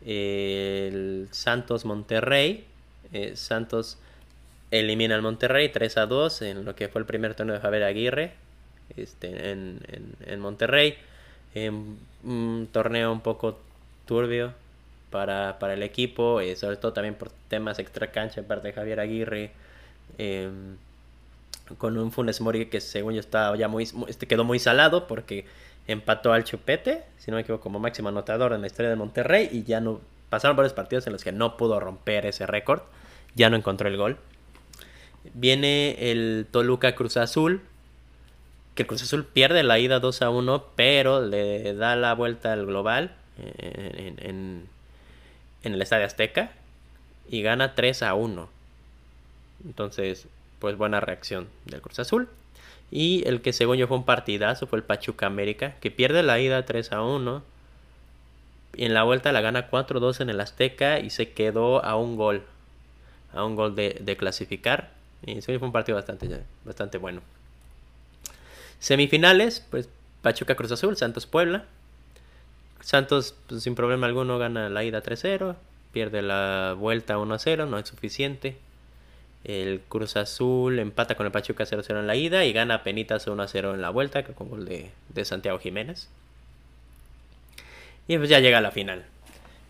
El 0.05 1.27
Santos 1.31 1.85
Monterrey. 1.85 2.65
Eh, 3.11 3.35
Santos 3.35 3.97
elimina 4.79 5.15
al 5.15 5.21
Monterrey 5.21 5.69
3 5.69 5.97
a 5.97 6.05
2 6.05 6.41
en 6.43 6.65
lo 6.65 6.75
que 6.75 6.87
fue 6.87 6.99
el 7.01 7.05
primer 7.05 7.33
torneo 7.33 7.55
de 7.55 7.61
Javier 7.61 7.83
Aguirre 7.83 8.33
este, 8.97 9.51
en, 9.51 9.79
en, 10.25 10.39
Monterrey. 10.39 10.95
un 12.23 12.69
torneo 12.71 13.11
un 13.11 13.21
poco 13.21 13.59
turbio 14.05 14.53
para, 15.09 15.59
para 15.59 15.73
el 15.73 15.83
equipo, 15.83 16.41
eh, 16.41 16.55
sobre 16.55 16.77
todo 16.77 16.93
también 16.93 17.15
por 17.15 17.31
temas 17.47 17.79
extra 17.79 18.11
cancha 18.11 18.41
en 18.41 18.47
parte 18.47 18.67
de 18.67 18.73
Javier 18.73 18.99
Aguirre. 18.99 19.51
Em, 20.17 20.77
con 21.77 21.97
un 21.97 22.11
Funes 22.11 22.41
Mori 22.41 22.67
que 22.67 22.79
según 22.79 23.13
yo 23.15 23.19
estaba 23.19 23.55
ya 23.55 23.67
muy, 23.67 23.89
este 24.07 24.27
quedó 24.27 24.43
muy 24.43 24.59
salado 24.59 25.07
porque 25.07 25.45
empató 25.87 26.31
al 26.31 26.43
Chupete, 26.43 27.03
si 27.17 27.31
no 27.31 27.35
me 27.35 27.41
equivoco, 27.41 27.63
como 27.63 27.79
máximo 27.79 28.09
anotador 28.09 28.53
en 28.53 28.61
la 28.61 28.67
historia 28.67 28.89
de 28.89 28.95
Monterrey 28.95 29.49
y 29.51 29.63
ya 29.63 29.81
no 29.81 29.99
pasaron 30.29 30.55
varios 30.57 30.73
partidos 30.73 31.07
en 31.07 31.13
los 31.13 31.23
que 31.23 31.31
no 31.31 31.57
pudo 31.57 31.79
romper 31.79 32.25
ese 32.25 32.45
récord, 32.45 32.81
ya 33.35 33.49
no 33.49 33.57
encontró 33.57 33.87
el 33.87 33.97
gol. 33.97 34.17
Viene 35.33 36.11
el 36.11 36.47
Toluca 36.49 36.95
Cruz 36.95 37.17
Azul, 37.17 37.61
que 38.75 38.83
el 38.83 38.87
Cruz 38.87 39.03
Azul 39.03 39.25
pierde 39.25 39.63
la 39.63 39.79
ida 39.79 39.99
2 39.99 40.21
a 40.21 40.29
1, 40.29 40.65
pero 40.75 41.25
le 41.25 41.73
da 41.73 41.95
la 41.95 42.13
vuelta 42.13 42.53
al 42.53 42.65
global 42.65 43.15
eh, 43.39 44.13
en, 44.17 44.67
en 45.63 45.73
el 45.73 45.81
Estadio 45.81 46.05
Azteca 46.05 46.51
y 47.29 47.41
gana 47.41 47.75
3 47.75 48.03
a 48.03 48.13
1. 48.13 48.49
Entonces, 49.65 50.27
pues 50.59 50.77
buena 50.77 50.99
reacción 50.99 51.47
del 51.65 51.81
Cruz 51.81 51.99
Azul. 51.99 52.29
Y 52.91 53.27
el 53.27 53.41
que 53.41 53.53
según 53.53 53.77
yo 53.77 53.87
fue 53.87 53.97
un 53.97 54.05
partidazo 54.05 54.67
fue 54.67 54.79
el 54.79 54.83
Pachuca 54.83 55.25
América, 55.25 55.75
que 55.81 55.91
pierde 55.91 56.23
la 56.23 56.39
ida 56.39 56.65
3 56.65 56.91
a 56.91 57.01
1. 57.01 57.43
Y 58.75 58.85
en 58.85 58.93
la 58.93 59.03
vuelta 59.03 59.31
la 59.31 59.41
gana 59.41 59.69
4-2 59.69 60.21
en 60.21 60.29
el 60.29 60.39
Azteca 60.39 60.99
y 60.99 61.09
se 61.09 61.31
quedó 61.31 61.83
a 61.83 61.95
un 61.95 62.15
gol. 62.15 62.43
A 63.33 63.43
un 63.43 63.55
gol 63.55 63.75
de, 63.75 64.15
clasificar. 64.17 64.91
Y 65.25 65.41
fue 65.41 65.57
un 65.57 65.71
partido 65.71 65.95
bastante, 65.95 66.43
bastante 66.63 66.97
bueno. 66.97 67.21
Semifinales, 68.79 69.65
pues 69.71 69.89
Pachuca 70.21 70.55
Cruz 70.55 70.71
Azul, 70.71 70.95
Santos 70.97 71.25
Puebla. 71.25 71.65
Santos 72.81 73.35
pues, 73.47 73.63
sin 73.63 73.73
problema 73.73 74.05
alguno 74.05 74.37
gana 74.37 74.69
la 74.69 74.83
ida 74.83 75.01
3-0. 75.01 75.55
Pierde 75.91 76.21
la 76.21 76.75
vuelta 76.77 77.17
1-0, 77.17 77.67
no 77.67 77.79
es 77.79 77.87
suficiente. 77.87 78.57
El 79.43 79.81
Cruz 79.81 80.17
Azul 80.17 80.79
empata 80.79 81.15
con 81.15 81.25
el 81.25 81.31
Pachuca 81.31 81.65
0-0 81.65 81.99
en 81.99 82.07
la 82.07 82.15
ida 82.15 82.45
y 82.45 82.53
gana 82.53 82.83
Penitas 82.83 83.27
1-0 83.27 83.73
en 83.73 83.81
la 83.81 83.89
vuelta, 83.89 84.23
con 84.23 84.49
gol 84.49 84.65
de, 84.65 84.91
de 85.09 85.25
Santiago 85.25 85.59
Jiménez. 85.59 86.09
Y 88.07 88.17
pues 88.17 88.29
ya 88.29 88.39
llega 88.39 88.61
la 88.61 88.71
final. 88.71 89.05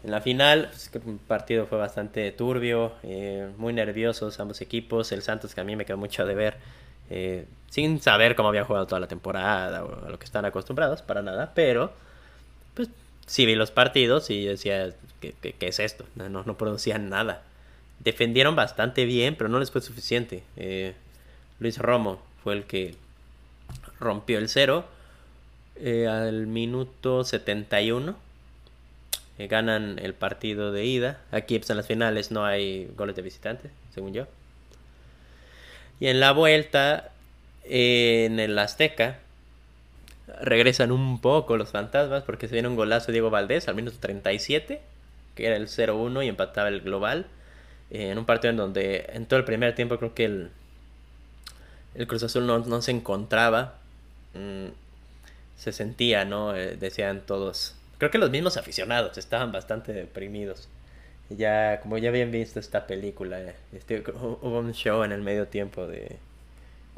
En 0.06 0.12
la 0.12 0.22
final, 0.22 0.70
pues, 0.70 0.92
el 0.94 1.18
partido 1.18 1.66
fue 1.66 1.80
bastante 1.80 2.32
turbio, 2.32 2.94
eh, 3.02 3.50
muy 3.58 3.74
nerviosos 3.74 4.40
ambos 4.40 4.62
equipos. 4.62 5.12
El 5.12 5.24
Santos, 5.24 5.56
que 5.56 5.62
a 5.62 5.64
mí 5.64 5.76
me 5.76 5.84
quedó 5.84 5.98
mucho 5.98 6.28
de 6.28 6.36
ver, 6.36 6.58
eh, 7.10 7.48
sin 7.72 8.00
saber 8.00 8.36
cómo 8.36 8.50
había 8.50 8.64
jugado 8.66 8.86
toda 8.86 9.00
la 9.00 9.08
temporada 9.08 9.84
o 9.84 10.06
a 10.06 10.10
lo 10.12 10.20
que 10.20 10.26
están 10.26 10.46
acostumbrados, 10.46 11.02
para 11.02 11.24
nada. 11.24 11.54
Pero, 11.56 11.92
pues 12.76 12.90
sí 13.26 13.48
vi 13.48 13.56
los 13.56 13.72
partidos 13.72 14.30
y 14.30 14.46
decía, 14.46 14.94
¿qué, 15.22 15.56
es 15.60 15.80
esto? 15.80 16.06
No, 16.14 16.30
no, 16.30 16.56
producían 16.56 17.10
nada. 17.10 17.42
Defendieron 18.00 18.56
bastante 18.56 19.06
bien, 19.06 19.36
pero 19.36 19.50
no 19.50 19.58
les 19.58 19.72
fue 19.72 19.82
suficiente. 19.82 20.44
Eh, 20.56 20.94
Luis 21.60 21.80
Romo 21.80 22.22
fue 22.44 22.54
el 22.54 22.66
que 22.66 22.94
rompió 24.00 24.38
el 24.38 24.50
cero 24.50 24.86
al 25.84 26.46
minuto 26.46 27.24
71 27.24 28.25
eh, 29.38 29.48
ganan 29.48 30.00
el 30.00 30.14
partido 30.14 30.72
de 30.72 30.86
ida. 30.86 31.20
Aquí 31.32 31.58
pues, 31.60 31.70
en 31.70 31.78
las 31.78 31.88
finales 31.88 32.32
no 32.32 32.46
hay 32.46 32.90
goles 32.96 33.16
de 33.16 33.22
visitantes, 33.22 33.72
según 33.94 34.14
yo. 34.14 34.28
Y 36.00 36.08
en 36.08 36.20
la 36.20 36.32
vuelta, 36.32 37.12
en 37.64 38.40
el 38.40 38.58
Azteca, 38.60 39.20
regresan 40.42 40.92
un 40.92 41.20
poco 41.22 41.58
los 41.58 41.70
fantasmas 41.70 42.24
porque 42.24 42.48
se 42.48 42.54
viene 42.54 42.68
un 42.68 42.76
golazo 42.76 43.08
de 43.08 43.14
Diego 43.14 43.30
Valdés 43.30 43.68
al 43.68 43.76
minuto 43.76 43.98
37, 44.00 44.82
que 45.36 45.46
era 45.46 45.56
el 45.56 45.68
0-1 45.68 46.26
y 46.26 46.30
empataba 46.30 46.70
el 46.70 46.82
global. 46.82 47.28
Eh, 47.92 48.10
en 48.10 48.18
un 48.18 48.26
partido 48.26 48.52
en 48.52 48.58
donde 48.58 49.10
en 49.14 49.26
todo 49.26 49.40
el 49.40 49.46
primer 49.46 49.76
tiempo 49.76 49.98
creo 49.98 50.14
que 50.14 50.26
el, 50.26 50.50
el 51.94 52.08
Cruz 52.08 52.24
Azul 52.24 52.46
no, 52.48 52.82
se 52.82 52.92
encontraba. 52.92 53.76
Mm, 54.34 54.68
se 55.58 55.72
sentía, 55.72 56.26
¿no? 56.26 56.56
Eh, 56.56 56.76
decían 56.76 57.22
todos 57.26 57.76
Creo 57.98 58.12
que 58.12 58.18
los 58.18 58.30
mismos 58.30 58.58
aficionados 58.58 59.18
estaban 59.18 59.52
bastante 59.52 59.94
deprimidos. 59.94 60.68
Ya, 61.30 61.80
como 61.82 61.98
ya 61.98 62.10
habían 62.10 62.32
visto 62.32 62.60
esta 62.60 62.86
película, 62.86 63.40
este, 63.74 64.04
hubo 64.12 64.60
un 64.60 64.74
show 64.74 65.04
en 65.04 65.12
el 65.12 65.22
medio 65.22 65.48
tiempo 65.48 65.88
de 65.88 66.18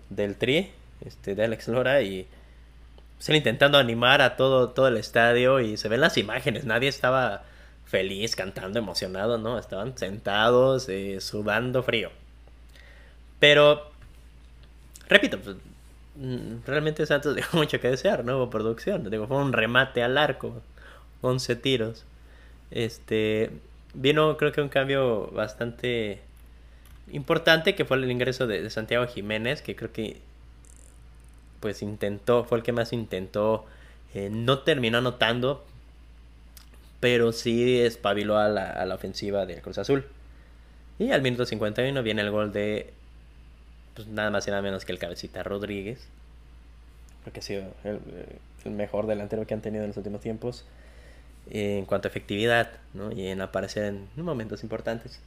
del 0.09 0.35
Tri, 0.35 0.69
este, 1.05 1.35
de 1.35 1.43
Alex 1.43 1.67
Lora, 1.67 2.01
y 2.01 2.27
se 3.19 3.35
intentando 3.35 3.77
animar 3.77 4.21
a 4.21 4.35
todo, 4.35 4.69
todo 4.69 4.87
el 4.87 4.97
estadio 4.97 5.59
y 5.59 5.77
se 5.77 5.89
ven 5.89 6.01
las 6.01 6.17
imágenes, 6.17 6.65
nadie 6.65 6.89
estaba 6.89 7.43
feliz, 7.85 8.35
cantando, 8.35 8.79
emocionado, 8.79 9.37
¿no? 9.37 9.57
Estaban 9.57 9.97
sentados, 9.97 10.87
eh, 10.89 11.19
sudando 11.21 11.83
frío. 11.83 12.11
Pero, 13.39 13.91
repito, 15.09 15.39
pues, 15.39 15.55
mm, 16.15 16.65
realmente 16.65 17.05
Santos 17.05 17.35
dejó 17.35 17.57
mucho 17.57 17.79
que 17.79 17.89
desear, 17.89 18.23
¿no? 18.25 18.37
Hubo 18.37 18.49
producción, 18.49 19.09
digo, 19.09 19.27
fue 19.27 19.37
un 19.37 19.53
remate 19.53 20.03
al 20.03 20.17
arco, 20.17 20.61
11 21.21 21.55
tiros. 21.57 22.05
Este, 22.71 23.51
vino 23.93 24.37
creo 24.37 24.51
que 24.51 24.61
un 24.61 24.69
cambio 24.69 25.27
bastante 25.31 26.21
importante 27.11 27.75
que 27.75 27.85
fue 27.85 27.97
el 27.97 28.09
ingreso 28.11 28.47
de, 28.47 28.69
Santiago 28.69 29.07
Jiménez, 29.07 29.61
que 29.61 29.75
creo 29.75 29.91
que 29.91 30.17
pues 31.59 31.81
intentó, 31.81 32.43
fue 32.43 32.59
el 32.59 32.63
que 32.63 32.71
más 32.71 32.93
intentó, 32.93 33.65
eh, 34.13 34.29
no 34.31 34.59
terminó 34.59 34.99
anotando, 34.99 35.65
pero 36.99 37.31
sí 37.31 37.79
espabiló 37.79 38.37
a 38.37 38.47
la, 38.47 38.69
a 38.69 38.85
la 38.85 38.95
ofensiva 38.95 39.45
del 39.45 39.61
Cruz 39.61 39.77
Azul. 39.77 40.05
Y 40.99 41.11
al 41.11 41.21
minuto 41.21 41.45
51 41.45 42.01
viene 42.03 42.21
el 42.21 42.31
gol 42.31 42.51
de 42.51 42.93
pues 43.95 44.07
nada 44.07 44.29
más 44.29 44.47
y 44.47 44.51
nada 44.51 44.61
menos 44.61 44.85
que 44.85 44.91
el 44.91 44.99
cabecita 44.99 45.41
Rodríguez, 45.41 46.07
porque 47.23 47.39
ha 47.39 47.43
sido 47.43 47.63
el, 47.83 47.99
el 48.63 48.71
mejor 48.71 49.07
delantero 49.07 49.47
que 49.47 49.55
han 49.55 49.61
tenido 49.61 49.83
en 49.83 49.89
los 49.89 49.97
últimos 49.97 50.21
tiempos 50.21 50.65
en 51.51 51.85
cuanto 51.85 52.07
a 52.07 52.11
efectividad 52.11 52.71
¿no? 52.93 53.11
y 53.11 53.27
en 53.27 53.41
aparecer 53.41 53.85
en 53.85 54.07
momentos 54.17 54.63
importantes. 54.63 55.19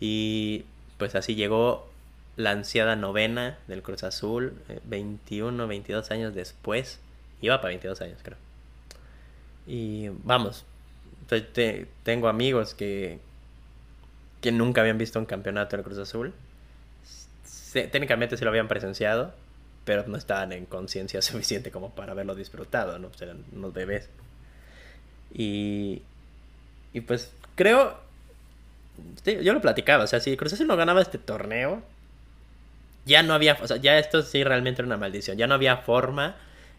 Y 0.00 0.64
pues 0.98 1.14
así 1.14 1.34
llegó 1.34 1.90
la 2.36 2.52
ansiada 2.52 2.96
novena 2.96 3.58
del 3.68 3.82
Cruz 3.82 4.02
Azul, 4.02 4.54
21, 4.84 5.64
eh, 5.64 5.66
22 5.66 6.10
años 6.10 6.34
después. 6.34 6.98
Iba 7.40 7.58
para 7.58 7.68
22 7.68 8.00
años, 8.00 8.18
creo. 8.22 8.38
Y 9.66 10.08
vamos, 10.24 10.64
pues, 11.28 11.44
tengo 12.02 12.28
amigos 12.28 12.74
que, 12.74 13.18
que 14.40 14.52
nunca 14.52 14.80
habían 14.80 14.98
visto 14.98 15.18
un 15.18 15.26
campeonato 15.26 15.76
del 15.76 15.84
Cruz 15.84 15.98
Azul. 15.98 16.32
técnicamente 17.72 18.36
se 18.36 18.44
lo 18.44 18.50
habían 18.50 18.68
presenciado, 18.68 19.32
pero 19.84 20.06
no 20.06 20.16
estaban 20.16 20.52
en 20.52 20.66
conciencia 20.66 21.22
suficiente 21.22 21.70
como 21.70 21.90
para 21.90 22.12
haberlo 22.12 22.34
disfrutado, 22.34 22.98
¿no? 22.98 23.08
Pues, 23.08 23.22
eran 23.22 23.44
unos 23.52 23.72
bebés. 23.72 24.08
Y, 25.32 26.02
y 26.92 27.00
pues 27.02 27.32
creo, 27.54 27.98
yo 29.24 29.52
lo 29.52 29.60
platicaba, 29.60 30.04
o 30.04 30.06
sea, 30.06 30.20
si 30.20 30.36
Cruz 30.36 30.52
Azul 30.52 30.66
no 30.66 30.76
ganaba 30.76 31.00
este 31.00 31.18
torneo, 31.18 31.82
ya 33.06 33.22
no 33.22 33.34
había, 33.34 33.56
o 33.60 33.66
sea, 33.66 33.76
ya 33.76 33.98
esto 33.98 34.22
sí 34.22 34.44
realmente 34.44 34.82
era 34.82 34.86
una 34.86 34.96
maldición, 34.96 35.36
ya 35.36 35.46
no 35.46 35.54
había 35.54 35.78
forma 35.78 36.36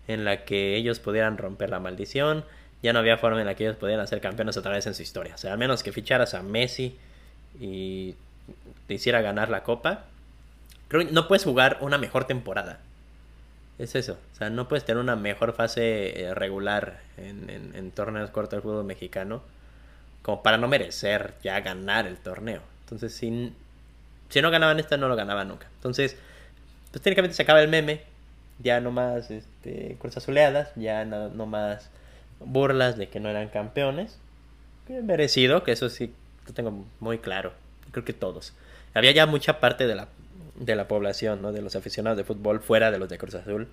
en 0.07 0.25
la 0.25 0.43
que 0.43 0.75
ellos 0.75 0.99
pudieran 0.99 1.37
romper 1.37 1.69
la 1.69 1.79
maldición, 1.79 2.45
ya 2.83 2.93
no 2.93 2.99
había 2.99 3.17
forma 3.17 3.39
en 3.39 3.45
la 3.45 3.55
que 3.55 3.65
ellos 3.65 3.77
pudieran 3.77 4.07
ser 4.07 4.21
campeones 4.21 4.57
otra 4.57 4.71
vez 4.71 4.85
en 4.87 4.95
su 4.95 5.01
historia, 5.01 5.35
o 5.35 5.37
sea, 5.37 5.53
al 5.53 5.57
menos 5.57 5.83
que 5.83 5.91
ficharas 5.91 6.33
a 6.33 6.41
Messi 6.41 6.97
y 7.59 8.15
te 8.87 8.95
hiciera 8.95 9.21
ganar 9.21 9.49
la 9.49 9.63
copa, 9.63 10.05
creo 10.87 11.05
que 11.05 11.13
no 11.13 11.27
puedes 11.27 11.43
jugar 11.43 11.77
una 11.81 11.97
mejor 11.97 12.25
temporada 12.25 12.79
es 13.81 13.95
eso. 13.95 14.17
O 14.33 14.35
sea, 14.35 14.49
no 14.49 14.67
puedes 14.67 14.85
tener 14.85 15.01
una 15.01 15.15
mejor 15.15 15.53
fase 15.53 16.21
eh, 16.21 16.33
regular 16.35 16.99
en, 17.17 17.91
torneos 17.91 18.29
cortos 18.29 18.51
del 18.51 18.61
fútbol 18.61 18.85
mexicano 18.85 19.41
como 20.21 20.43
para 20.43 20.57
no 20.57 20.67
merecer 20.67 21.33
ya 21.43 21.59
ganar 21.61 22.05
el 22.05 22.17
torneo. 22.17 22.61
Entonces, 22.83 23.13
si, 23.13 23.53
si 24.29 24.41
no 24.41 24.51
ganaban 24.51 24.79
esta, 24.79 24.97
no 24.97 25.07
lo 25.07 25.15
ganaban 25.15 25.47
nunca. 25.47 25.67
Entonces, 25.77 26.15
pues 26.91 27.01
técnicamente 27.01 27.35
se 27.35 27.41
acaba 27.41 27.61
el 27.61 27.69
meme. 27.69 28.01
Ya 28.59 28.79
no 28.79 28.91
más 28.91 29.31
este, 29.31 29.97
cruces 29.99 30.17
azuleadas, 30.17 30.69
ya 30.75 31.03
no, 31.03 31.29
no 31.29 31.47
más 31.47 31.89
burlas 32.39 32.97
de 32.97 33.09
que 33.09 33.19
no 33.19 33.29
eran 33.29 33.49
campeones. 33.49 34.19
Merecido, 34.87 35.63
que 35.63 35.71
eso 35.71 35.89
sí 35.89 36.13
lo 36.45 36.53
tengo 36.53 36.85
muy 36.99 37.17
claro. 37.17 37.53
Creo 37.91 38.05
que 38.05 38.13
todos. 38.13 38.53
Había 38.93 39.11
ya 39.11 39.25
mucha 39.25 39.59
parte 39.59 39.87
de 39.87 39.95
la 39.95 40.07
de 40.61 40.75
la 40.75 40.87
población, 40.87 41.41
¿no? 41.41 41.51
De 41.51 41.61
los 41.61 41.75
aficionados 41.75 42.17
de 42.17 42.23
fútbol 42.23 42.61
fuera 42.61 42.91
de 42.91 42.99
los 42.99 43.09
de 43.09 43.17
Cruz 43.17 43.33
Azul, 43.35 43.67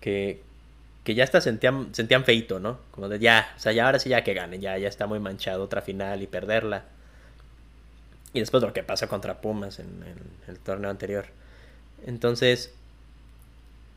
que, 0.00 0.42
que 1.04 1.14
ya 1.14 1.24
hasta 1.24 1.40
sentían, 1.40 1.94
sentían 1.94 2.24
feito, 2.24 2.58
¿no? 2.58 2.78
Como 2.90 3.08
de 3.08 3.20
ya, 3.20 3.54
o 3.56 3.60
sea, 3.60 3.72
ya 3.72 3.86
ahora 3.86 4.00
sí 4.00 4.10
ya 4.10 4.24
que 4.24 4.34
ganen, 4.34 4.60
ya, 4.60 4.76
ya 4.76 4.88
está 4.88 5.06
muy 5.06 5.20
manchado 5.20 5.62
otra 5.62 5.80
final 5.80 6.22
y 6.22 6.26
perderla. 6.26 6.84
Y 8.32 8.40
después 8.40 8.62
lo 8.64 8.72
que 8.72 8.82
pasa 8.82 9.06
contra 9.06 9.40
Pumas 9.40 9.78
en, 9.78 9.86
el 10.48 10.58
torneo 10.58 10.90
anterior. 10.90 11.26
Entonces, 12.04 12.74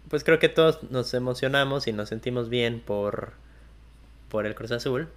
pues 0.09 0.23
creo 0.23 0.37
que 0.37 0.47
todos 0.47 0.83
nos 0.91 1.13
emocionamos 1.15 1.87
y 1.87 1.93
nos 1.93 2.09
sentimos 2.09 2.49
bien 2.49 2.79
por, 2.79 3.33
por 4.29 4.45
el 4.45 4.53
Cruz 4.53 4.71
Azul. 4.71 5.07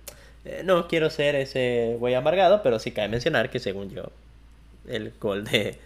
Eh, 0.47 0.63
no 0.65 0.89
quiero 0.89 1.11
ser 1.11 1.35
ese 1.35 1.97
güey 2.01 2.15
amargado, 2.15 2.63
pero 2.63 2.79
sí 2.79 2.93
cabe 2.93 3.09
mencionar 3.09 3.51
que 3.51 3.59
según 3.59 3.91
yo, 3.91 4.11
el 4.89 5.13
gol 5.21 5.45
de, 5.45 5.79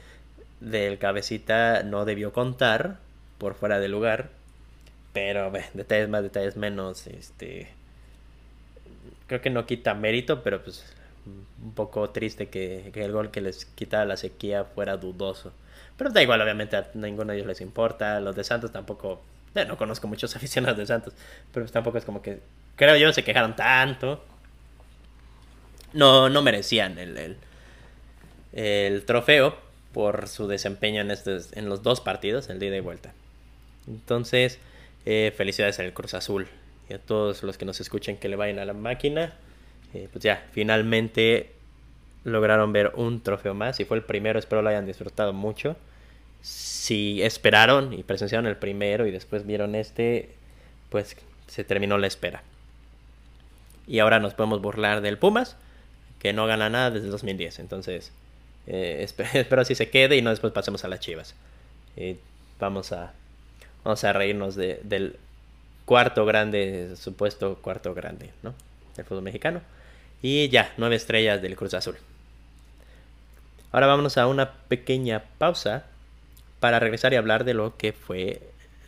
del 0.60 0.98
cabecita 0.98 1.82
no 1.82 2.04
debió 2.04 2.32
contar 2.32 2.98
por 3.38 3.54
fuera 3.54 3.80
de 3.80 3.88
lugar. 3.88 4.30
Pero 5.12 5.52
detalles 5.74 6.08
más, 6.08 6.22
detalles 6.22 6.56
menos. 6.56 7.06
Este. 7.06 7.68
Creo 9.26 9.40
que 9.40 9.50
no 9.50 9.66
quita 9.66 9.94
mérito, 9.94 10.42
pero 10.42 10.62
pues 10.62 10.84
un 11.26 11.72
poco 11.74 12.10
triste 12.10 12.48
que, 12.48 12.92
el 12.94 13.12
gol 13.12 13.30
que 13.30 13.40
les 13.40 13.64
quita 13.64 14.04
la 14.04 14.16
sequía 14.16 14.64
fuera 14.64 14.96
dudoso. 14.96 15.52
Pero 15.96 16.10
da 16.10 16.22
igual, 16.22 16.40
obviamente 16.42 16.76
a 16.76 16.90
ninguno 16.94 17.32
de 17.32 17.38
ellos 17.38 17.48
les 17.48 17.60
importa. 17.60 18.20
Los 18.20 18.36
de 18.36 18.44
Santos 18.44 18.72
tampoco. 18.72 19.22
No 19.54 19.76
conozco 19.76 20.08
muchos 20.08 20.34
aficionados 20.36 20.78
de 20.78 20.86
Santos, 20.86 21.14
pero 21.52 21.64
pues 21.64 21.72
tampoco 21.72 21.98
es 21.98 22.04
como 22.04 22.22
que. 22.22 22.40
Creo 22.76 22.96
yo, 22.96 23.12
se 23.12 23.22
quejaron 23.22 23.54
tanto. 23.54 24.24
No, 25.92 26.28
no 26.28 26.42
merecían 26.42 26.98
el, 26.98 27.36
el 28.52 29.04
trofeo, 29.04 29.56
por 29.94 30.28
su 30.28 30.46
desempeño 30.48 31.00
en, 31.00 31.10
estos, 31.10 31.52
en 31.54 31.70
los 31.70 31.82
dos 31.82 32.02
partidos, 32.02 32.50
el 32.50 32.58
día 32.58 32.76
y 32.76 32.80
vuelta. 32.80 33.14
Entonces, 33.86 34.58
eh, 35.06 35.32
felicidades 35.34 35.78
al 35.78 35.94
Cruz 35.94 36.12
Azul 36.12 36.48
y 36.90 36.94
a 36.94 36.98
todos 36.98 37.42
los 37.42 37.56
que 37.56 37.64
nos 37.64 37.80
escuchen 37.80 38.18
que 38.18 38.28
le 38.28 38.36
vayan 38.36 38.58
a 38.58 38.66
la 38.66 38.74
máquina. 38.74 39.34
Eh, 39.94 40.08
pues 40.12 40.22
ya, 40.22 40.44
finalmente 40.52 41.52
lograron 42.24 42.72
ver 42.72 42.92
un 42.96 43.22
trofeo 43.22 43.54
más 43.54 43.78
y 43.80 43.84
fue 43.84 43.96
el 43.96 44.02
primero, 44.02 44.38
espero 44.38 44.60
lo 44.60 44.68
hayan 44.68 44.84
disfrutado 44.84 45.32
mucho. 45.32 45.76
Si 46.42 47.22
esperaron 47.22 47.92
y 47.92 48.02
presenciaron 48.02 48.46
el 48.46 48.56
primero 48.56 49.06
y 49.06 49.10
después 49.10 49.46
vieron 49.46 49.74
este, 49.74 50.34
pues 50.90 51.16
se 51.46 51.64
terminó 51.64 51.96
la 51.98 52.08
espera. 52.08 52.42
Y 53.86 54.00
ahora 54.00 54.18
nos 54.18 54.34
podemos 54.34 54.60
burlar 54.60 55.00
del 55.02 55.18
Pumas, 55.18 55.56
que 56.18 56.32
no 56.32 56.46
gana 56.46 56.68
nada 56.68 56.90
desde 56.90 57.08
2010. 57.08 57.60
Entonces, 57.60 58.12
Eh, 58.66 59.06
espero 59.34 59.64
si 59.64 59.74
se 59.74 59.90
quede 59.90 60.16
y 60.16 60.22
no 60.22 60.30
después 60.30 60.52
pasemos 60.52 60.84
a 60.84 60.88
las 60.88 61.00
Chivas. 61.00 61.34
Eh, 61.96 62.16
vamos 62.58 62.92
a 62.92 63.12
vamos 63.84 64.02
a 64.04 64.12
reírnos 64.12 64.54
de, 64.54 64.80
del 64.82 65.16
cuarto 65.84 66.24
grande, 66.24 66.94
supuesto 66.96 67.56
cuarto 67.56 67.94
grande, 67.94 68.30
¿no? 68.42 68.54
Del 68.96 69.04
fútbol 69.04 69.22
mexicano. 69.22 69.60
Y 70.22 70.48
ya, 70.48 70.72
nueve 70.78 70.96
estrellas 70.96 71.42
del 71.42 71.56
Cruz 71.56 71.74
Azul. 71.74 71.96
Ahora 73.72 73.86
vámonos 73.86 74.16
a 74.16 74.26
una 74.26 74.52
pequeña 74.52 75.24
pausa 75.38 75.84
para 76.60 76.78
regresar 76.80 77.12
y 77.12 77.16
hablar 77.16 77.44
de 77.44 77.54
lo 77.54 77.76
que 77.76 77.92
fue 77.92 78.40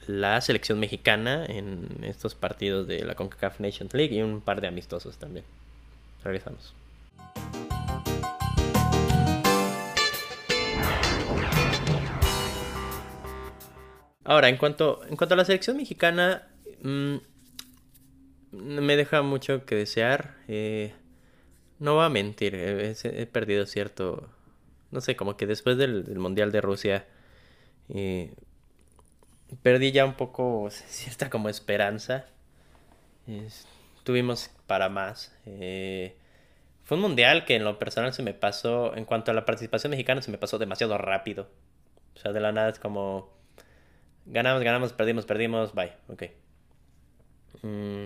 la 0.07 0.41
selección 0.41 0.79
mexicana 0.79 1.45
en 1.47 1.89
estos 2.03 2.35
partidos 2.35 2.87
de 2.87 3.05
la 3.05 3.17
CONCACAF 3.17 3.61
Nations 3.61 3.93
League 3.93 4.15
y 4.15 4.23
un 4.23 4.41
par 4.41 4.61
de 4.61 4.69
amistosos 4.69 5.19
también. 5.19 5.45
Regresamos. 6.25 6.73
Ahora, 14.27 14.49
en 14.49 14.57
cuanto, 14.57 15.03
en 15.09 15.17
cuanto 15.17 15.35
a 15.35 15.37
la 15.37 15.45
selección 15.45 15.77
mexicana, 15.77 16.49
mm, 16.83 17.17
me 18.53 18.97
deja 18.97 19.23
mucho 19.23 19.65
que 19.65 19.77
desear. 19.77 20.35
Eh, 20.49 20.93
no 21.79 21.95
voy 21.95 22.05
a 22.07 22.09
mentir, 22.09 22.55
he, 22.57 23.27
perdido 23.27 23.67
cierto, 23.67 24.29
no 24.91 25.01
sé, 25.01 25.15
como 25.17 25.37
que 25.37 25.47
después 25.47 25.77
del, 25.79 26.05
Mundial 26.19 26.51
de 26.51 26.61
Rusia, 26.61 27.07
eh, 27.89 28.35
perdí 29.63 29.93
ya 29.93 30.05
un 30.05 30.15
poco 30.15 30.69
cierta 30.89 31.31
como 31.31 31.49
esperanza. 31.49 32.27
tuvimos 34.05 34.51
para 34.67 34.89
más. 34.89 35.37
Eh, 35.47 36.17
fue 36.85 36.97
un 36.97 37.03
mundial 37.03 37.45
que 37.45 37.57
en 37.57 37.65
lo 37.65 37.79
personal 37.79 38.13
se 38.13 38.23
me 38.23 38.35
pasó, 38.35 38.97
en 38.97 39.05
cuanto 39.05 39.31
a 39.31 39.35
la 39.35 39.45
participación 39.45 39.91
mexicana, 39.93 40.23
se 40.23 40.31
me 40.33 40.39
pasó 40.39 40.59
demasiado 40.59 40.99
rápido. 40.99 41.49
O 42.17 42.19
sea, 42.19 42.33
de 42.33 42.41
la 42.41 42.53
nada 42.53 42.71
es 42.71 42.79
como 42.81 43.36
Ganamos, 44.27 44.63
ganamos, 44.63 44.93
perdimos, 44.93 45.25
perdimos, 45.25 45.75
bye, 45.75 45.93
ok. 46.09 46.23
Mm. 47.63 48.05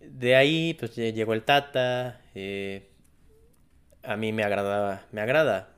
De 0.00 0.36
ahí, 0.36 0.74
pues 0.74 0.94
llegó 0.96 1.34
el 1.34 1.42
Tata. 1.42 2.20
Eh, 2.34 2.88
a 4.02 4.16
mí 4.16 4.32
me 4.32 4.44
agradaba, 4.44 5.02
me 5.12 5.20
agrada. 5.20 5.70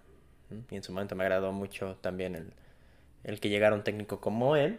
Y 0.71 0.77
en 0.77 0.83
su 0.83 0.93
momento 0.93 1.17
me 1.17 1.25
agradó 1.25 1.53
mucho 1.53 1.97
también 2.01 2.35
el, 2.35 2.53
el 3.25 3.41
que 3.41 3.49
llegara 3.49 3.75
un 3.75 3.85
técnico 3.85 4.21
como 4.21 4.57
él. 4.57 4.79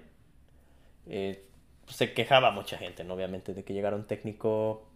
Eh, 1.08 1.44
pues 1.86 1.98
se 1.98 2.14
quejaba 2.14 2.52
mucha 2.52 2.78
gente, 2.78 3.04
¿no? 3.04 3.14
Obviamente, 3.16 3.54
de 3.54 3.64
que 3.64 3.74
llegara 3.74 3.96
un 3.96 4.06
técnico 4.06 4.88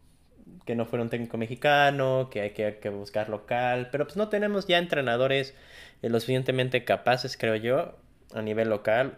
que 0.65 0.75
no 0.75 0.85
fuera 0.85 1.03
un 1.03 1.09
técnico 1.09 1.37
mexicano, 1.37 2.29
que 2.31 2.41
hay 2.41 2.51
que, 2.51 2.89
buscar 2.89 3.29
local. 3.29 3.89
Pero 3.91 4.05
pues 4.05 4.17
no 4.17 4.29
tenemos 4.29 4.67
ya 4.67 4.77
entrenadores 4.77 5.53
eh, 6.01 6.09
lo 6.09 6.19
suficientemente 6.19 6.83
capaces, 6.85 7.37
creo 7.37 7.55
yo, 7.55 7.95
a 8.33 8.41
nivel 8.41 8.69
local. 8.69 9.17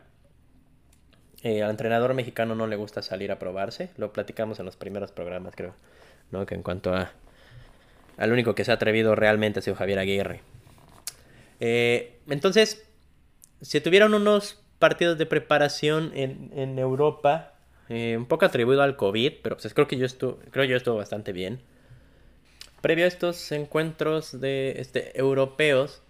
Eh, 1.41 1.64
al 1.64 1.70
entrenador 1.70 2.14
mexicano 2.14 2.53
no 2.55 2.68
le 2.68 2.76
gusta 2.76 3.01
salir 3.01 3.32
a 3.32 3.39
probarse. 3.39 3.89
Lo 3.97 4.12
platicamos 4.12 4.60
en 4.60 4.66
los 4.66 4.76
primeros 4.76 5.12
programas, 5.12 5.55
creo. 5.55 5.74
¿no? 6.32 6.45
Que 6.45 6.55
en 6.55 6.64
cuanto 6.64 6.93
a. 6.93 7.12
Al 8.18 8.34
único 8.34 8.53
que 8.53 8.66
se 8.66 8.72
ha 8.72 8.76
atrevido 8.76 9.16
realmente 9.16 9.60
ha 9.60 9.62
sido 9.62 9.78
Javier 9.78 9.99
Aguirre. 9.99 10.41
Eh, 11.62 12.20
entonces, 12.28 12.86
se 13.62 13.80
tuvieron 13.80 14.14
unos 14.14 14.62
partidos 14.78 15.18
de 15.18 15.26
preparación 15.26 16.12
en, 16.14 16.80
Europa. 16.80 17.53
Eh, 17.88 18.16
un 18.18 18.28
poco 18.28 18.45
atribuido 18.45 18.84
al 18.84 18.95
COVID, 18.97 19.34
pero 19.41 19.57
pues 19.57 19.74
creo 19.74 19.88
que 19.88 19.97
yo 19.97 20.05
estuvo, 20.05 20.39
creo 20.51 20.66
yo 20.66 20.78
estuvo 20.78 20.97
bastante 20.97 21.32
bien. 21.32 21.62
Previo 22.82 23.05
a 23.05 23.07
estos 23.07 23.51
encuentros 23.51 24.39
de 24.39 24.76
este, 24.78 25.18
europeos, 25.18 26.01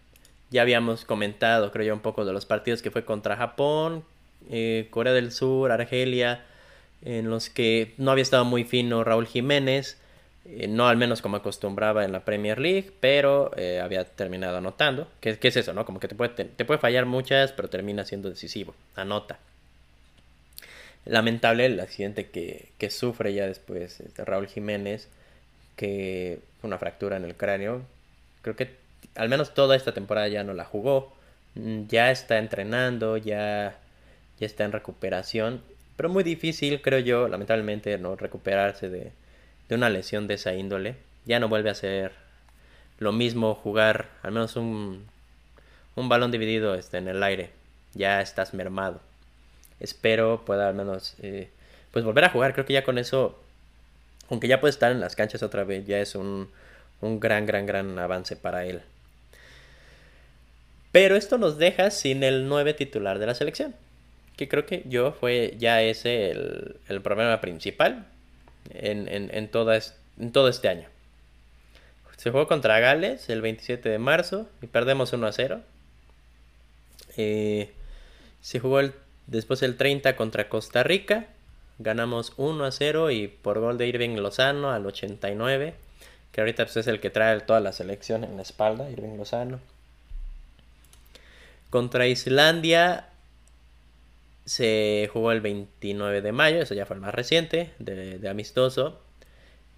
ya 0.52 0.62
habíamos 0.62 1.06
comentado, 1.06 1.72
creo 1.72 1.88
yo, 1.88 1.93
un 1.93 2.02
poco 2.02 2.26
de 2.26 2.34
los 2.34 2.45
partidos 2.45 2.82
que 2.82 2.91
fue 2.91 3.06
contra 3.06 3.38
Japón, 3.38 4.04
eh, 4.50 4.88
Corea 4.89 5.14
del 5.14 5.32
Sur, 5.32 5.72
Argelia, 5.72 6.43
en 7.04 7.30
los 7.30 7.50
que 7.50 7.93
no 7.97 8.12
había 8.12 8.24
estado 8.24 8.45
muy 8.45 8.64
fino 8.64 9.04
Raúl 9.04 9.28
Jiménez, 9.28 9.97
eh, 10.45 10.68
no 10.68 10.88
al 10.88 10.97
menos 10.97 11.22
como 11.22 11.38
acostumbraba 11.38 12.04
en 12.04 12.12
la 12.12 12.26
Premier 12.26 12.60
League, 12.60 12.91
pero 13.00 13.52
eh, 13.58 13.80
había 13.80 14.04
terminado 14.06 14.58
anotando. 14.58 15.08
¿Qué, 15.20 15.38
¿Qué, 15.38 15.50
es 15.50 15.58
eso, 15.58 15.74
no? 15.74 15.86
Como 15.86 16.00
que 16.00 16.08
te 16.08 16.16
puede, 16.16 16.32
te, 16.32 16.66
puede 16.66 16.80
fallar 16.80 17.06
muchas, 17.06 17.52
pero 17.52 17.70
termina 17.70 18.06
siendo 18.06 18.30
decisivo. 18.30 18.74
Anota. 18.95 19.39
Lamentable 21.06 21.66
el 21.66 21.80
accidente 21.80 22.30
que, 22.30 22.70
que 22.78 22.89
sufre 22.89 23.34
ya 23.34 23.45
después 23.45 24.00
este, 24.00 24.26
Raúl 24.26 24.47
Jiménez, 24.47 25.10
que 25.76 26.39
una 26.64 26.78
fractura 26.78 27.18
en 27.18 27.24
el 27.24 27.36
cráneo. 27.36 27.84
Creo 28.41 28.56
que 28.56 28.76
al 29.16 29.30
menos 29.30 29.54
toda 29.54 29.76
esta 29.76 29.93
temporada 29.93 30.28
ya 30.28 30.43
no 30.43 30.54
la 30.54 30.66
jugó. 30.66 31.14
Mm, 31.56 31.88
ya 31.88 32.12
está 32.12 32.38
entrenando, 32.38 33.18
ya, 33.18 33.78
ya 34.39 34.45
está 34.45 34.66
en 34.66 34.72
recuperación. 34.72 35.62
Pero 35.95 36.10
muy 36.10 36.24
difícil, 36.24 36.82
creo 36.82 37.00
yo, 37.00 37.28
lamentablemente, 37.28 37.97
no 37.97 38.16
recuperarse 38.16 38.89
de, 38.89 39.12
de 39.68 39.76
una 39.76 39.89
lesión 39.89 40.28
de 40.28 40.36
esa 40.36 40.54
índole. 40.54 40.95
Ya 41.26 41.39
no 41.39 41.50
vuelve 41.50 41.70
a 41.70 41.76
ser 41.76 42.14
lo 43.00 43.12
mismo 43.12 43.56
jugar 43.56 44.10
al 44.24 44.32
menos 44.32 44.56
un, 44.56 45.06
un 45.95 46.10
balón 46.10 46.32
dividido 46.32 46.76
este, 46.76 46.97
en 46.97 47.08
el 47.08 47.24
aire. 47.24 47.52
Ya 47.93 48.22
estás 48.22 48.54
mermado. 48.54 49.02
Espero 49.80 50.43
pueda 50.45 50.70
al 50.70 50.76
menos 50.76 51.16
eh, 51.22 51.50
pues 51.91 52.06
volver 52.06 52.26
a 52.26 52.30
jugar. 52.30 52.54
Creo 52.54 52.66
que 52.66 52.74
ya 52.74 52.84
con 52.84 52.97
eso, 52.97 53.39
aunque 54.30 54.47
ya 54.47 54.60
puede 54.60 54.72
estar 54.72 54.91
en 54.91 55.00
las 55.00 55.16
canchas 55.16 55.43
otra 55.43 55.64
vez, 55.64 55.86
ya 55.88 56.00
es 56.00 56.16
un, 56.16 56.50
un 57.02 57.20
gran, 57.20 57.45
gran, 57.45 57.66
gran 57.66 57.97
avance 57.97 58.36
para 58.36 58.66
él. 58.66 58.82
Pero 60.91 61.16
esto 61.16 61.38
nos 61.38 61.58
deja 61.58 61.91
sin 61.91 62.24
el 62.24 62.47
9 62.47 62.74
titular 62.74 63.20
de 63.20 63.28
la 63.28 63.36
selección. 63.36 63.76
Que 64.36 64.47
creo 64.47 64.66
que 64.66 64.84
yo 64.88 65.12
fue 65.12 65.56
ya 65.58 65.82
ese 65.82 66.32
el, 66.32 67.02
problema 67.04 67.41
principal 67.41 68.08
en, 68.74 69.50
todo 69.50 69.72
este 69.74 70.70
año. 70.70 70.88
Se 72.18 72.32
jugó 72.32 72.47
contra 72.47 72.80
Gales 72.80 73.30
el 73.30 73.41
27 73.41 73.88
de 73.88 74.00
marzo 74.00 74.50
y 74.62 74.68
perdemos 74.68 75.14
1 75.14 75.28
a 75.28 75.32
0. 75.32 75.62
Eh, 77.18 77.72
se 78.41 78.60
jugó 78.60 78.82
después 79.28 79.62
el 79.62 79.78
30 79.78 80.16
contra 80.16 80.50
Costa 80.50 80.84
Rica. 80.84 81.28
Ganamos 81.78 82.34
1 82.38 82.66
a 82.66 82.72
0 82.72 83.12
y 83.12 83.28
por 83.28 83.60
gol 83.60 83.78
de 83.78 83.88
Irving 83.88 84.18
Lozano 84.18 84.72
al 84.72 84.86
89 84.86 85.76
que 86.32 86.41
ahorita 86.41 86.65
pues, 86.65 86.77
es 86.77 86.88
el 86.88 86.99
que 86.99 87.09
trae 87.09 87.39
toda 87.41 87.59
la 87.59 87.73
selección 87.73 88.23
en 88.23 88.36
la 88.36 88.43
espalda, 88.43 88.89
Irving 88.89 89.17
Lozano. 89.17 89.59
Contra 91.69 92.07
Islandia 92.07 93.09
se 94.45 95.07
jugó 95.13 95.32
el 95.32 95.41
29 95.41 96.21
de 96.21 96.32
mayo, 96.32 96.61
eso 96.61 96.73
ya 96.73 96.88
fue 96.88 96.95
el 96.95 97.01
más 97.01 97.13
reciente, 97.13 97.71
de, 97.77 98.27
amistoso. 98.27 98.99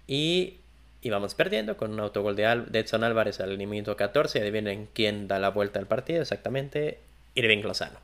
Y 0.06 0.58
íbamos 1.02 1.34
perdiendo 1.34 1.76
con 1.76 1.92
un 1.92 2.00
autogol 2.00 2.36
de, 2.36 2.44
Edson 2.72 3.04
Álvarez 3.04 3.40
al 3.40 3.58
minuto 3.58 3.96
14. 3.96 4.40
Adivinen 4.40 4.88
quién 4.94 5.28
da 5.28 5.38
la 5.38 5.50
vuelta 5.50 5.78
al 5.78 5.86
partido, 5.86 6.22
exactamente, 6.22 6.98
Irving 7.34 7.62
Lozano. 7.62 7.98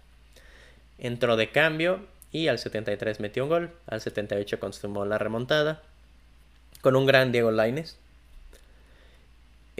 Entró 0.98 1.36
de 1.36 1.50
cambio 1.50 2.00
y 2.32 2.48
al 2.48 2.58
73 2.58 3.20
metió 3.20 3.44
un 3.44 3.48
gol, 3.48 3.70
al 3.86 4.02
78 4.02 4.60
consumó 4.60 5.06
la 5.06 5.16
remontada, 5.16 5.82
con 6.82 6.96
un 6.96 7.06
gran 7.06 7.32
Diego 7.32 7.50
Laines, 7.50 7.96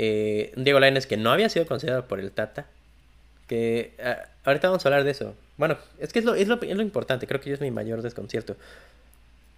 eh, 0.01 0.53
Diego 0.55 0.78
Lainez 0.78 1.09
que 1.09 1.16
no 1.16 1.32
había 1.32 1.49
sido 1.49 1.66
considerado 1.66 2.07
por 2.07 2.20
el 2.20 2.30
Tata. 2.30 2.66
Que 3.49 3.94
ah, 4.01 4.28
ahorita 4.44 4.68
vamos 4.68 4.86
a 4.86 4.88
hablar 4.88 5.03
de 5.03 5.11
eso. 5.11 5.34
Bueno, 5.57 5.76
es 5.99 6.12
que 6.12 6.20
es 6.20 6.24
lo, 6.24 6.34
lo, 6.34 6.82
importante, 6.82 7.26
creo 7.26 7.40
que 7.40 7.53
es 7.53 7.61
mi 7.61 7.72
mayor 7.72 8.01
desconcierto. 8.03 8.57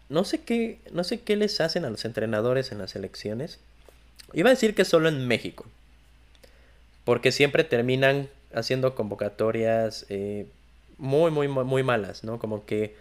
No 0.08 0.24
sé 0.24 0.40
qué, 0.42 0.78
no 0.92 1.04
sé 1.04 1.20
qué 1.20 1.36
les 1.36 1.60
hacen 1.60 1.84
a 1.84 1.90
los 1.90 2.06
entrenadores 2.06 2.72
en 2.72 2.78
las 2.78 2.96
elecciones. 2.96 3.60
Iba 4.32 4.48
a 4.48 4.54
decir 4.54 4.74
que 4.74 4.86
solo 4.86 5.10
en 5.10 5.28
México. 5.28 5.66
Porque 7.04 7.32
siempre 7.32 7.62
terminan 7.62 8.30
haciendo 8.54 8.94
convocatorias 8.94 10.06
eh, 10.08 10.46
muy, 10.96 11.30
muy, 11.30 11.48
muy 11.48 11.82
malas, 11.82 12.24
¿no? 12.24 12.38
Como 12.38 12.64
que 12.64 12.96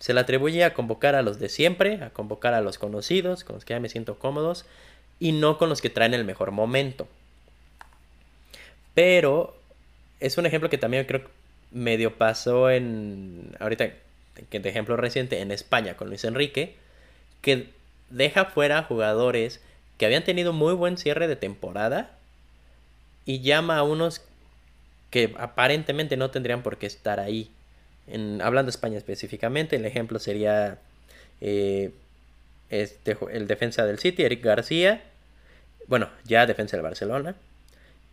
se 0.00 0.12
le 0.12 0.20
atribuye 0.20 0.64
a 0.64 0.74
convocar 0.74 1.14
a 1.14 1.22
los 1.22 1.38
de 1.38 1.48
siempre, 1.48 2.02
a 2.02 2.10
convocar 2.10 2.54
a 2.54 2.60
los 2.62 2.78
conocidos, 2.78 3.44
con 3.44 3.54
los 3.54 3.64
que 3.64 3.74
ya 3.74 3.80
me 3.80 3.88
siento 3.88 4.18
cómodos, 4.18 4.64
y 5.20 5.32
no 5.32 5.58
con 5.58 5.68
los 5.68 5.80
que 5.80 5.90
traen 5.90 6.14
el 6.14 6.24
mejor 6.24 6.50
momento. 6.50 7.06
Pero 8.94 9.56
es 10.18 10.38
un 10.38 10.46
ejemplo 10.46 10.70
que 10.70 10.78
también 10.78 11.04
creo 11.04 11.22
que 11.22 11.30
medio 11.70 12.16
pasó 12.16 12.70
en, 12.70 13.54
ahorita, 13.60 13.90
que 14.48 14.60
de 14.60 14.68
ejemplo 14.68 14.96
reciente, 14.96 15.40
en 15.40 15.52
España 15.52 15.96
con 15.96 16.08
Luis 16.08 16.24
Enrique, 16.24 16.74
que 17.42 17.68
deja 18.08 18.46
fuera 18.46 18.82
jugadores 18.82 19.60
que 19.98 20.06
habían 20.06 20.24
tenido 20.24 20.52
muy 20.52 20.74
buen 20.74 20.96
cierre 20.96 21.28
de 21.28 21.36
temporada 21.36 22.16
y 23.26 23.40
llama 23.40 23.76
a 23.76 23.82
unos 23.82 24.22
que 25.10 25.34
aparentemente 25.38 26.16
no 26.16 26.30
tendrían 26.30 26.62
por 26.62 26.78
qué 26.78 26.86
estar 26.86 27.20
ahí. 27.20 27.50
En, 28.06 28.40
hablando 28.42 28.70
de 28.70 28.74
España 28.74 28.96
específicamente, 28.96 29.76
el 29.76 29.84
ejemplo 29.84 30.18
sería 30.18 30.78
eh, 31.40 31.90
este, 32.70 33.16
el 33.32 33.46
defensa 33.46 33.84
del 33.84 33.98
City, 33.98 34.22
Eric 34.22 34.42
García, 34.42 35.02
bueno, 35.86 36.08
ya 36.24 36.46
defensa 36.46 36.76
del 36.76 36.84
Barcelona, 36.84 37.34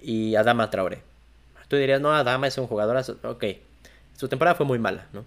y 0.01 0.35
Adama 0.35 0.69
Traoré. 0.69 1.01
Tú 1.67 1.75
dirías, 1.75 1.99
no, 1.99 2.13
Adama 2.13 2.47
es 2.47 2.57
un 2.57 2.67
jugador, 2.67 2.97
ok, 3.23 3.43
su 4.15 4.27
temporada 4.27 4.55
fue 4.55 4.65
muy 4.65 4.79
mala, 4.79 5.05
¿no? 5.13 5.25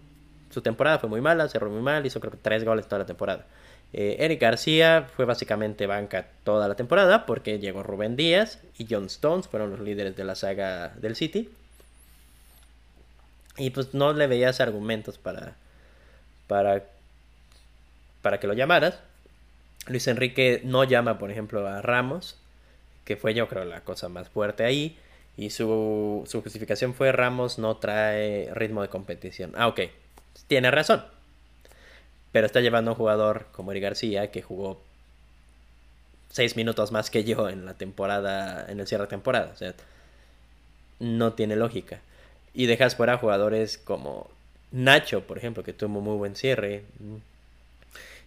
Su 0.51 0.63
temporada 0.63 0.99
fue 0.99 1.09
muy 1.09 1.21
mala, 1.21 1.49
cerró 1.49 1.71
muy 1.71 1.83
mal, 1.83 2.05
hizo 2.07 2.19
creo 2.21 2.33
que 2.33 2.39
tres 2.39 2.65
goles 2.65 2.87
toda 2.87 3.01
la 3.01 3.07
temporada. 3.07 3.45
Eh, 3.93 4.17
Eric 4.21 4.41
García 4.41 5.09
fue 5.17 5.25
básicamente 5.25 5.87
banca 5.87 6.27
toda 6.45 6.69
la 6.69 6.77
temporada 6.77 7.27
porque 7.27 7.59
llegó 7.59 7.83
Rubén 7.83 8.17
Díaz 8.17 8.59
y 8.79 8.87
John 8.89 9.07
Stones, 9.07 9.49
fueron 9.49 9.71
los 9.71 9.81
líderes 9.81 10.17
de 10.17 10.25
la 10.25 10.35
saga 10.35 10.89
del 11.01 11.17
City. 11.17 11.51
Y 13.57 13.71
pues 13.71 13.95
no 13.95 14.13
le 14.13 14.27
veías 14.27 14.61
argumentos 14.61 15.19
para, 15.19 15.55
para, 16.47 16.85
para 18.23 18.41
que 18.41 18.47
lo 18.47 18.55
llamaras. 18.55 18.99
Luis 19.87 20.07
Enrique 20.07 20.61
no 20.65 20.85
llama, 20.85 21.19
por 21.19 21.31
ejemplo, 21.31 21.67
a 21.67 21.83
Ramos, 21.83 22.37
que 23.05 23.17
fue 23.17 23.35
yo 23.35 23.49
creo 23.49 23.65
la 23.65 23.83
cosa 23.83 24.09
más 24.09 24.29
fuerte 24.29 24.65
ahí. 24.65 24.97
Y 25.37 25.51
su, 25.51 26.25
su 26.27 26.43
justificación 26.43 26.95
fue 26.95 27.13
Ramos 27.13 27.59
no 27.59 27.77
trae 27.77 28.51
ritmo 28.55 28.83
de 28.83 28.89
competición. 28.89 29.53
Ah, 29.57 29.69
ok. 29.69 29.81
Tiene 30.49 30.71
razón. 30.71 31.05
Pero 32.33 32.47
está 32.47 32.61
llevando 32.61 32.91
a 32.91 32.95
un 32.95 32.99
jugador 32.99 33.47
como 33.53 33.73
Eric 33.73 33.85
García 33.85 34.31
que 34.31 34.43
jugó 34.43 34.81
seis 36.31 36.57
minutos 36.57 36.93
más 36.93 37.11
que 37.11 37.25
yo 37.25 37.49
en 37.49 37.65
la 37.65 37.75
temporada, 37.75 38.67
en 38.69 38.81
el 38.81 38.87
cierre 38.87 39.05
de 39.05 39.11
temporada. 39.11 39.51
O 39.53 39.57
sea, 39.57 39.75
no 40.99 41.33
tiene 41.33 41.57
lógica. 41.57 42.01
Y 42.55 42.67
dejas 42.67 42.97
fuera 42.97 43.19
jugadores 43.19 43.79
como 43.79 44.31
Nacho, 44.71 45.27
por 45.27 45.39
ejemplo, 45.39 45.65
que 45.65 45.73
tuvo 45.73 46.01
muy 46.01 46.17
buen 46.17 46.37
cierre. 46.37 46.85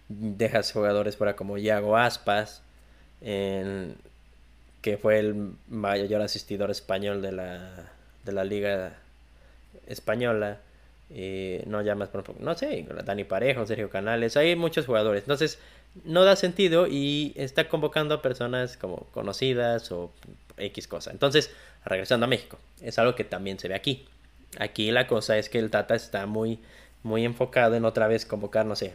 Dejas 0.08 0.72
jugadores 0.72 1.16
fuera 1.16 1.34
como 1.36 1.58
Iago 1.58 1.96
Aspas, 1.96 2.62
que 3.20 4.98
fue 5.00 5.18
el 5.18 5.52
mayor 5.68 6.20
asistidor 6.22 6.70
español 6.70 7.22
de 7.22 7.32
la, 7.32 7.92
de 8.24 8.32
la 8.32 8.44
liga 8.44 8.98
española. 9.86 10.60
no 11.66 11.82
llamas, 11.82 12.08
por 12.10 12.38
no 12.40 12.54
sé, 12.54 12.86
Dani 13.04 13.24
Parejo, 13.24 13.66
Sergio 13.66 13.90
Canales, 13.90 14.36
hay 14.36 14.56
muchos 14.56 14.86
jugadores. 14.86 15.22
Entonces, 15.22 15.58
no 16.04 16.24
da 16.24 16.36
sentido 16.36 16.86
y 16.88 17.32
está 17.36 17.68
convocando 17.68 18.14
a 18.14 18.22
personas 18.22 18.76
como 18.76 19.06
conocidas 19.12 19.92
o 19.92 20.12
X 20.56 20.88
cosa. 20.88 21.10
Entonces, 21.12 21.50
regresando 21.84 22.26
a 22.26 22.28
México, 22.28 22.58
es 22.82 22.98
algo 22.98 23.14
que 23.14 23.24
también 23.24 23.58
se 23.58 23.68
ve 23.68 23.74
aquí. 23.74 24.06
Aquí 24.58 24.90
la 24.90 25.06
cosa 25.06 25.38
es 25.38 25.48
que 25.48 25.58
el 25.58 25.70
Tata 25.70 25.94
está 25.94 26.26
muy, 26.26 26.58
muy 27.02 27.24
enfocado 27.24 27.76
en 27.76 27.84
otra 27.84 28.08
vez 28.08 28.26
convocar, 28.26 28.66
no 28.66 28.76
sé. 28.76 28.94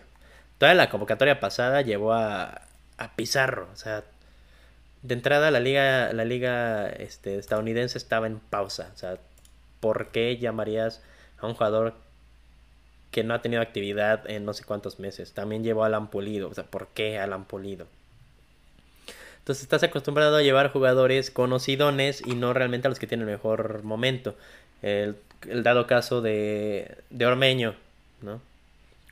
Toda 0.59 0.75
la 0.75 0.89
convocatoria 0.89 1.39
pasada 1.39 1.81
llevó 1.81 2.13
a, 2.13 2.61
a 2.97 3.15
Pizarro. 3.15 3.67
O 3.73 3.75
sea, 3.75 4.03
de 5.01 5.13
entrada 5.13 5.49
la 5.51 5.59
liga, 5.59 6.13
la 6.13 6.25
liga 6.25 6.89
este, 6.89 7.37
estadounidense 7.37 7.97
estaba 7.97 8.27
en 8.27 8.39
pausa. 8.39 8.91
O 8.93 8.97
sea, 8.97 9.17
¿por 9.79 10.09
qué 10.09 10.37
llamarías 10.37 11.01
a 11.39 11.47
un 11.47 11.53
jugador 11.53 11.93
que 13.11 13.23
no 13.23 13.33
ha 13.33 13.41
tenido 13.41 13.61
actividad 13.61 14.29
en 14.29 14.45
no 14.45 14.53
sé 14.53 14.63
cuántos 14.65 14.99
meses? 14.99 15.33
También 15.33 15.63
llevó 15.63 15.83
a 15.83 15.87
Alan 15.87 16.09
Pulido. 16.09 16.49
O 16.49 16.53
sea, 16.53 16.65
¿por 16.65 16.89
qué 16.89 17.17
Alan 17.17 17.45
Pulido? 17.45 17.87
Entonces 19.39 19.63
estás 19.63 19.83
acostumbrado 19.83 20.35
a 20.35 20.43
llevar 20.43 20.71
jugadores 20.71 21.31
conocidones 21.31 22.21
y 22.25 22.35
no 22.35 22.53
realmente 22.53 22.87
a 22.87 22.89
los 22.89 22.99
que 22.99 23.07
tienen 23.07 23.27
el 23.27 23.33
mejor 23.33 23.83
momento. 23.83 24.35
El, 24.81 25.15
dado 25.63 25.87
caso 25.87 26.21
de, 26.21 26.97
de 27.09 27.25
Ormeño, 27.25 27.73
¿no? 28.21 28.41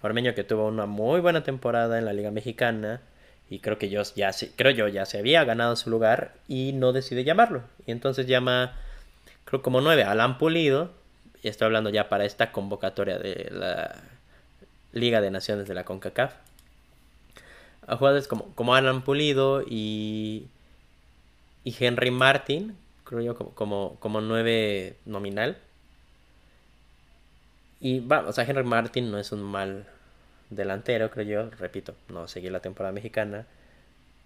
Ormeño 0.02 0.36
que 0.36 0.44
tuvo 0.44 0.68
una 0.68 0.86
muy 0.86 1.22
buena 1.22 1.44
temporada 1.44 1.98
en 1.98 2.06
la 2.06 2.14
Liga 2.14 2.32
Mexicana 2.32 3.02
y 3.50 3.60
creo 3.60 3.78
que 3.78 3.90
yo 3.90 4.02
ya 4.16 4.34
se, 4.34 4.52
creo 4.52 4.72
yo 4.72 4.88
ya 4.88 5.06
se 5.06 5.20
había 5.20 5.44
ganado 5.44 5.76
su 5.76 5.90
lugar 5.90 6.34
y 6.48 6.74
no 6.74 6.92
decide 6.92 7.24
llamarlo. 7.24 7.64
Y 7.86 7.92
entonces 7.92 8.28
llama, 8.28 8.74
creo 9.46 9.62
como 9.62 9.82
nueve, 9.82 10.04
Alan 10.04 10.38
Pulido. 10.38 10.92
Y 11.42 11.48
estoy 11.48 11.68
hablando 11.68 11.90
ya 11.90 12.10
para 12.10 12.26
esta 12.26 12.52
convocatoria 12.52 13.18
de 13.20 13.50
la 13.52 13.96
Liga 14.92 15.22
de 15.22 15.32
Naciones 15.32 15.68
de 15.68 15.76
la 15.76 15.86
CONCACAF. 15.86 16.34
A 17.88 17.96
jugadores 17.96 18.28
como, 18.28 18.54
como 18.56 18.76
Alan 18.76 19.02
Pulido 19.02 19.64
y, 19.66 20.48
y 21.64 21.76
Henry 21.80 22.12
Martin, 22.12 22.76
creo 23.06 23.22
yo, 23.22 23.36
como, 23.36 23.52
como, 23.52 23.96
como 24.00 24.20
nueve 24.20 24.98
nominal. 25.06 25.58
Y 27.80 28.00
vamos, 28.00 28.30
o 28.30 28.34
sea, 28.34 28.44
Henry 28.44 28.64
Martin 28.64 29.12
no 29.12 29.20
es 29.20 29.32
un 29.32 29.44
mal 29.44 29.86
delantero, 30.50 31.10
creo 31.12 31.26
yo. 31.26 31.50
Repito, 31.58 31.96
no 32.10 32.28
seguí 32.28 32.50
la 32.50 32.60
temporada 32.60 32.94
mexicana. 32.94 33.46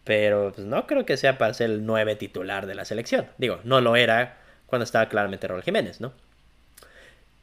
Pero 0.04 0.52
pues, 0.56 0.66
no 0.66 0.88
creo 0.88 1.06
que 1.06 1.18
sea 1.18 1.38
para 1.38 1.54
ser 1.54 1.70
el 1.70 1.86
9 1.86 2.16
titular 2.16 2.66
de 2.66 2.76
la 2.76 2.86
selección. 2.86 3.28
Digo, 3.38 3.60
no 3.64 3.82
lo 3.82 3.96
era 3.96 4.38
cuando 4.66 4.84
estaba 4.84 5.10
claramente 5.10 5.48
Raúl 5.48 5.64
Jiménez, 5.64 6.02
¿no? 6.02 6.14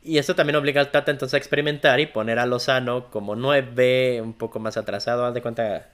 Y 0.02 0.18
esto 0.18 0.34
también 0.34 0.56
obliga 0.56 0.80
al 0.80 0.90
Tata 0.90 1.11
entonces 1.11 1.34
a 1.34 1.38
experimentar 1.38 2.00
y 2.00 2.06
poner 2.06 2.38
a 2.38 2.46
Lozano 2.46 3.11
como 3.11 3.36
9, 3.36 4.20
un 4.22 4.32
poco 4.32 4.59
más 4.59 4.76
atrasado. 4.76 5.26
Haz 5.26 5.34
de 5.34 5.42
cuenta, 5.42 5.88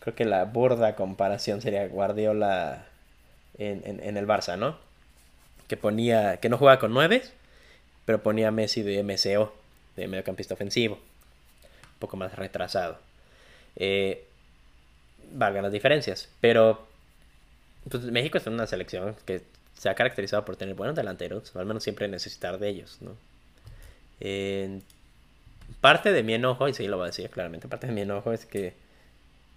creo 0.00 0.14
que 0.14 0.24
la 0.24 0.44
burda 0.44 0.94
comparación 0.96 1.60
sería 1.60 1.86
Guardiola 1.88 2.86
en, 3.58 4.16
el 4.16 4.26
Barça, 4.26 4.56
¿no? 4.56 4.78
Que 5.68 5.76
ponía, 5.76 6.38
que 6.38 6.48
no 6.48 6.56
jugaba 6.58 6.78
con 6.78 6.94
9, 6.94 7.22
pero 8.12 8.22
ponía 8.22 8.48
a 8.48 8.50
Messi 8.50 8.82
de 8.82 9.02
MCO, 9.02 9.54
de 9.96 10.06
mediocampista 10.06 10.52
ofensivo 10.52 10.98
poco 11.98 12.18
más 12.18 12.36
retrasado. 12.36 12.98
Eh, 13.74 14.26
valgan 15.32 15.62
las 15.62 15.72
diferencias, 15.72 16.28
pero 16.42 16.86
pues, 17.88 18.02
México 18.04 18.36
es 18.36 18.46
una 18.46 18.66
selección 18.66 19.16
que 19.24 19.40
se 19.78 19.88
ha 19.88 19.94
caracterizado 19.94 20.44
por 20.44 20.56
tener 20.56 20.74
buenos 20.74 20.94
delanteros, 20.94 21.56
o 21.56 21.58
al 21.58 21.64
menos 21.64 21.82
siempre 21.82 22.06
necesitar 22.06 22.58
de 22.58 22.68
ellos, 22.68 22.98
¿no? 23.00 23.16
parte 25.80 26.12
de 26.12 26.22
mi 26.22 26.34
enojo, 26.34 26.68
y 26.68 26.74
sí 26.74 26.86
lo 26.86 26.98
voy 26.98 27.04
a 27.04 27.06
decir 27.06 27.30
claramente, 27.30 27.66
parte 27.66 27.86
de 27.86 27.94
mi 27.94 28.02
enojo 28.02 28.34
es 28.34 28.44
que 28.44 28.74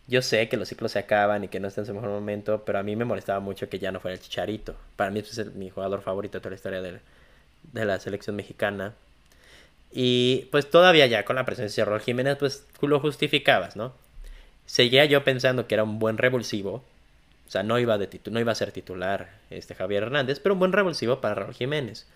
yo 0.07 0.21
sé 0.21 0.47
que 0.47 0.55
los 0.55 0.69
ciclos 0.69 0.93
se 0.93 0.99
acaban 0.99 1.43
y 1.43 1.49
que 1.49 1.59
no 1.59 1.67
está 1.67 1.81
en 1.81 1.87
su 1.87 1.93
mejor 1.93 2.09
momento, 2.09 2.63
pero 2.65 2.79
a 2.79 2.83
mí 2.83 2.95
me 2.95 3.03
molestaba 3.03 3.41
mucho 3.41 3.67
que 3.67 3.79
ya 3.79 3.91
no 3.91 3.99
fuera 3.99 4.15
el 4.15 4.21
Chicharito. 4.21 4.75
Para 4.95 5.11
mí 5.11 5.19
es 5.19 5.53
mi 5.55 5.69
jugador 5.69 6.01
favorito 6.01 6.37
de 6.37 6.41
toda 6.41 6.51
la 6.51 6.55
historia 6.55 6.81
de 7.73 7.85
la 7.85 7.99
selección 7.99 8.35
mexicana. 8.35 8.93
Y 9.91 10.47
pues 10.51 10.69
todavía 10.69 11.07
ya 11.07 11.25
con 11.25 11.35
la 11.35 11.45
presencia 11.45 11.83
de 11.83 11.89
Raúl 11.89 12.01
Jiménez, 12.01 12.37
pues 12.37 12.65
tú 12.79 12.87
lo 12.87 12.99
justificabas, 12.99 13.75
¿no? 13.75 13.93
Seguía 14.65 15.05
yo 15.05 15.23
pensando 15.23 15.67
que 15.67 15.75
era 15.75 15.83
un 15.83 15.99
buen 15.99 16.17
revulsivo. 16.17 16.83
O 17.47 17.51
sea, 17.51 17.63
no 17.63 17.79
iba, 17.79 17.97
no 17.97 18.39
iba 18.39 18.51
a 18.51 18.55
ser 18.55 18.71
titular 18.71 19.29
este 19.49 19.75
Javier 19.75 20.03
Hernández, 20.03 20.39
pero 20.39 20.53
un 20.53 20.59
buen 20.59 20.73
revulsivo 20.73 21.21
para 21.21 21.35
Raúl 21.35 21.53
Jiménez. 21.53 22.07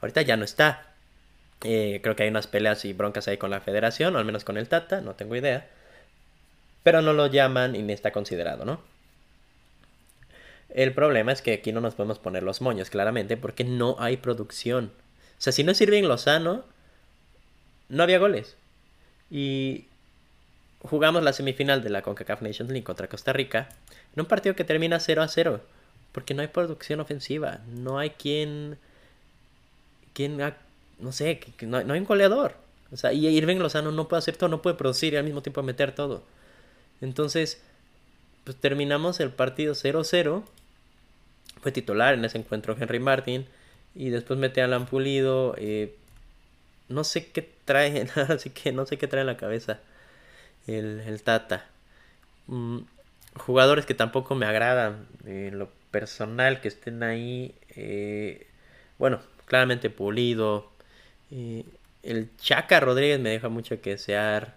Ahorita 0.00 0.22
ya 0.22 0.36
no 0.36 0.44
está. 0.44 0.92
Eh, 1.62 2.00
creo 2.02 2.16
que 2.16 2.24
hay 2.24 2.28
unas 2.28 2.48
peleas 2.48 2.84
y 2.84 2.92
broncas 2.92 3.28
ahí 3.28 3.36
con 3.36 3.50
la 3.50 3.60
federación, 3.60 4.16
o 4.16 4.18
al 4.18 4.24
menos 4.24 4.44
con 4.44 4.56
el 4.56 4.68
Tata, 4.68 5.00
no 5.00 5.14
tengo 5.14 5.36
idea. 5.36 5.68
Pero 6.82 7.02
no 7.02 7.12
lo 7.12 7.28
llaman 7.28 7.76
y 7.76 7.82
ni 7.82 7.92
está 7.92 8.10
considerado, 8.10 8.64
¿no? 8.64 8.80
El 10.74 10.94
problema 10.94 11.32
es 11.32 11.42
que 11.42 11.52
aquí 11.52 11.72
no 11.72 11.80
nos 11.80 11.94
podemos 11.94 12.18
poner 12.18 12.42
los 12.42 12.60
moños, 12.60 12.88
claramente, 12.88 13.36
porque 13.36 13.64
no 13.64 13.96
hay 13.98 14.16
producción. 14.16 14.92
O 15.38 15.40
sea, 15.40 15.52
si 15.52 15.64
no 15.64 15.74
sirve 15.74 15.98
en 15.98 16.08
Lozano, 16.08 16.64
no 17.88 18.02
había 18.02 18.18
goles. 18.18 18.56
Y 19.30 19.86
jugamos 20.80 21.22
la 21.22 21.32
semifinal 21.32 21.82
de 21.82 21.90
la 21.90 22.02
CONCACAF 22.02 22.42
Nations 22.42 22.70
League 22.70 22.84
contra 22.84 23.08
Costa 23.08 23.32
Rica 23.32 23.68
en 24.14 24.20
un 24.22 24.26
partido 24.26 24.54
que 24.54 24.64
termina 24.64 24.98
0 24.98 25.22
a 25.22 25.28
0. 25.28 25.60
Porque 26.12 26.34
no 26.34 26.42
hay 26.42 26.48
producción 26.48 27.00
ofensiva. 27.00 27.60
No 27.68 27.98
hay 27.98 28.10
quien. 28.10 28.78
quien 30.12 30.38
no 30.98 31.12
sé, 31.12 31.40
no, 31.62 31.78
hay 31.78 31.98
un 31.98 32.04
goleador. 32.04 32.54
O 32.92 32.96
sea, 32.96 33.12
y 33.12 33.26
Irving 33.26 33.56
Lozano 33.56 33.90
no 33.90 34.08
puede 34.08 34.18
hacer 34.18 34.36
todo, 34.36 34.48
no 34.48 34.62
puede 34.62 34.76
producir 34.76 35.14
y 35.14 35.16
al 35.16 35.24
mismo 35.24 35.42
tiempo 35.42 35.62
meter 35.62 35.94
todo. 35.94 36.22
Entonces, 37.00 37.60
pues 38.44 38.56
terminamos 38.56 39.20
el 39.20 39.30
partido 39.30 39.74
0-0. 39.74 40.44
Fue 41.62 41.72
titular 41.72 42.14
en 42.14 42.24
ese 42.24 42.38
encuentro 42.38 42.76
Henry 42.78 42.98
Martin. 42.98 43.46
Y 43.94 44.10
después 44.10 44.38
mete 44.38 44.62
a 44.62 44.66
Alan 44.66 44.86
Pulido. 44.86 45.54
Eh, 45.58 45.96
no 46.88 47.04
sé 47.04 47.26
qué 47.30 47.48
trae, 47.64 48.08
así 48.28 48.50
que 48.50 48.72
no 48.72 48.86
sé 48.86 48.98
qué 48.98 49.08
trae 49.08 49.22
en 49.22 49.28
la 49.28 49.36
cabeza 49.36 49.80
el, 50.66 51.22
Tata. 51.22 51.66
Mm, 52.46 52.80
jugadores 53.36 53.86
que 53.86 53.94
tampoco 53.94 54.34
me 54.34 54.46
agradan, 54.46 55.06
en 55.26 55.58
lo 55.58 55.68
personal, 55.90 56.60
que 56.60 56.68
estén 56.68 57.02
ahí. 57.02 57.54
Eh, 57.76 58.46
bueno, 58.98 59.20
claramente 59.46 59.90
Pulido. 59.90 60.70
Eh, 61.30 61.64
el 62.02 62.30
Chaca 62.38 62.80
Rodríguez 62.80 63.20
me 63.20 63.30
deja 63.30 63.48
mucho 63.48 63.80
que 63.80 63.90
desear. 63.90 64.56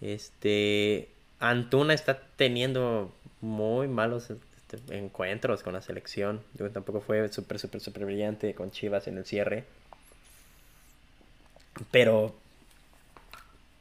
Este. 0.00 1.08
Antuna 1.40 1.94
está 1.94 2.20
teniendo 2.36 3.12
muy 3.40 3.88
malos 3.88 4.30
este, 4.72 4.98
encuentros 4.98 5.62
con 5.62 5.74
la 5.74 5.82
selección. 5.82 6.42
tampoco 6.72 7.00
fue 7.00 7.28
súper, 7.28 7.58
súper, 7.58 7.80
súper 7.80 8.04
brillante 8.04 8.54
con 8.54 8.70
Chivas 8.70 9.06
en 9.06 9.18
el 9.18 9.24
cierre. 9.24 9.64
Pero. 11.90 12.34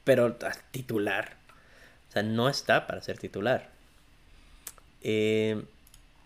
Pero 0.04 0.36
titular. 0.72 1.36
O 2.10 2.12
sea, 2.12 2.24
no 2.24 2.50
está 2.50 2.88
para 2.88 3.02
ser 3.02 3.18
titular. 3.18 3.70
Eh, 5.02 5.64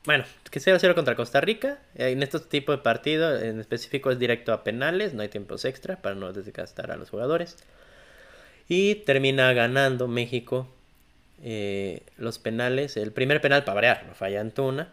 bueno, 0.06 0.24
que 0.52 0.60
0-0 0.60 0.94
contra 0.94 1.16
Costa 1.16 1.42
Rica. 1.42 1.80
En 1.96 2.24
estos 2.24 2.48
tipos 2.48 2.78
de 2.78 2.84
partidos, 2.84 3.42
en 3.42 3.60
específico 3.60 4.12
es 4.12 4.20
directo 4.20 4.54
a 4.54 4.64
penales, 4.64 5.14
no 5.14 5.22
hay 5.22 5.30
tiempos 5.30 5.66
extra 5.66 5.98
para 5.98 6.16
no 6.16 6.32
desgastar 6.32 6.92
a 6.92 6.96
los 6.96 7.10
jugadores. 7.10 7.58
Y 8.68 8.96
termina 8.96 9.52
ganando 9.54 10.08
México 10.08 10.68
eh, 11.44 12.04
los 12.18 12.40
penales. 12.40 12.98
El 12.98 13.12
primer 13.12 13.42
penal 13.42 13.64
para 13.64 13.76
variar, 13.76 14.16
falla 14.16 14.42
Antuna. 14.42 14.92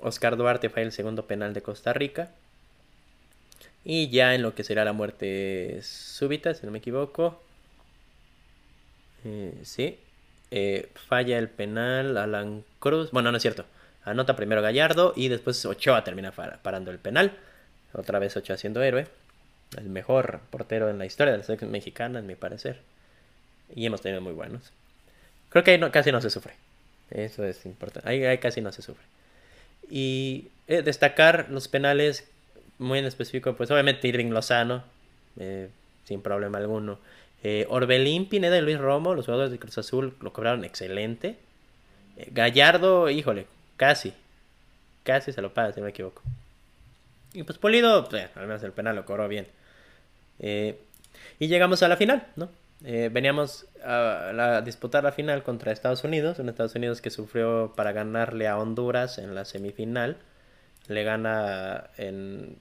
Oscar 0.00 0.36
Duarte 0.36 0.68
falla 0.68 0.86
el 0.86 0.92
segundo 0.92 1.26
penal 1.26 1.54
de 1.54 1.62
Costa 1.62 1.92
Rica. 1.92 2.30
Y 3.84 4.08
ya 4.08 4.34
en 4.34 4.42
lo 4.42 4.54
que 4.54 4.64
será 4.64 4.84
la 4.84 4.92
muerte 4.92 5.80
súbita, 5.82 6.54
si 6.54 6.64
no 6.66 6.72
me 6.72 6.78
equivoco. 6.78 7.42
Eh, 9.24 9.60
sí. 9.62 9.98
Eh, 10.50 10.90
falla 11.08 11.38
el 11.38 11.48
penal 11.48 12.16
Alan 12.16 12.64
Cruz. 12.78 13.10
Bueno, 13.10 13.30
no 13.30 13.36
es 13.36 13.42
cierto. 13.42 13.64
Anota 14.04 14.36
primero 14.36 14.62
Gallardo 14.62 15.12
y 15.16 15.28
después 15.28 15.64
Ochoa 15.64 16.04
termina 16.04 16.32
parando 16.32 16.90
el 16.90 16.98
penal. 16.98 17.32
Otra 17.92 18.18
vez 18.18 18.36
Ochoa 18.36 18.56
siendo 18.56 18.82
héroe. 18.82 19.06
El 19.76 19.88
mejor 19.88 20.40
portero 20.50 20.90
en 20.90 20.98
la 20.98 21.06
historia 21.06 21.32
de 21.32 21.38
la 21.38 21.44
selección 21.44 21.70
mexicana, 21.70 22.18
en 22.18 22.26
mi 22.26 22.34
parecer. 22.34 22.80
Y 23.74 23.86
hemos 23.86 24.02
tenido 24.02 24.20
muy 24.20 24.32
buenos. 24.32 24.72
Creo 25.54 25.62
que 25.62 25.70
ahí 25.70 25.90
casi 25.92 26.10
no 26.10 26.20
se 26.20 26.30
sufre. 26.30 26.52
Eso 27.12 27.44
es 27.44 27.64
importante. 27.64 28.08
Ahí, 28.08 28.38
casi 28.38 28.60
no 28.60 28.72
se 28.72 28.82
sufre. 28.82 29.04
Y 29.88 30.48
eh, 30.66 30.82
destacar 30.82 31.46
los 31.48 31.68
penales 31.68 32.28
muy 32.80 32.98
en 32.98 33.04
específico, 33.04 33.54
pues 33.54 33.70
obviamente 33.70 34.08
Irving 34.08 34.30
Lozano, 34.30 34.82
eh, 35.38 35.68
sin 36.06 36.22
problema 36.22 36.58
alguno. 36.58 36.98
Eh, 37.44 37.66
Orbelín, 37.68 38.28
Pineda 38.28 38.58
y 38.58 38.62
Luis 38.62 38.78
Romo, 38.78 39.14
los 39.14 39.26
jugadores 39.26 39.52
de 39.52 39.60
Cruz 39.60 39.78
Azul, 39.78 40.16
lo 40.20 40.32
cobraron 40.32 40.64
excelente. 40.64 41.36
Gallardo, 42.32 43.08
híjole, 43.08 43.46
Casi. 43.76 44.12
Casi 45.04 45.32
se 45.32 45.40
lo 45.40 45.54
paga, 45.54 45.72
si 45.72 45.78
no 45.78 45.84
me 45.84 45.90
equivoco. 45.90 46.20
Y 47.32 47.44
pues 47.44 47.58
Polido, 47.58 48.08
pues, 48.08 48.28
al 48.34 48.48
menos 48.48 48.64
el 48.64 48.72
penal 48.72 48.96
lo 48.96 49.04
cobró 49.04 49.28
bien. 49.28 49.46
Y 50.40 51.46
llegamos 51.46 51.84
a 51.84 51.88
la 51.88 51.96
final, 51.96 52.26
¿no? 52.34 52.48
Eh, 52.84 53.08
veníamos 53.10 53.66
a, 53.82 54.60
disputar 54.62 55.04
la 55.04 55.12
final 55.12 55.42
contra 55.42 55.72
Estados 55.72 56.04
Unidos, 56.04 56.38
un 56.38 56.50
Estados 56.50 56.74
Unidos 56.74 57.00
que 57.00 57.10
sufrió 57.10 57.72
para 57.74 57.92
ganarle 57.92 58.46
a 58.46 58.58
Honduras 58.58 59.18
en 59.18 59.34
la 59.34 59.44
semifinal. 59.44 60.18
Le 60.88 61.02
gana 61.02 61.90
en 61.96 62.58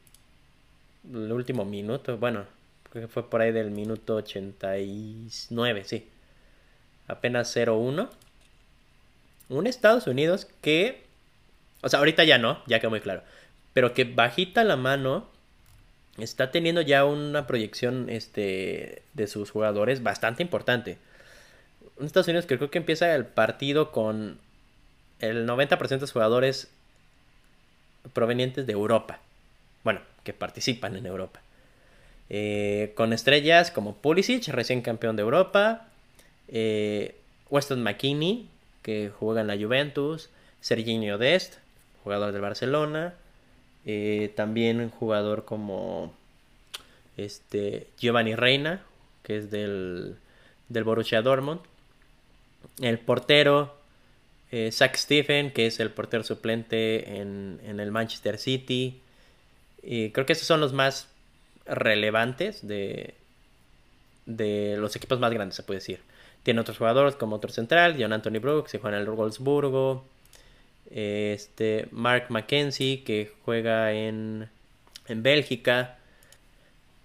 el 1.13 1.32
último 1.32 1.65
minuto, 1.65 2.17
bueno, 2.17 2.45
creo 2.89 3.07
que 3.07 3.13
fue 3.13 3.30
por 3.30 3.41
ahí 3.41 3.51
del 3.51 3.71
minuto 3.71 4.15
89, 4.15 5.84
sí. 5.84 6.09
Apenas 7.07 7.55
0-1 7.55 8.09
un 9.49 9.67
Estados 9.67 10.07
Unidos 10.07 10.47
que, 10.61 11.03
o 11.82 11.89
sea, 11.89 11.99
ahorita 11.99 12.24
ya 12.24 12.38
no, 12.38 12.61
ya 12.67 12.80
quedó 12.80 12.89
muy 12.91 13.01
claro, 13.01 13.24
pero 13.74 13.93
que 13.93 14.05
bajita 14.05 14.63
la 14.63 14.78
mano 14.78 15.28
está 16.18 16.51
teniendo 16.51 16.82
ya 16.82 17.05
una 17.05 17.47
proyección 17.47 18.09
este, 18.09 19.01
de 19.14 19.28
sus 19.28 19.51
jugadores 19.51 20.03
bastante 20.03 20.43
importante. 20.43 20.97
Un 21.97 22.05
Estados 22.05 22.28
Unidos 22.28 22.45
creo 22.47 22.70
que 22.70 22.78
empieza 22.78 23.14
el 23.16 23.26
partido 23.26 23.91
con 23.91 24.39
el 25.20 25.47
90% 25.47 25.99
de 25.99 26.07
jugadores 26.07 26.70
provenientes 28.14 28.68
de 28.68 28.74
Europa. 28.74 29.20
Bueno, 29.84 30.01
que 30.24 30.34
participan 30.34 30.95
en 30.95 31.05
Europa. 31.05 31.41
Eh, 32.30 32.93
con 32.95 33.14
estrellas 33.14 33.72
como 33.72 33.95
Pulisic, 33.95 34.47
recién 34.47 34.82
campeón 34.82 35.16
de 35.16 35.22
Europa. 35.22 35.88
Eh, 36.47 37.16
Weston 37.49 37.82
McKinney, 37.84 38.49
que 38.82 39.11
juega 39.18 39.41
en 39.41 39.47
la 39.47 39.57
Juventus, 39.57 40.30
Serginho 40.61 41.18
Dest, 41.18 41.55
jugador 42.03 42.32
del 42.32 42.41
Barcelona, 42.41 43.14
eh, 43.86 44.31
también 44.36 44.89
jugador 44.89 45.45
como 45.45 46.13
este 47.17 47.88
Giovanni 47.99 48.36
Reina, 48.36 48.81
que 49.23 49.38
es 49.38 49.51
del, 49.51 50.15
del 50.69 50.84
Borussia 50.84 51.21
Dortmund, 51.21 51.61
el 52.81 52.99
portero 52.99 53.75
eh, 54.51 54.71
Zach 54.71 54.95
Stephen, 54.95 55.51
que 55.51 55.67
es 55.67 55.79
el 55.79 55.91
portero 55.91 56.23
suplente 56.23 57.19
en, 57.19 57.59
en 57.65 57.79
el 57.79 57.91
Manchester 57.91 58.38
City, 58.38 59.01
y 59.81 60.11
creo 60.11 60.25
que 60.25 60.34
esos 60.34 60.47
son 60.47 60.61
los 60.61 60.73
más 60.73 61.07
relevantes 61.65 62.65
de, 62.65 63.15
de 64.25 64.75
los 64.77 64.95
equipos 64.95 65.19
más 65.19 65.31
grandes, 65.34 65.55
se 65.55 65.63
puede 65.63 65.79
decir. 65.79 65.99
Tiene 66.43 66.59
otros 66.59 66.77
jugadores 66.77 67.15
como 67.15 67.38
otro 67.38 67.51
central, 67.51 67.95
John 67.97 68.13
Anthony 68.13 68.39
Brooks, 68.39 68.71
que 68.71 68.79
juega 68.79 68.97
en 68.97 69.03
el 69.03 69.09
Wolfsburgo. 69.09 70.05
Este, 70.93 71.87
Mark 71.91 72.27
McKenzie, 72.29 73.03
que 73.03 73.31
juega 73.43 73.91
en, 73.93 74.49
en 75.07 75.23
Bélgica. 75.23 75.97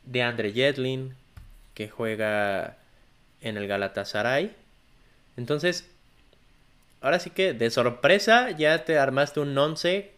DeAndre 0.04 0.52
Jetlin, 0.52 1.14
que 1.74 1.88
juega 1.88 2.76
en 3.40 3.56
el 3.56 3.66
Galatasaray. 3.66 4.54
Entonces, 5.36 5.88
ahora 7.00 7.18
sí 7.18 7.30
que 7.30 7.52
de 7.52 7.70
sorpresa 7.70 8.50
ya 8.50 8.84
te 8.84 8.98
armaste 8.98 9.40
un 9.40 9.56
11 9.56 10.10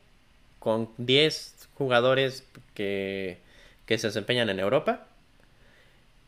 con 0.59 0.91
10 0.99 1.69
jugadores 1.75 2.45
que, 2.75 3.39
que 3.87 3.99
se 3.99 4.09
desempeñan 4.09 4.49
en 4.49 4.61
Europa. 4.61 5.07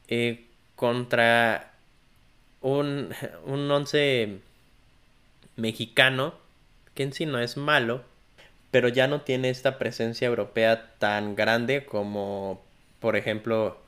Eh, 0.09 0.47
contra 0.77 1.73
un, 2.61 3.11
un 3.47 3.71
once 3.71 4.41
mexicano, 5.57 6.35
que 6.95 7.03
en 7.03 7.13
sí 7.13 7.27
no 7.27 7.39
es 7.39 7.57
malo, 7.57 8.03
pero 8.71 8.89
ya 8.89 9.07
no 9.07 9.21
tiene 9.23 9.51
esta 9.51 9.79
presencia 9.79 10.27
europea 10.27 10.95
tan 10.99 11.37
grande 11.37 11.85
como, 11.85 12.63
por 13.01 13.17
ejemplo, 13.17 13.79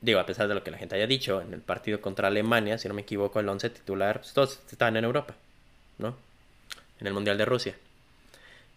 digo, 0.00 0.20
a 0.20 0.26
pesar 0.26 0.48
de 0.48 0.54
lo 0.54 0.64
que 0.64 0.70
la 0.70 0.78
gente 0.78 0.96
haya 0.96 1.06
dicho, 1.06 1.40
en 1.40 1.54
el 1.54 1.60
partido 1.60 2.00
contra 2.00 2.28
Alemania, 2.28 2.78
si 2.78 2.88
no 2.88 2.94
me 2.94 3.02
equivoco, 3.02 3.40
el 3.40 3.48
once 3.48 3.70
titular, 3.70 4.20
pues, 4.20 4.32
todos 4.32 4.60
estaban 4.70 4.96
en 4.96 5.04
Europa, 5.04 5.34
¿no? 5.98 6.16
En 7.00 7.06
el 7.06 7.12
Mundial 7.14 7.38
de 7.38 7.44
Rusia. 7.44 7.76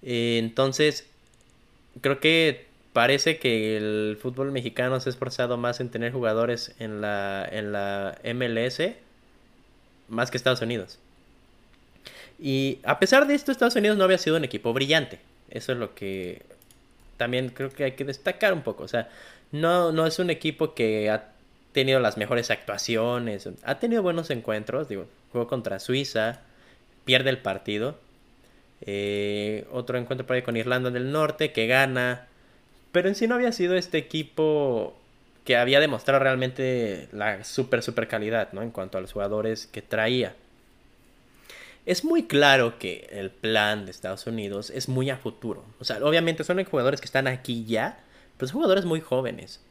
entonces, 0.01 1.07
creo 2.01 2.19
que 2.19 2.67
parece 2.93 3.39
que 3.39 3.77
el 3.77 4.17
fútbol 4.21 4.51
mexicano 4.51 4.99
se 4.99 5.09
ha 5.09 5.11
esforzado 5.11 5.57
más 5.57 5.79
en 5.79 5.89
tener 5.89 6.11
jugadores 6.13 6.75
en 6.79 7.01
la, 7.01 7.47
en 7.49 7.71
la 7.71 8.17
MLS 8.23 8.81
más 10.09 10.31
que 10.31 10.37
Estados 10.37 10.61
Unidos. 10.61 10.99
Y 12.39 12.79
a 12.83 12.99
pesar 12.99 13.27
de 13.27 13.35
esto, 13.35 13.51
Estados 13.51 13.75
Unidos 13.75 13.97
no 13.97 14.03
había 14.03 14.17
sido 14.17 14.37
un 14.37 14.43
equipo 14.43 14.73
brillante. 14.73 15.19
Eso 15.49 15.73
es 15.73 15.77
lo 15.77 15.93
que 15.93 16.43
también 17.17 17.49
creo 17.49 17.69
que 17.69 17.83
hay 17.83 17.91
que 17.93 18.05
destacar 18.05 18.53
un 18.53 18.61
poco. 18.61 18.83
O 18.83 18.87
sea, 18.87 19.09
no, 19.51 19.91
no 19.91 20.07
es 20.07 20.19
un 20.19 20.29
equipo 20.29 20.73
que 20.73 21.09
ha 21.09 21.31
tenido 21.73 21.99
las 21.99 22.17
mejores 22.17 22.49
actuaciones. 22.51 23.49
Ha 23.63 23.79
tenido 23.79 24.01
buenos 24.01 24.29
encuentros. 24.29 24.87
Digo, 24.87 25.07
jugó 25.31 25.47
contra 25.47 25.79
Suiza, 25.79 26.41
pierde 27.05 27.29
el 27.29 27.39
partido. 27.39 27.97
Eh, 28.81 29.67
otro 29.71 29.97
encuentro 29.97 30.25
por 30.25 30.37
ahí 30.37 30.41
con 30.41 30.55
Irlanda 30.55 30.91
del 30.91 31.11
Norte 31.11 31.51
que 31.51 31.67
gana. 31.67 32.27
Pero 32.91 33.09
en 33.09 33.15
sí 33.15 33.27
no 33.27 33.35
había 33.35 33.51
sido 33.51 33.75
este 33.75 33.97
equipo 33.97 34.95
que 35.43 35.57
había 35.57 35.79
demostrado 35.79 36.23
realmente 36.23 37.09
la 37.11 37.43
super, 37.43 37.83
super 37.83 38.07
calidad, 38.07 38.53
¿no? 38.53 38.61
En 38.61 38.71
cuanto 38.71 38.97
a 38.97 39.01
los 39.01 39.11
jugadores 39.11 39.67
que 39.67 39.81
traía. 39.81 40.35
Es 41.85 42.03
muy 42.03 42.23
claro 42.23 42.77
que 42.77 43.07
el 43.11 43.31
plan 43.31 43.85
de 43.85 43.91
Estados 43.91 44.27
Unidos 44.27 44.69
es 44.69 44.89
muy 44.89 45.09
a 45.09 45.17
futuro. 45.17 45.65
O 45.79 45.85
sea, 45.85 46.03
obviamente 46.03 46.43
son 46.43 46.63
jugadores 46.65 47.01
que 47.01 47.05
están 47.05 47.27
aquí 47.27 47.65
ya, 47.65 47.99
pero 48.37 48.47
son 48.47 48.55
jugadores 48.55 48.85
muy 48.85 49.01
jóvenes. 49.01 49.61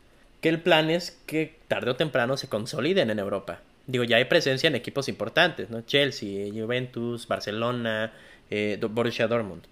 Que 0.41 0.49
el 0.49 0.61
plan 0.61 0.91
es 0.91 1.19
que 1.27 1.57
tarde 1.69 1.91
o 1.91 1.97
temprano 1.97 2.37
se 2.37 2.49
consoliden 2.49 3.11
en 3.11 3.19
Europa. 3.19 3.61
Digo, 3.87 4.05
ya 4.05 4.17
hay 4.17 4.27
presencia 4.27 4.69
en 4.69 4.75
equipos 4.75 5.09
importantes, 5.09 5.71
¿no? 5.71 5.81
Chelsea, 5.83 6.53
Juventus, 6.53 7.27
Barcelona, 7.27 8.13
eh, 8.51 8.79
Borussia 8.91 9.27
Dortmund. 9.27 9.63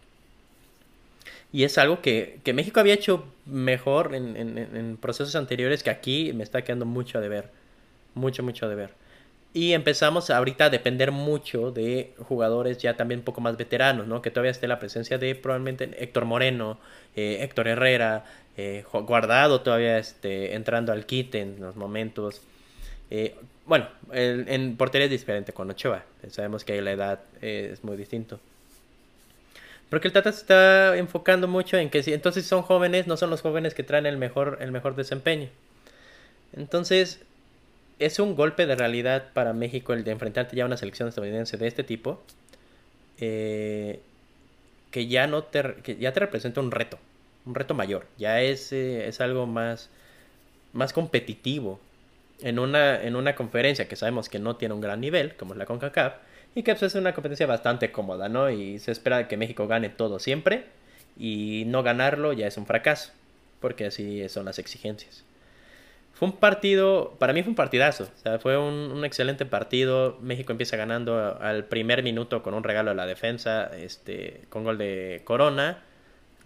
Y 1.53 1.65
es 1.65 1.79
algo 1.79 2.03
que, 2.03 2.41
México 2.55 2.81
había 2.81 2.95
hecho 2.95 3.25
mejor 3.47 4.15
en, 4.15 4.99
procesos 5.01 5.37
anteriores 5.37 5.83
que 5.83 5.91
aquí 5.91 6.33
me 6.35 6.43
está 6.45 6.63
quedando 6.63 6.87
mucho 6.87 7.21
de 7.21 7.29
ver. 7.29 7.51
Mucho, 8.15 8.43
mucho 8.43 8.69
de 8.69 8.75
ver. 8.75 8.91
Y 9.57 9.73
empezamos 9.73 10.29
ahorita 10.29 10.67
a 10.67 10.69
depender 10.69 11.13
mucho 11.13 11.71
de 11.71 12.13
jugadores 12.19 12.77
ya 12.77 12.95
también 12.95 13.21
un 13.21 13.25
poco 13.25 13.41
más 13.41 13.57
veteranos, 13.57 14.07
¿no? 14.07 14.21
Que 14.21 14.31
todavía 14.31 14.51
esté 14.51 14.69
la 14.69 14.79
presencia 14.79 15.17
de 15.17 15.35
probablemente 15.35 15.89
Héctor 15.97 16.27
Moreno, 16.27 16.79
eh, 17.17 17.39
Héctor 17.41 17.69
Herrera, 17.69 18.27
eh, 18.59 18.85
Guardado 18.93 19.63
todavía 19.63 19.97
este, 19.97 20.55
entrando 20.55 20.93
al 20.93 21.07
kit 21.07 21.35
en 21.37 21.59
los 21.59 21.75
momentos. 21.75 22.43
Eh, 23.11 23.35
bueno, 23.65 23.89
en 24.13 24.77
portería 24.77 25.07
es 25.07 25.11
diferente 25.11 25.55
con 25.55 25.71
Ochoa. 25.71 26.05
Sabemos 26.29 26.63
que 26.63 26.83
la 26.83 26.93
edad 26.93 27.21
es 27.41 27.83
muy 27.83 27.97
distinto. 27.97 28.39
Porque 29.89 30.09
el 30.09 30.13
Tata 30.13 30.33
se 30.33 30.41
está 30.41 30.99
enfocando 30.99 31.49
mucho 31.49 31.79
en 31.79 31.89
que 31.89 32.03
si 32.03 32.13
entonces 32.13 32.45
son 32.45 32.61
jóvenes, 32.61 33.07
no 33.07 33.17
son 33.17 33.31
los 33.31 33.41
jóvenes 33.41 33.73
que 33.73 33.85
traen 33.85 34.05
el 34.05 34.19
mejor, 34.19 34.59
el 34.61 34.71
mejor 34.71 34.97
desempeño. 34.97 35.49
Entonces, 36.55 37.23
es 37.99 38.19
un 38.19 38.37
golpe 38.37 38.67
de 38.67 38.75
realidad 38.77 39.33
para 39.33 39.53
México 39.53 39.93
el 39.93 40.05
de 40.05 40.13
enfrentarte 40.13 40.57
ya 40.57 40.65
a 40.65 40.67
una 40.67 40.77
selección 40.77 41.09
estadounidense 41.09 41.57
de 41.57 41.67
este 41.67 41.85
tipo. 41.85 42.23
Eh, 43.19 44.01
que 44.91 45.09
ya 45.09 45.27
no 45.27 45.43
te, 45.45 45.75
que 45.83 45.97
ya 45.97 46.13
te 46.13 46.21
representa 46.21 46.61
un 46.61 46.71
reto, 46.71 46.99
un 47.45 47.55
reto 47.55 47.75
mayor, 47.75 48.07
ya 48.17 48.41
es, 48.41 48.73
eh, 48.73 49.09
es 49.09 49.21
algo 49.21 49.47
más, 49.47 49.91
más 50.73 50.95
competitivo 50.95 51.79
en 52.41 52.59
una, 52.59 53.03
en 53.03 53.17
una 53.17 53.35
conferencia 53.35 53.89
que 53.89 53.97
sabemos 53.97 54.31
que 54.31 54.39
no 54.39 54.57
tiene 54.57 54.75
un 54.75 54.81
gran 54.81 55.01
nivel, 55.03 55.37
como 55.37 55.53
es 55.53 55.59
la 55.59 55.67
CONCACAF, 55.67 56.15
y 56.55 56.63
que 56.63 56.73
pues, 56.73 56.83
es 56.83 56.95
una 56.95 57.13
competencia 57.13 57.47
bastante 57.47 57.93
cómoda, 57.93 58.31
¿no? 58.31 58.51
Y 58.51 58.79
se 58.79 58.91
espera 58.91 59.29
que 59.29 59.37
México 59.37 59.67
gane 59.67 59.91
todo 59.91 60.19
siempre, 60.19 60.65
y 61.19 61.65
no 61.67 61.83
ganarlo 61.83 62.33
ya 62.33 62.47
es 62.47 62.57
un 62.57 62.65
fracaso, 62.65 63.13
porque 63.61 63.87
así 63.87 64.27
son 64.29 64.47
las 64.47 64.59
exigencias. 64.59 65.25
Fue 66.17 66.29
un 66.29 66.37
partido, 66.37 67.15
para 67.19 67.35
mí 67.35 67.43
fue 67.43 67.51
un 67.51 67.57
partidazo, 67.57 68.05
o 68.05 68.23
sea, 68.23 68.39
fue 68.39 68.57
un, 68.57 69.05
excelente 69.05 69.45
partido. 69.45 70.17
México 70.23 70.51
empieza 70.51 70.75
ganando 70.79 71.39
al 71.43 71.67
primer 71.67 72.03
minuto 72.03 72.43
con 72.43 72.55
un 72.55 72.65
regalo 72.65 72.89
de 72.89 72.97
la 72.97 73.05
defensa, 73.05 73.71
este, 73.77 74.41
con 74.49 74.65
gol 74.65 74.79
de 74.79 75.21
Corona, 75.25 75.83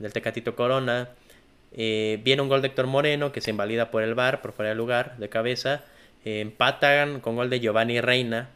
del 0.01 0.12
Tecatito 0.12 0.57
Corona. 0.57 1.11
Eh, 1.73 2.18
viene 2.25 2.43
un 2.43 2.49
gol 2.49 2.62
de 2.62 2.66
Héctor 2.66 2.89
Moreno 2.89 3.31
que 3.31 3.41
se 3.41 3.51
invalida 3.51 3.93
por 3.93 4.03
el 4.03 4.16
bar, 4.16 4.43
por 4.43 4.53
fuera 4.55 4.71
de 4.71 4.75
lugar, 4.75 5.16
de 5.18 5.29
cabeza. 5.29 5.85
Eh, 6.25 6.41
empatan 6.41 7.21
con 7.21 7.37
gol 7.37 7.49
de 7.49 7.61
Giovanni 7.61 8.01
Reina. 8.01 8.51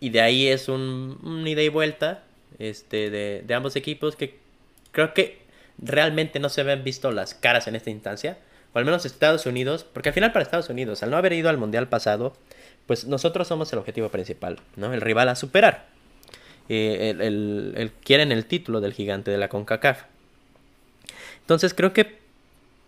Y 0.00 0.10
de 0.10 0.20
ahí 0.20 0.48
es 0.48 0.68
un, 0.68 1.44
ida 1.46 1.62
y 1.62 1.70
vuelta 1.70 2.24
este, 2.58 3.08
de, 3.08 3.42
de 3.46 3.54
ambos 3.54 3.74
equipos 3.74 4.16
que 4.16 4.38
creo 4.92 5.14
que 5.14 5.38
realmente 5.78 6.40
no 6.40 6.50
se 6.50 6.60
habían 6.60 6.84
visto 6.84 7.10
las 7.10 7.32
caras 7.32 7.68
en 7.68 7.76
esta 7.76 7.88
instancia 7.88 8.36
o 8.76 8.78
al 8.78 8.84
menos 8.84 9.06
Estados 9.06 9.46
Unidos, 9.46 9.86
porque 9.90 10.10
al 10.10 10.14
final 10.14 10.32
para 10.32 10.42
Estados 10.42 10.68
Unidos, 10.68 11.02
al 11.02 11.10
no 11.10 11.16
haber 11.16 11.32
ido 11.32 11.48
al 11.48 11.56
Mundial 11.56 11.88
pasado, 11.88 12.36
pues 12.86 13.06
nosotros 13.06 13.48
somos 13.48 13.72
el 13.72 13.78
objetivo 13.78 14.10
principal, 14.10 14.60
¿no? 14.76 14.92
El 14.92 15.00
rival 15.00 15.30
a 15.30 15.34
superar. 15.34 15.86
Eh, 16.68 17.14
el, 17.18 17.90
quieren 18.04 18.32
el 18.32 18.44
título 18.44 18.82
del 18.82 18.92
gigante 18.92 19.30
de 19.30 19.38
la 19.38 19.48
CONCACAF. 19.48 20.02
Entonces 21.40 21.72
creo 21.72 21.94
que 21.94 22.18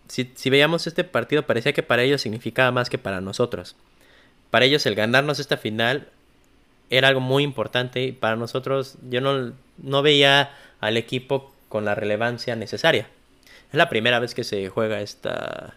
si, 0.07 0.31
si 0.35 0.51
veíamos 0.51 0.85
este 0.85 1.03
partido 1.03 1.47
parecía 1.47 1.73
que 1.73 1.81
para 1.81 2.03
ellos 2.03 2.21
significaba 2.21 2.69
más 2.71 2.91
que 2.91 2.99
para 2.99 3.19
nosotros. 3.19 3.75
Para 4.51 4.65
ellos 4.65 4.85
el 4.85 4.93
ganarnos 4.93 5.39
esta 5.39 5.57
final 5.57 6.09
era 6.91 7.07
algo 7.07 7.19
muy 7.19 7.41
importante 7.41 8.03
y 8.03 8.11
para 8.11 8.35
nosotros 8.35 8.99
yo 9.09 9.21
no, 9.21 9.53
no 9.79 10.01
veía 10.03 10.51
al 10.81 10.97
equipo 10.97 11.51
con 11.67 11.83
la 11.83 11.95
relevancia 11.95 12.55
necesaria. 12.55 13.09
Es 13.71 13.75
la 13.75 13.89
primera 13.89 14.19
vez 14.19 14.33
que 14.33 14.43
se 14.43 14.67
juega 14.69 15.01
esta, 15.01 15.75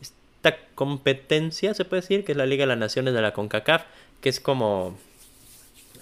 esta 0.00 0.56
competencia, 0.74 1.74
se 1.74 1.84
puede 1.84 2.02
decir, 2.02 2.24
que 2.24 2.32
es 2.32 2.38
la 2.38 2.46
Liga 2.46 2.62
de 2.62 2.68
las 2.68 2.78
Naciones 2.78 3.14
de 3.14 3.22
la 3.22 3.32
CONCACAF, 3.32 3.84
que 4.20 4.28
es 4.28 4.40
como 4.40 4.98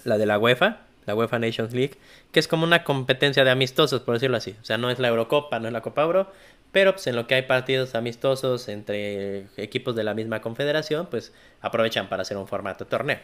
la 0.03 0.17
de 0.17 0.25
la 0.25 0.37
UEFA, 0.37 0.81
la 1.05 1.15
UEFA 1.15 1.39
Nations 1.39 1.73
League, 1.73 1.95
que 2.31 2.39
es 2.39 2.47
como 2.47 2.63
una 2.63 2.83
competencia 2.83 3.43
de 3.43 3.51
amistosos, 3.51 4.01
por 4.01 4.15
decirlo 4.15 4.37
así. 4.37 4.55
O 4.61 4.65
sea, 4.65 4.77
no 4.77 4.89
es 4.89 4.99
la 4.99 5.07
Eurocopa, 5.07 5.59
no 5.59 5.67
es 5.67 5.73
la 5.73 5.81
Copa 5.81 6.03
Euro, 6.03 6.31
pero 6.71 6.93
pues 6.93 7.07
en 7.07 7.15
lo 7.15 7.27
que 7.27 7.35
hay 7.35 7.43
partidos 7.43 7.95
amistosos 7.95 8.67
entre 8.67 9.45
equipos 9.55 9.95
de 9.95 10.03
la 10.03 10.13
misma 10.13 10.41
confederación, 10.41 11.07
pues 11.07 11.31
aprovechan 11.61 12.09
para 12.09 12.23
hacer 12.23 12.35
un 12.35 12.47
formato 12.47 12.85
torneo. 12.85 13.19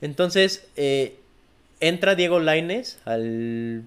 Entonces, 0.00 0.68
eh, 0.76 1.16
entra 1.80 2.14
Diego 2.14 2.40
Laines 2.40 2.98
al 3.04 3.84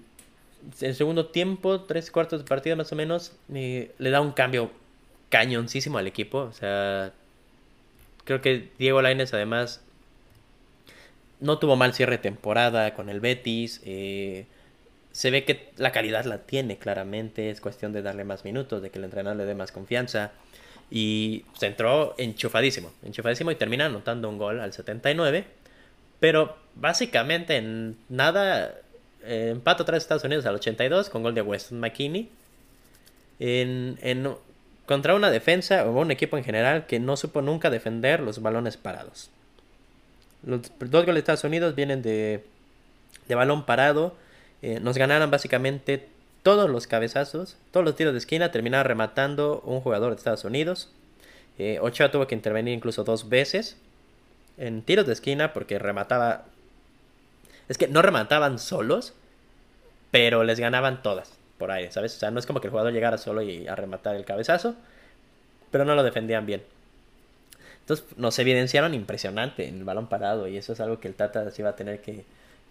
el 0.80 0.94
segundo 0.94 1.26
tiempo, 1.26 1.82
tres 1.82 2.10
cuartos 2.10 2.40
de 2.40 2.48
partida 2.48 2.76
más 2.76 2.92
o 2.92 2.96
menos, 2.96 3.32
le 3.48 3.90
da 3.98 4.20
un 4.20 4.32
cambio 4.32 4.70
cañoncísimo 5.30 5.98
al 5.98 6.06
equipo. 6.06 6.38
O 6.38 6.52
sea, 6.52 7.12
creo 8.24 8.40
que 8.42 8.68
Diego 8.78 9.00
Lainez 9.00 9.32
además 9.32 9.80
no 11.40 11.58
tuvo 11.58 11.76
mal 11.76 11.94
cierre 11.94 12.12
de 12.12 12.22
temporada 12.22 12.94
con 12.94 13.08
el 13.08 13.20
Betis. 13.20 13.80
Eh, 13.84 14.46
se 15.12 15.30
ve 15.30 15.44
que 15.44 15.70
la 15.76 15.92
calidad 15.92 16.24
la 16.24 16.38
tiene 16.38 16.76
claramente. 16.76 17.50
Es 17.50 17.60
cuestión 17.60 17.92
de 17.92 18.02
darle 18.02 18.24
más 18.24 18.44
minutos, 18.44 18.82
de 18.82 18.90
que 18.90 18.98
el 18.98 19.04
entrenador 19.04 19.38
le 19.38 19.46
dé 19.46 19.54
más 19.54 19.72
confianza. 19.72 20.32
Y 20.90 21.44
se 21.54 21.66
entró 21.66 22.14
enchufadísimo, 22.18 22.92
enchufadísimo 23.04 23.50
y 23.52 23.54
termina 23.54 23.86
anotando 23.86 24.28
un 24.28 24.38
gol 24.38 24.60
al 24.60 24.72
79. 24.72 25.44
Pero 26.18 26.56
básicamente 26.74 27.56
en 27.56 27.96
nada 28.08 28.74
eh, 29.24 29.50
empate 29.52 29.82
otra 29.82 29.96
Estados 29.96 30.24
Unidos 30.24 30.46
al 30.46 30.54
82 30.54 31.10
con 31.10 31.22
gol 31.22 31.34
de 31.34 31.42
Weston 31.42 31.80
McKinney. 31.80 32.28
En, 33.38 33.98
en, 34.02 34.34
contra 34.86 35.14
una 35.14 35.30
defensa 35.30 35.84
o 35.86 36.00
un 36.00 36.10
equipo 36.10 36.36
en 36.36 36.44
general 36.44 36.86
que 36.86 36.98
no 36.98 37.16
supo 37.16 37.42
nunca 37.42 37.70
defender 37.70 38.20
los 38.20 38.42
balones 38.42 38.76
parados. 38.76 39.30
Los 40.44 40.62
dos 40.78 41.06
goles 41.06 41.14
de 41.14 41.18
Estados 41.20 41.44
Unidos 41.44 41.74
vienen 41.74 42.02
de, 42.02 42.44
de 43.28 43.34
balón 43.34 43.66
parado. 43.66 44.14
Eh, 44.62 44.80
nos 44.80 44.98
ganaron 44.98 45.30
básicamente 45.30 46.08
todos 46.42 46.68
los 46.68 46.86
cabezazos, 46.86 47.56
todos 47.70 47.84
los 47.84 47.96
tiros 47.96 48.12
de 48.12 48.18
esquina. 48.18 48.50
Terminaron 48.50 48.86
rematando 48.86 49.62
un 49.64 49.80
jugador 49.80 50.10
de 50.10 50.16
Estados 50.16 50.44
Unidos. 50.44 50.90
Eh, 51.58 51.78
Ochoa 51.80 52.10
tuvo 52.10 52.26
que 52.26 52.34
intervenir 52.34 52.74
incluso 52.74 53.04
dos 53.04 53.28
veces 53.28 53.76
en 54.56 54.82
tiros 54.82 55.06
de 55.06 55.12
esquina 55.12 55.52
porque 55.52 55.78
remataba 55.78 56.44
es 57.70 57.78
que 57.78 57.86
no 57.86 58.02
remataban 58.02 58.58
solos, 58.58 59.14
pero 60.10 60.42
les 60.42 60.58
ganaban 60.58 61.02
todas 61.02 61.38
por 61.56 61.70
aire, 61.70 61.92
¿sabes? 61.92 62.16
O 62.16 62.18
sea, 62.18 62.32
no 62.32 62.40
es 62.40 62.46
como 62.46 62.60
que 62.60 62.66
el 62.66 62.72
jugador 62.72 62.92
llegara 62.92 63.16
solo 63.16 63.42
y 63.42 63.68
a 63.68 63.76
rematar 63.76 64.16
el 64.16 64.24
cabezazo, 64.24 64.74
pero 65.70 65.84
no 65.84 65.94
lo 65.94 66.02
defendían 66.02 66.46
bien. 66.46 66.64
Entonces 67.82 68.04
nos 68.16 68.36
evidenciaron 68.40 68.92
impresionante 68.92 69.68
en 69.68 69.78
el 69.78 69.84
balón 69.84 70.08
parado 70.08 70.48
y 70.48 70.56
eso 70.56 70.72
es 70.72 70.80
algo 70.80 70.98
que 70.98 71.06
el 71.06 71.14
Tata 71.14 71.48
sí 71.52 71.62
va 71.62 71.70
a 71.70 71.76
tener 71.76 72.00
que, 72.00 72.24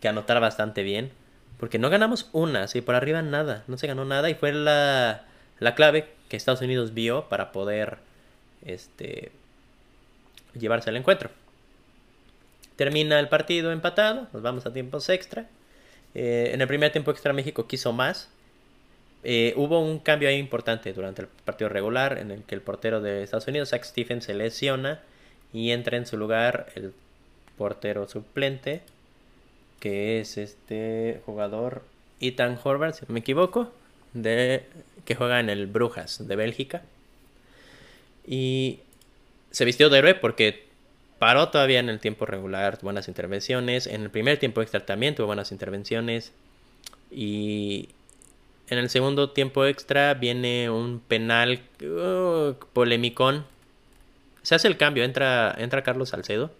anotar 0.06 0.42
bastante 0.42 0.84
bien. 0.84 1.12
Porque 1.62 1.80
no 1.80 1.90
ganamos 1.90 2.28
una, 2.34 2.64
así 2.64 2.82
por 2.82 2.96
arriba 2.96 3.22
nada, 3.22 3.64
no 3.68 3.78
se 3.78 3.88
ganó 3.88 4.04
nada 4.04 4.30
y 4.30 4.36
fue 4.36 4.52
la, 4.52 5.24
la 5.60 5.76
clave 5.76 6.10
que 6.28 6.36
Estados 6.36 6.60
Unidos 6.60 6.94
vio 6.94 7.30
para 7.30 7.54
poder 7.54 8.00
este, 8.66 9.32
llevarse 10.60 10.90
al 10.90 10.98
encuentro. 10.98 11.30
Termina 12.80 13.20
el 13.20 13.28
partido 13.28 13.74
empatado, 13.74 14.30
nos 14.32 14.42
vamos 14.42 14.66
a 14.66 14.72
tiempos 14.72 15.10
extra. 15.10 15.50
Eh, 16.16 16.52
en 16.54 16.62
el 16.62 16.68
primer 16.70 16.94
tiempo 16.94 17.12
extra 17.12 17.34
México 17.34 17.68
quiso 17.68 17.92
más. 17.92 18.30
Eh, 19.26 19.54
hubo 19.58 19.82
un 19.82 20.00
cambio 20.00 20.32
importante 20.32 20.94
durante 20.94 21.24
el 21.24 21.28
partido 21.28 21.68
regular 21.68 22.18
en 22.20 22.32
el 22.32 22.44
que 22.44 22.56
el 22.56 22.62
portero 22.62 23.02
de 23.02 23.22
Estados 23.22 23.50
Unidos, 23.50 23.72
Zach 23.72 23.84
Stephen, 23.84 24.22
se 24.22 24.34
lesiona 24.34 25.02
y 25.52 25.72
entra 25.72 25.98
en 25.98 26.06
su 26.06 26.16
lugar 26.16 26.68
el 26.74 26.94
portero 27.58 28.08
suplente, 28.08 28.82
que 29.82 30.22
es 30.22 30.38
este 30.38 31.20
jugador 31.26 31.84
Ethan 32.22 32.58
Horvath, 32.64 32.96
si 32.96 33.06
no 33.10 33.14
me 33.14 33.20
equivoco, 33.20 33.74
de, 34.14 34.64
que 35.04 35.16
juega 35.16 35.42
en 35.42 35.50
el 35.50 35.68
Brujas 35.68 36.26
de 36.26 36.36
Bélgica. 36.38 36.84
Y 38.26 38.80
se 39.52 39.66
vistió 39.66 39.90
de 39.90 39.98
héroe 39.98 40.16
porque 40.16 40.69
Paró 41.20 41.50
todavía 41.50 41.80
en 41.80 41.90
el 41.90 42.00
tiempo 42.00 42.26
regular, 42.26 42.80
buenas 42.82 43.10
intervenciones. 43.10 43.88
En 43.88 44.04
el 44.04 44.10
primer 44.10 44.40
tiempo 44.40 44.62
extra 44.62 44.86
también 44.86 45.16
tuvo 45.16 45.28
buenas 45.28 45.52
intervenciones. 45.52 46.32
Y 47.12 47.90
en 48.70 48.78
el 48.78 48.90
segundo 48.90 49.32
tiempo 49.32 49.66
extra 49.66 50.14
viene 50.14 50.70
un 50.70 51.02
penal 51.02 51.62
uh, 51.82 52.54
polémicón. 52.72 53.46
Se 54.44 54.56
hace 54.56 54.70
el 54.70 54.78
cambio, 54.78 55.04
entra, 55.04 55.54
entra 55.58 55.84
Carlos 55.84 56.10
Salcedo 56.10 56.52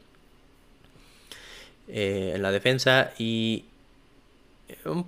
eh, 1.88 2.34
en 2.36 2.42
la 2.42 2.52
defensa 2.52 3.14
y 3.18 3.64
un 4.86 5.06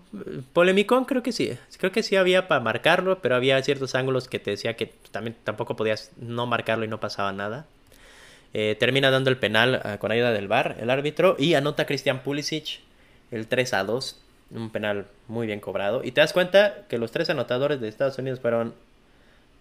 polémicón 0.53 1.03
creo 1.05 1.23
que 1.23 1.33
sí. 1.33 1.57
Creo 1.77 1.91
que 1.91 2.03
sí 2.03 2.15
había 2.15 2.47
para 2.47 2.61
marcarlo, 2.61 3.19
pero 3.21 3.35
había 3.35 3.61
ciertos 3.63 3.95
ángulos 3.95 4.27
que 4.29 4.39
te 4.39 4.51
decía 4.51 4.75
que 4.75 4.93
también 5.11 5.35
tampoco 5.43 5.75
podías 5.75 6.11
no 6.17 6.45
marcarlo 6.45 6.85
y 6.85 6.87
no 6.87 6.99
pasaba 6.99 7.33
nada. 7.33 7.65
Eh, 8.53 8.75
termina 8.79 9.11
dando 9.11 9.29
el 9.29 9.37
penal 9.37 9.81
ah, 9.83 9.97
con 9.97 10.11
ayuda 10.11 10.31
del 10.33 10.47
VAR, 10.47 10.77
el 10.79 10.89
árbitro, 10.89 11.35
y 11.39 11.53
anota 11.53 11.85
Christian 11.85 12.21
Pulisic 12.21 12.79
el 13.31 13.47
3 13.47 13.73
a 13.73 13.83
2. 13.83 14.19
Un 14.51 14.69
penal 14.69 15.05
muy 15.27 15.47
bien 15.47 15.61
cobrado. 15.61 16.03
Y 16.03 16.11
te 16.11 16.19
das 16.19 16.33
cuenta 16.33 16.85
que 16.89 16.97
los 16.97 17.11
tres 17.11 17.29
anotadores 17.29 17.79
de 17.79 17.87
Estados 17.87 18.17
Unidos 18.17 18.41
fueron 18.41 18.73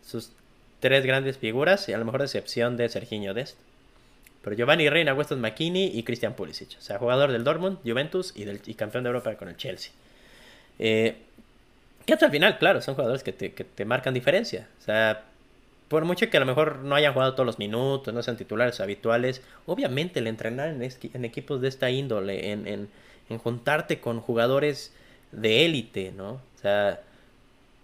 sus 0.04 0.32
tres 0.80 1.06
grandes 1.06 1.38
figuras, 1.38 1.88
y 1.88 1.92
a 1.92 1.98
lo 1.98 2.04
mejor 2.04 2.22
excepción 2.22 2.76
de 2.76 2.88
Serginho 2.88 3.32
Dest. 3.32 3.56
Pero 4.42 4.56
Giovanni 4.56 4.88
Reina, 4.88 5.14
Weston 5.14 5.40
McKinney 5.40 5.96
y 5.96 6.02
Christian 6.02 6.34
Pulisic. 6.34 6.76
O 6.78 6.80
sea, 6.80 6.98
jugador 6.98 7.30
del 7.30 7.44
Dortmund, 7.44 7.78
Juventus 7.84 8.32
y, 8.34 8.74
campeón 8.74 9.04
de 9.04 9.08
Europa 9.10 9.34
con 9.36 9.48
el 9.48 9.56
Chelsea. 9.56 9.92
Eh, 10.78 11.14
que 12.06 12.14
hasta 12.14 12.26
el 12.26 12.32
final, 12.32 12.58
claro, 12.58 12.80
son 12.80 12.94
jugadores 12.94 13.22
que 13.22 13.32
te 13.32 13.84
marcan 13.84 14.14
diferencia. 14.14 14.66
O 14.80 14.82
sea, 14.82 15.29
por 15.90 16.04
mucho 16.04 16.30
que 16.30 16.36
a 16.36 16.40
lo 16.40 16.46
mejor 16.46 16.78
no 16.84 16.94
hayan 16.94 17.12
jugado 17.12 17.34
todos 17.34 17.44
los 17.44 17.58
minutos, 17.58 18.14
no 18.14 18.22
sean 18.22 18.36
titulares 18.36 18.78
habituales, 18.78 19.42
obviamente 19.66 20.20
el 20.20 20.28
entrenar 20.28 20.68
en, 20.68 21.24
equipos 21.24 21.60
de 21.60 21.66
esta 21.66 21.90
índole, 21.90 22.52
en, 22.52 22.88
juntarte 23.38 23.98
con 23.98 24.20
jugadores 24.20 24.94
de 25.32 25.64
élite, 25.66 26.12
¿no? 26.16 26.34
O 26.34 26.58
sea, 26.62 27.00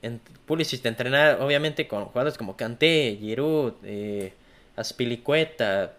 en 0.03 0.21
Pulisic 0.47 0.83
te 0.83 0.89
entrenar 0.89 1.41
obviamente 1.41 1.89
con 1.89 2.05
jugadores 2.05 2.39
como 2.39 2.57
Kanté, 2.57 3.17
Giroud, 3.21 3.73
eh, 3.83 4.33
Aspilicueta, 4.77 5.95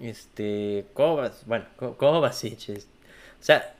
este, 0.00 0.86
Kovac, 0.94 1.34
bueno, 1.44 1.66
Kovacic, 1.98 2.78
o 2.78 3.44
sea, 3.44 3.74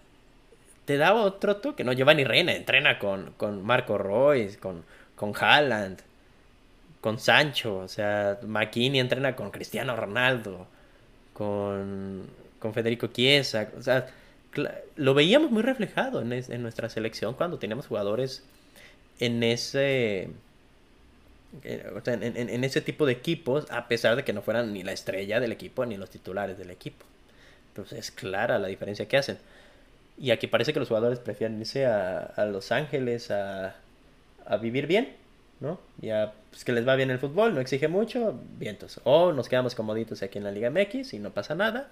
te 0.85 0.99
da 0.99 1.15
otro 1.15 1.57
toque, 1.57 1.85
¿no? 1.85 1.95
Giovanni 1.95 2.25
Reina 2.25 2.53
entrena 2.53 2.99
con, 2.99 3.33
con 3.39 3.65
Marco 3.65 3.97
Royce, 3.97 4.59
con, 4.59 4.85
con 5.17 5.33
Haaland, 5.35 6.03
con 7.01 7.19
Sancho, 7.19 7.79
o 7.79 7.89
sea, 7.89 8.39
McKinney 8.47 9.01
entrena 9.01 9.37
con 9.37 9.51
Cristiano 9.51 9.97
Ronaldo, 9.97 10.67
con, 11.33 12.27
con 12.59 12.75
Federico 12.75 13.09
Chiesa, 13.09 13.69
o 13.79 13.83
sea, 13.83 14.07
lo 14.97 15.15
veíamos 15.15 15.51
muy 15.51 15.63
reflejado 15.63 16.23
en, 16.23 16.33
en 16.33 16.63
nuestra 16.63 16.89
selección 16.89 17.35
cuando 17.35 17.59
teníamos 17.59 17.87
jugadores 17.87 18.45
en 19.21 19.43
ese 19.43 20.31
eh, 21.65 21.91
en, 22.07 22.37
en, 22.51 22.65
ese 22.65 22.81
tipo 22.81 23.07
de 23.07 23.13
equipos, 23.13 23.71
a 23.71 23.89
pesar 23.89 24.17
de 24.17 24.25
que 24.25 24.33
no 24.33 24.43
fueran 24.43 24.73
ni 24.73 24.83
la 24.83 24.93
estrella 24.93 25.41
del 25.41 25.53
equipo 25.53 25.87
ni 25.87 25.97
los 25.97 26.11
titulares 26.11 26.59
del 26.59 26.71
equipo. 26.71 27.07
Entonces 27.69 27.99
es 27.99 28.11
clara 28.11 28.59
la 28.59 28.69
diferencia 28.69 29.09
que 29.09 29.17
hacen. 29.17 29.39
Y 30.19 30.31
aquí 30.31 30.47
parece 30.47 30.73
que 30.73 30.81
los 30.81 30.89
jugadores 30.89 31.21
prefieren 31.21 31.59
irse 31.61 31.87
a, 31.87 32.19
a 32.19 32.45
Los 32.45 32.73
Ángeles 32.73 33.31
a, 33.31 33.77
a, 34.47 34.57
vivir 34.59 34.87
bien, 34.87 35.17
¿no? 35.61 35.81
Ya, 36.01 36.35
pues 36.51 36.65
que 36.65 36.73
les 36.73 36.87
va 36.87 36.95
bien 36.97 37.11
el 37.11 37.19
fútbol, 37.19 37.55
no 37.55 37.61
exige 37.61 37.89
mucho, 37.89 38.39
vientos. 38.59 39.01
O 39.05 39.33
nos 39.33 39.49
quedamos 39.49 39.75
comoditos 39.75 40.23
aquí 40.23 40.39
en 40.39 40.45
la 40.45 40.53
Liga 40.53 40.71
MX 40.71 41.15
y 41.15 41.19
no 41.19 41.31
pasa 41.31 41.55
nada. 41.55 41.89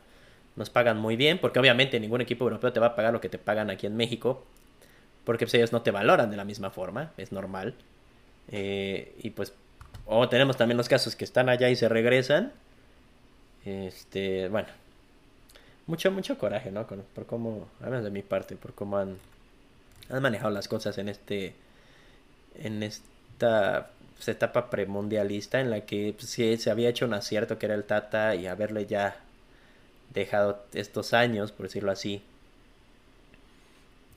Nos 0.54 0.70
pagan 0.70 0.98
muy 0.98 1.16
bien, 1.16 1.38
porque 1.38 1.58
obviamente 1.58 2.00
ningún 2.00 2.20
equipo 2.20 2.44
europeo 2.44 2.72
te 2.72 2.80
va 2.80 2.88
a 2.88 2.96
pagar 2.96 3.12
lo 3.12 3.20
que 3.20 3.28
te 3.28 3.38
pagan 3.38 3.70
aquí 3.70 3.86
en 3.86 3.96
México, 3.96 4.44
porque 5.24 5.44
pues, 5.44 5.54
ellos 5.54 5.72
no 5.72 5.82
te 5.82 5.90
valoran 5.90 6.30
de 6.30 6.36
la 6.36 6.44
misma 6.44 6.70
forma, 6.70 7.12
es 7.16 7.32
normal. 7.32 7.74
Eh, 8.48 9.14
y 9.18 9.30
pues, 9.30 9.52
o 10.06 10.28
tenemos 10.28 10.56
también 10.56 10.76
los 10.76 10.88
casos 10.88 11.16
que 11.16 11.24
están 11.24 11.48
allá 11.48 11.68
y 11.68 11.76
se 11.76 11.88
regresan. 11.88 12.52
Este, 13.64 14.48
bueno, 14.48 14.68
mucho, 15.86 16.10
mucho 16.12 16.38
coraje, 16.38 16.70
¿no? 16.70 16.86
por 16.86 17.26
cómo, 17.26 17.68
además 17.80 18.04
de 18.04 18.10
mi 18.10 18.22
parte, 18.22 18.56
por 18.56 18.74
cómo 18.74 18.98
han, 18.98 19.18
han 20.08 20.22
manejado 20.22 20.50
las 20.50 20.68
cosas 20.68 20.96
en 20.98 21.08
este, 21.08 21.54
en 22.54 22.82
esta 23.36 23.90
pues, 24.14 24.28
etapa 24.28 24.70
premundialista 24.70 25.60
en 25.60 25.70
la 25.70 25.82
que 25.82 26.14
pues, 26.16 26.30
se 26.30 26.70
había 26.70 26.88
hecho 26.88 27.04
un 27.04 27.12
acierto 27.12 27.58
que 27.58 27.66
era 27.66 27.74
el 27.74 27.84
Tata 27.84 28.34
y 28.34 28.46
haberle 28.46 28.86
ya 28.86 29.16
dejado 30.14 30.64
estos 30.72 31.12
años, 31.12 31.52
por 31.52 31.66
decirlo 31.66 31.92
así. 31.92 32.22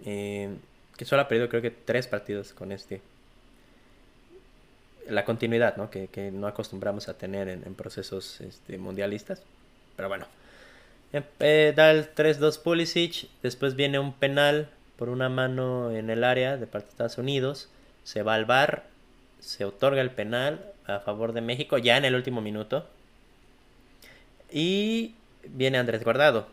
Eh, 0.05 0.55
que 0.95 1.03
solo 1.03 1.21
ha 1.21 1.27
perdido 1.27 1.49
creo 1.49 1.61
que 1.61 1.71
tres 1.71 2.07
partidos 2.07 2.53
con 2.53 2.71
este 2.71 3.01
la 5.09 5.25
continuidad 5.25 5.75
¿no? 5.75 5.89
Que, 5.89 6.31
no 6.31 6.47
acostumbramos 6.47 7.09
a 7.09 7.17
tener 7.17 7.49
en, 7.49 7.75
procesos 7.75 8.39
este, 8.39 8.77
mundialistas. 8.77 9.41
Pero 9.97 10.07
bueno, 10.07 10.27
eh, 11.11 11.73
da 11.75 11.91
el 11.91 12.13
3-2 12.15 12.61
Pulisic, 12.61 13.27
después 13.41 13.75
viene 13.75 13.99
un 13.99 14.13
penal 14.13 14.69
por 14.95 15.09
una 15.09 15.27
mano 15.27 15.91
en 15.91 16.09
el 16.09 16.23
área 16.23 16.55
de 16.55 16.67
parte 16.67 16.87
de 16.87 16.91
Estados 16.91 17.17
Unidos, 17.17 17.69
se 18.03 18.23
va 18.23 18.35
al 18.35 18.45
bar, 18.45 18.88
se 19.39 19.65
otorga 19.65 20.01
el 20.01 20.11
penal 20.11 20.73
a 20.85 20.99
favor 20.99 21.33
de 21.33 21.41
México 21.41 21.77
ya 21.77 21.97
en 21.97 22.05
el 22.05 22.15
último 22.15 22.41
minuto. 22.41 22.87
Y 24.51 25.15
viene 25.43 25.77
Andrés 25.77 26.03
Guardado. 26.03 26.47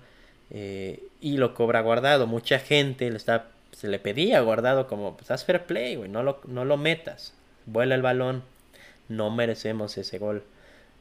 eh, 0.50 1.02
y 1.20 1.36
lo 1.36 1.54
cobra 1.54 1.80
guardado. 1.80 2.26
Mucha 2.26 2.58
gente 2.58 3.10
le 3.10 3.16
está, 3.16 3.48
se 3.72 3.88
le 3.88 3.98
pedía 3.98 4.40
guardado 4.40 4.86
como, 4.86 5.16
pues 5.16 5.30
haz 5.30 5.44
fair 5.44 5.64
play, 5.64 5.96
güey, 5.96 6.08
no 6.08 6.22
lo, 6.22 6.40
no 6.46 6.64
lo 6.64 6.76
metas, 6.76 7.34
vuela 7.66 7.94
el 7.94 8.02
balón, 8.02 8.42
no 9.08 9.30
merecemos 9.30 9.98
ese 9.98 10.18
gol. 10.18 10.44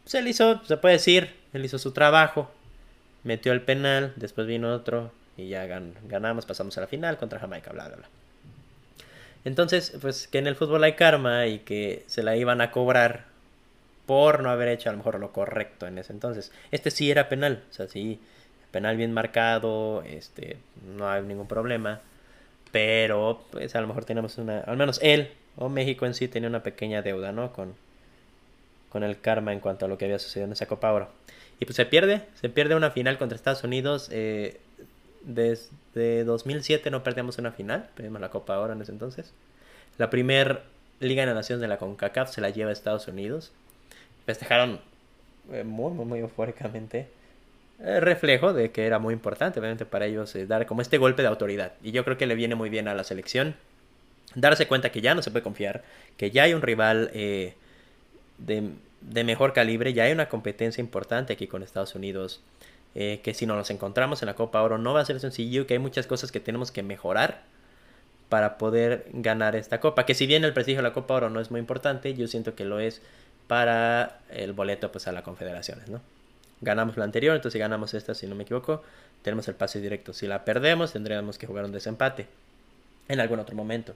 Pues 0.05 0.13
él 0.13 0.27
hizo, 0.27 0.63
se 0.65 0.77
puede 0.77 0.93
decir, 0.93 1.33
él 1.51 1.65
hizo 1.65 1.79
su 1.79 1.91
trabajo, 1.91 2.51
metió 3.23 3.51
el 3.53 3.61
penal, 3.61 4.13
después 4.17 4.45
vino 4.45 4.71
otro 4.71 5.11
y 5.35 5.49
ya 5.49 5.65
ganamos, 5.65 6.45
pasamos 6.45 6.77
a 6.77 6.81
la 6.81 6.87
final 6.87 7.17
contra 7.17 7.39
Jamaica, 7.39 7.71
bla, 7.71 7.87
bla, 7.87 7.97
bla. 7.97 8.07
Entonces, 9.45 9.97
pues 9.99 10.27
que 10.27 10.37
en 10.37 10.45
el 10.45 10.55
fútbol 10.55 10.83
hay 10.83 10.93
karma 10.93 11.47
y 11.47 11.57
que 11.57 12.03
se 12.05 12.21
la 12.21 12.35
iban 12.35 12.61
a 12.61 12.69
cobrar 12.69 13.25
por 14.05 14.43
no 14.43 14.51
haber 14.51 14.67
hecho 14.67 14.89
a 14.89 14.91
lo 14.91 14.99
mejor 14.99 15.19
lo 15.19 15.31
correcto 15.31 15.87
en 15.87 15.97
ese 15.97 16.13
entonces. 16.13 16.51
Este 16.69 16.91
sí 16.91 17.09
era 17.09 17.27
penal, 17.27 17.63
o 17.71 17.73
sea, 17.73 17.87
sí, 17.87 18.19
penal 18.69 18.97
bien 18.97 19.11
marcado, 19.11 20.03
este, 20.03 20.57
no 20.95 21.09
hay 21.09 21.23
ningún 21.23 21.47
problema, 21.47 22.01
pero 22.71 23.43
pues 23.49 23.75
a 23.75 23.81
lo 23.81 23.87
mejor 23.87 24.05
tenemos 24.05 24.37
una, 24.37 24.59
al 24.59 24.77
menos 24.77 24.99
él 25.01 25.31
o 25.55 25.67
México 25.67 26.05
en 26.05 26.13
sí 26.13 26.27
tenía 26.27 26.49
una 26.49 26.61
pequeña 26.61 27.01
deuda, 27.01 27.31
¿no? 27.31 27.53
Con, 27.53 27.73
con 28.95 29.03
el 29.03 29.19
karma 29.19 29.51
en 29.51 29.59
cuanto 29.59 29.83
a 29.83 29.89
lo 29.89 29.97
que 29.97 30.05
había 30.05 30.19
sucedido 30.19 30.45
en 30.45 30.53
esa 30.53 30.67
Copa 30.67 30.93
Oro. 30.93 31.09
Y 31.59 31.65
pues 31.65 31.75
se 31.75 31.85
pierde, 31.85 32.21
se 32.39 32.47
pierde 32.47 32.75
una 32.75 32.91
final 32.91 33.17
contra 33.17 33.35
Estados 33.35 33.65
Unidos. 33.65 34.07
Eh, 34.09 34.61
desde 35.21 36.23
2007 36.23 36.89
no 36.91 37.03
perdíamos 37.03 37.37
una 37.37 37.51
final, 37.51 37.89
perdimos 37.93 38.21
la 38.21 38.29
Copa 38.29 38.57
Oro 38.57 38.71
en 38.71 38.81
ese 38.81 38.93
entonces. 38.93 39.33
La 39.97 40.09
primer 40.09 40.61
Liga 41.01 41.25
de 41.25 41.33
Naciones 41.33 41.59
de 41.59 41.67
la 41.67 41.77
CONCACAF 41.77 42.31
se 42.31 42.39
la 42.39 42.51
lleva 42.51 42.69
a 42.69 42.73
Estados 42.73 43.09
Unidos 43.09 43.51
festejaron 44.25 44.79
eh, 45.51 45.63
muy, 45.63 45.93
muy, 45.93 46.05
muy 46.05 46.19
eufóricamente. 46.19 47.07
El 47.83 48.01
reflejo 48.01 48.53
de 48.53 48.71
que 48.71 48.85
era 48.85 48.99
muy 48.99 49.13
importante, 49.13 49.59
obviamente, 49.59 49.85
para 49.85 50.05
ellos 50.05 50.33
eh, 50.35 50.45
dar 50.45 50.65
como 50.65 50.81
este 50.81 50.97
golpe 50.97 51.21
de 51.21 51.27
autoridad. 51.27 51.73
Y 51.83 51.91
yo 51.91 52.03
creo 52.03 52.17
que 52.17 52.25
le 52.25 52.35
viene 52.35 52.55
muy 52.55 52.69
bien 52.69 52.87
a 52.87 52.95
la 52.95 53.03
selección 53.03 53.55
darse 54.33 54.67
cuenta 54.67 54.91
que 54.91 55.01
ya 55.01 55.15
no 55.15 55.21
se 55.21 55.31
puede 55.31 55.43
confiar, 55.43 55.83
que 56.17 56.31
ya 56.31 56.43
hay 56.43 56.53
un 56.53 56.61
rival 56.61 57.11
eh, 57.13 57.53
de, 58.37 58.71
de, 59.01 59.23
mejor 59.23 59.53
calibre, 59.53 59.93
ya 59.93 60.03
hay 60.03 60.11
una 60.11 60.29
competencia 60.29 60.81
importante 60.81 61.33
aquí 61.33 61.47
con 61.47 61.63
Estados 61.63 61.95
Unidos, 61.95 62.41
que 62.93 63.33
si 63.33 63.45
no 63.45 63.57
nos 63.57 63.71
encontramos 63.71 64.21
en 64.21 64.27
la 64.27 64.35
Copa 64.35 64.61
Oro 64.61 64.77
no 64.77 64.93
va 64.93 65.01
a 65.01 65.05
ser 65.05 65.19
sencillo, 65.19 65.67
que 65.67 65.73
hay 65.73 65.79
muchas 65.79 66.07
cosas 66.07 66.31
que 66.31 66.39
tenemos 66.39 66.71
que 66.71 66.81
mejorar 66.81 67.43
para 68.29 68.57
poder 68.57 69.07
ganar 69.11 69.55
esta 69.55 69.79
Copa, 69.79 70.05
que 70.05 70.15
si 70.15 70.27
bien 70.27 70.43
el 70.45 70.53
prestigio 70.53 70.81
de 70.81 70.87
la 70.87 70.93
Copa 70.93 71.13
Oro 71.13 71.29
no 71.29 71.39
es 71.41 71.51
muy 71.51 71.59
importante, 71.59 72.13
yo 72.13 72.27
siento 72.27 72.55
que 72.55 72.63
lo 72.63 72.79
es 72.79 73.01
para 73.47 74.19
el 74.29 74.53
boleto 74.53 74.91
pues 74.91 75.07
a 75.07 75.11
la 75.11 75.23
confederaciones, 75.23 75.89
¿no? 75.89 76.01
Ganamos 76.61 76.97
la 76.97 77.03
anterior, 77.03 77.35
entonces 77.35 77.53
si 77.53 77.59
ganamos 77.59 77.93
esta, 77.93 78.15
si 78.15 78.27
no 78.27 78.35
me 78.35 78.43
equivoco, 78.43 78.81
tenemos 79.21 79.47
el 79.47 79.55
pase 79.55 79.81
directo. 79.81 80.13
Si 80.13 80.25
la 80.25 80.45
perdemos, 80.45 80.93
tendríamos 80.93 81.37
que 81.37 81.47
jugar 81.47 81.65
un 81.65 81.71
desempate 81.71 82.27
en 83.07 83.19
algún 83.19 83.39
otro 83.39 83.55
momento. 83.55 83.93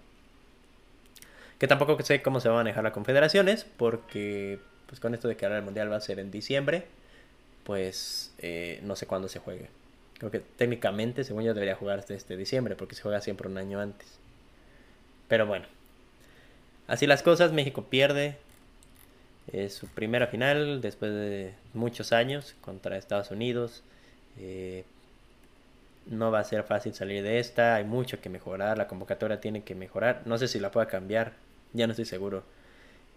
Que 1.59 1.67
tampoco 1.67 2.01
sé 2.03 2.21
cómo 2.21 2.39
se 2.39 2.49
va 2.49 2.55
a 2.55 2.57
manejar 2.57 2.83
las 2.83 2.93
confederaciones, 2.93 3.65
porque 3.77 4.59
pues 4.87 4.99
con 4.99 5.13
esto 5.13 5.27
de 5.27 5.37
que 5.37 5.45
ahora 5.45 5.59
el 5.59 5.63
mundial 5.63 5.91
va 5.91 5.97
a 5.97 6.01
ser 6.01 6.19
en 6.19 6.31
diciembre, 6.31 6.85
pues 7.63 8.33
eh, 8.39 8.79
no 8.83 8.95
sé 8.95 9.05
cuándo 9.05 9.27
se 9.27 9.39
juegue. 9.39 9.69
Creo 10.17 10.31
que 10.31 10.39
técnicamente, 10.39 11.23
según 11.23 11.43
yo, 11.43 11.53
debería 11.53 11.75
jugar 11.75 11.99
hasta 11.99 12.13
este 12.13 12.35
diciembre, 12.35 12.75
porque 12.75 12.95
se 12.95 13.03
juega 13.03 13.21
siempre 13.21 13.47
un 13.47 13.57
año 13.57 13.79
antes. 13.79 14.19
Pero 15.27 15.45
bueno, 15.45 15.65
así 16.87 17.05
las 17.05 17.21
cosas, 17.21 17.51
México 17.51 17.83
pierde, 17.83 18.37
es 19.51 19.73
su 19.73 19.87
primera 19.87 20.27
final 20.27 20.81
después 20.81 21.11
de 21.11 21.53
muchos 21.73 22.11
años 22.11 22.55
contra 22.61 22.97
Estados 22.97 23.31
Unidos. 23.31 23.83
Eh, 24.39 24.83
no 26.07 26.31
va 26.31 26.39
a 26.39 26.43
ser 26.43 26.63
fácil 26.63 26.93
salir 26.93 27.23
de 27.23 27.39
esta, 27.39 27.75
hay 27.75 27.83
mucho 27.83 28.19
que 28.19 28.29
mejorar, 28.29 28.77
la 28.77 28.87
convocatoria 28.87 29.39
tiene 29.39 29.63
que 29.63 29.75
mejorar, 29.75 30.23
no 30.25 30.37
sé 30.37 30.47
si 30.47 30.59
la 30.59 30.71
pueda 30.71 30.87
cambiar, 30.87 31.33
ya 31.73 31.87
no 31.87 31.91
estoy 31.91 32.05
seguro. 32.05 32.43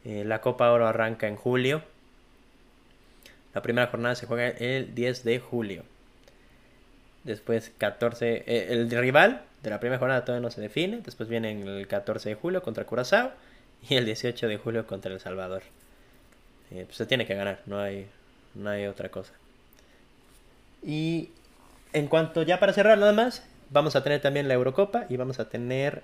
Eh, 0.05 0.24
la 0.24 0.41
Copa 0.41 0.70
Oro 0.70 0.87
arranca 0.87 1.29
en 1.29 1.37
julio, 1.37 1.83
la 3.55 3.62
primera 3.62 3.89
jornada 3.89 4.15
se 4.15 4.27
juega 4.27 4.49
el 4.49 4.95
10 4.95 5.24
de 5.24 5.39
julio. 5.39 5.85
Después 7.24 7.70
14, 7.79 8.45
eh, 8.47 8.66
el 8.70 8.91
rival 8.91 9.43
de 9.62 9.70
la 9.70 9.79
primera 9.79 9.99
jornada 9.99 10.24
todavía 10.24 10.43
no 10.43 10.51
se 10.51 10.61
define, 10.61 11.01
después 11.05 11.29
viene 11.29 11.53
el 11.53 11.87
14 11.87 12.31
de 12.31 12.35
julio 12.35 12.62
contra 12.62 12.85
Curazao 12.85 13.31
y 13.89 13.95
el 13.95 14.07
18 14.07 14.49
de 14.49 14.57
julio 14.57 14.87
contra 14.87 15.12
El 15.12 15.20
Salvador. 15.20 15.62
Eh, 16.73 16.85
pues 16.87 16.97
se 16.97 17.07
tiene 17.07 17.27
que 17.27 17.35
ganar, 17.35 17.61
no 17.66 17.79
hay, 17.79 18.09
no 18.55 18.70
hay 18.70 18.87
otra 18.87 19.11
cosa. 19.11 19.33
Y 20.83 21.31
en 21.93 22.09
cuanto 22.09 22.43
ya 22.43 22.59
para 22.59 22.73
cerrar 22.73 22.99
nada 22.99 23.12
más, 23.12 23.45
vamos 23.70 23.95
a 23.95 24.03
tener 24.03 24.20
también 24.20 24.49
la 24.49 24.55
Eurocopa 24.55 25.07
y 25.09 25.16
vamos 25.16 25.39
a 25.39 25.49
tener 25.49 26.03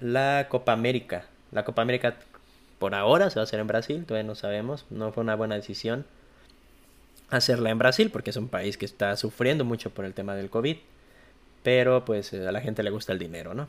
la 0.00 0.46
Copa 0.48 0.72
América. 0.72 1.26
La 1.54 1.64
Copa 1.64 1.80
América 1.80 2.16
por 2.78 2.94
ahora 2.94 3.30
se 3.30 3.36
va 3.36 3.42
a 3.42 3.44
hacer 3.44 3.60
en 3.60 3.66
Brasil, 3.66 4.04
todavía 4.04 4.26
no 4.26 4.34
sabemos, 4.34 4.84
no 4.90 5.12
fue 5.12 5.22
una 5.22 5.36
buena 5.36 5.54
decisión 5.54 6.04
hacerla 7.30 7.70
en 7.70 7.78
Brasil 7.78 8.10
porque 8.10 8.30
es 8.30 8.36
un 8.36 8.48
país 8.48 8.76
que 8.76 8.84
está 8.84 9.16
sufriendo 9.16 9.64
mucho 9.64 9.90
por 9.90 10.04
el 10.04 10.12
tema 10.12 10.34
del 10.34 10.50
COVID, 10.50 10.76
pero 11.62 12.04
pues 12.04 12.34
a 12.34 12.52
la 12.52 12.60
gente 12.60 12.82
le 12.82 12.90
gusta 12.90 13.12
el 13.12 13.18
dinero, 13.18 13.54
¿no? 13.54 13.68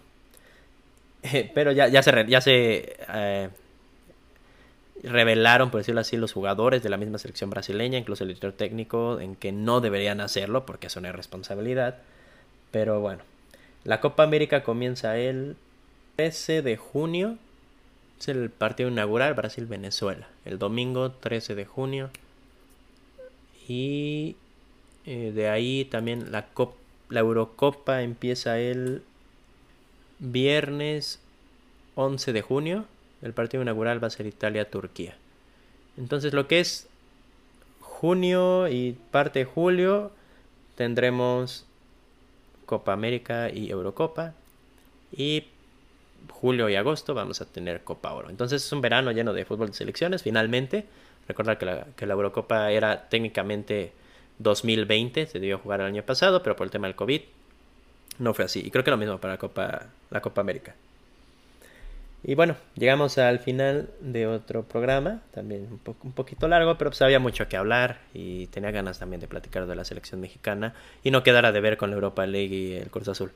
pero 1.54 1.72
ya, 1.72 1.88
ya 1.88 2.04
se, 2.04 2.26
ya 2.28 2.42
se 2.42 2.98
eh, 3.14 3.50
revelaron, 5.04 5.72
por 5.72 5.80
decirlo 5.80 6.02
así, 6.02 6.18
los 6.18 6.34
jugadores 6.34 6.84
de 6.84 6.90
la 6.90 6.98
misma 6.98 7.18
selección 7.18 7.50
brasileña, 7.50 7.98
incluso 7.98 8.24
el 8.24 8.30
director 8.30 8.54
técnico, 8.54 9.20
en 9.20 9.36
que 9.36 9.52
no 9.52 9.82
deberían 9.82 10.22
hacerlo 10.22 10.66
porque 10.66 10.88
es 10.88 10.96
una 10.96 11.10
irresponsabilidad. 11.10 11.98
Pero 12.72 13.00
bueno, 13.00 13.24
la 13.84 14.02
Copa 14.02 14.24
América 14.24 14.64
comienza 14.64 15.18
el 15.18 15.56
13 16.18 16.62
de 16.62 16.78
junio. 16.78 17.38
Es 18.20 18.28
el 18.28 18.50
partido 18.50 18.90
inaugural 18.90 19.34
Brasil-Venezuela. 19.34 20.28
El 20.46 20.60
domingo 20.60 21.12
13 21.12 21.56
de 21.56 21.66
junio. 21.66 22.10
Y 23.68 24.36
eh, 25.06 25.32
de 25.34 25.50
ahí 25.50 25.86
también 25.86 26.32
la, 26.32 26.48
la 27.10 27.20
Eurocopa 27.20 28.02
empieza 28.02 28.60
el 28.60 29.04
viernes 30.20 31.20
11 31.96 32.34
de 32.34 32.42
junio. 32.42 32.86
El 33.22 33.34
partido 33.34 33.64
inaugural 33.64 34.04
va 34.04 34.08
a 34.08 34.12
ser 34.12 34.26
Italia-Turquía. 34.26 35.16
Entonces 35.98 36.34
lo 36.34 36.48
que 36.48 36.60
es 36.60 36.88
junio 37.80 38.68
y 38.68 38.98
parte 39.12 39.40
de 39.40 39.46
julio 39.46 40.12
tendremos 40.76 41.66
Copa 42.66 42.94
América 42.94 43.50
y 43.50 43.70
Eurocopa. 43.70 44.34
Y 45.12 45.46
julio 46.30 46.70
y 46.70 46.76
agosto 46.76 47.14
vamos 47.14 47.42
a 47.42 47.46
tener 47.46 47.84
Copa 47.84 48.14
Oro. 48.14 48.30
Entonces 48.30 48.66
es 48.66 48.72
un 48.72 48.82
verano 48.82 49.12
lleno 49.12 49.34
de 49.34 49.46
fútbol 49.46 49.68
de 49.68 49.74
selecciones, 49.74 50.24
finalmente. 50.24 50.86
Recordar 51.28 51.58
que 51.58 51.66
la, 52.06 52.14
Eurocopa 52.14 52.72
era 52.72 53.10
técnicamente 53.10 53.94
2020, 54.40 55.28
se 55.28 55.40
debió 55.40 55.58
jugar 55.58 55.82
el 55.82 55.88
año 55.88 56.04
pasado, 56.04 56.44
pero 56.44 56.56
por 56.56 56.66
el 56.66 56.72
tema 56.72 56.88
del 56.88 56.96
COVID 56.96 57.22
no 58.20 58.34
fue 58.34 58.46
así. 58.46 58.62
Y 58.66 58.72
creo 58.72 58.84
que 58.84 58.92
lo 58.92 58.98
mismo 58.98 59.18
para 59.20 59.34
la 59.34 59.40
Copa, 59.40 59.88
la 60.12 60.22
Copa 60.22 60.42
América. 60.42 60.76
Y 62.24 62.34
bueno, 62.34 62.56
llegamos 62.76 63.18
al 63.20 63.40
final 63.40 63.90
de 64.00 64.26
otro 64.26 64.64
programa, 64.64 65.22
también 65.32 65.68
un, 65.70 65.96
un 66.04 66.12
poquito 66.12 66.48
largo, 66.48 66.76
pero 66.78 66.90
pues 66.90 67.02
había 67.04 67.20
mucho 67.20 67.48
que 67.48 67.56
hablar 67.56 68.00
y 68.16 68.48
tenía 68.48 68.72
ganas 68.72 68.98
también 68.98 69.20
de 69.20 69.28
platicar 69.28 69.68
de 69.68 69.76
la 69.76 69.86
selección 69.86 70.22
mexicana 70.22 70.74
y 71.04 71.12
no 71.12 71.22
quedara 71.22 71.52
de 71.52 71.62
ver 71.62 71.78
con 71.78 71.92
la 71.92 71.96
Europa 71.96 72.26
League 72.26 72.56
y 72.56 72.74
el 72.74 72.90
Cruz 72.90 73.08
Azul. 73.10 73.32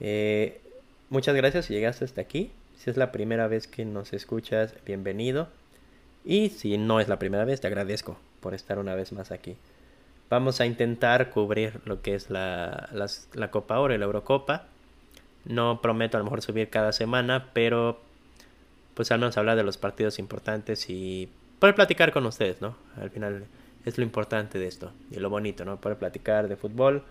Eh, 0.00 0.60
muchas 1.10 1.34
gracias 1.34 1.66
si 1.66 1.74
llegaste 1.74 2.04
hasta 2.04 2.20
aquí. 2.20 2.50
Si 2.76 2.90
es 2.90 2.96
la 2.96 3.12
primera 3.12 3.48
vez 3.48 3.66
que 3.66 3.84
nos 3.84 4.12
escuchas, 4.12 4.74
bienvenido. 4.86 5.48
Y 6.24 6.50
si 6.50 6.78
no 6.78 7.00
es 7.00 7.08
la 7.08 7.18
primera 7.18 7.44
vez, 7.44 7.60
te 7.60 7.66
agradezco 7.66 8.18
por 8.40 8.54
estar 8.54 8.78
una 8.78 8.94
vez 8.94 9.12
más 9.12 9.30
aquí. 9.30 9.56
Vamos 10.30 10.60
a 10.60 10.66
intentar 10.66 11.30
cubrir 11.30 11.80
lo 11.84 12.02
que 12.02 12.14
es 12.14 12.30
la, 12.30 12.88
la 13.34 13.50
Copa 13.50 13.78
Oro 13.78 13.94
y 13.94 13.98
la 13.98 14.04
Eurocopa 14.04 14.66
no 15.48 15.80
prometo 15.80 16.16
a 16.16 16.20
lo 16.20 16.24
mejor 16.24 16.42
subir 16.42 16.70
cada 16.70 16.92
semana, 16.92 17.50
pero 17.52 18.00
pues 18.94 19.10
al 19.10 19.18
menos 19.20 19.36
hablar 19.38 19.56
de 19.56 19.64
los 19.64 19.78
partidos 19.78 20.18
importantes 20.18 20.88
y 20.90 21.28
poder 21.58 21.74
platicar 21.74 22.12
con 22.12 22.26
ustedes, 22.26 22.60
¿no? 22.60 22.76
Al 22.96 23.10
final 23.10 23.46
es 23.84 23.96
lo 23.96 24.04
importante 24.04 24.58
de 24.58 24.66
esto 24.66 24.92
y 25.10 25.18
lo 25.18 25.30
bonito, 25.30 25.64
¿no? 25.64 25.80
Poder 25.80 25.98
platicar 25.98 26.48
de 26.48 26.56
fútbol 26.56 27.02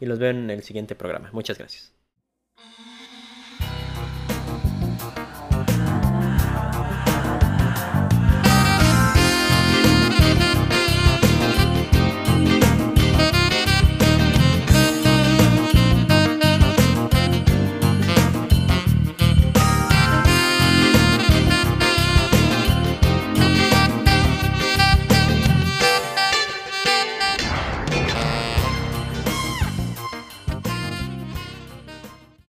y 0.00 0.06
los 0.06 0.18
veo 0.18 0.30
en 0.30 0.50
el 0.50 0.62
siguiente 0.62 0.94
programa. 0.94 1.30
Muchas 1.32 1.58
gracias. 1.58 1.92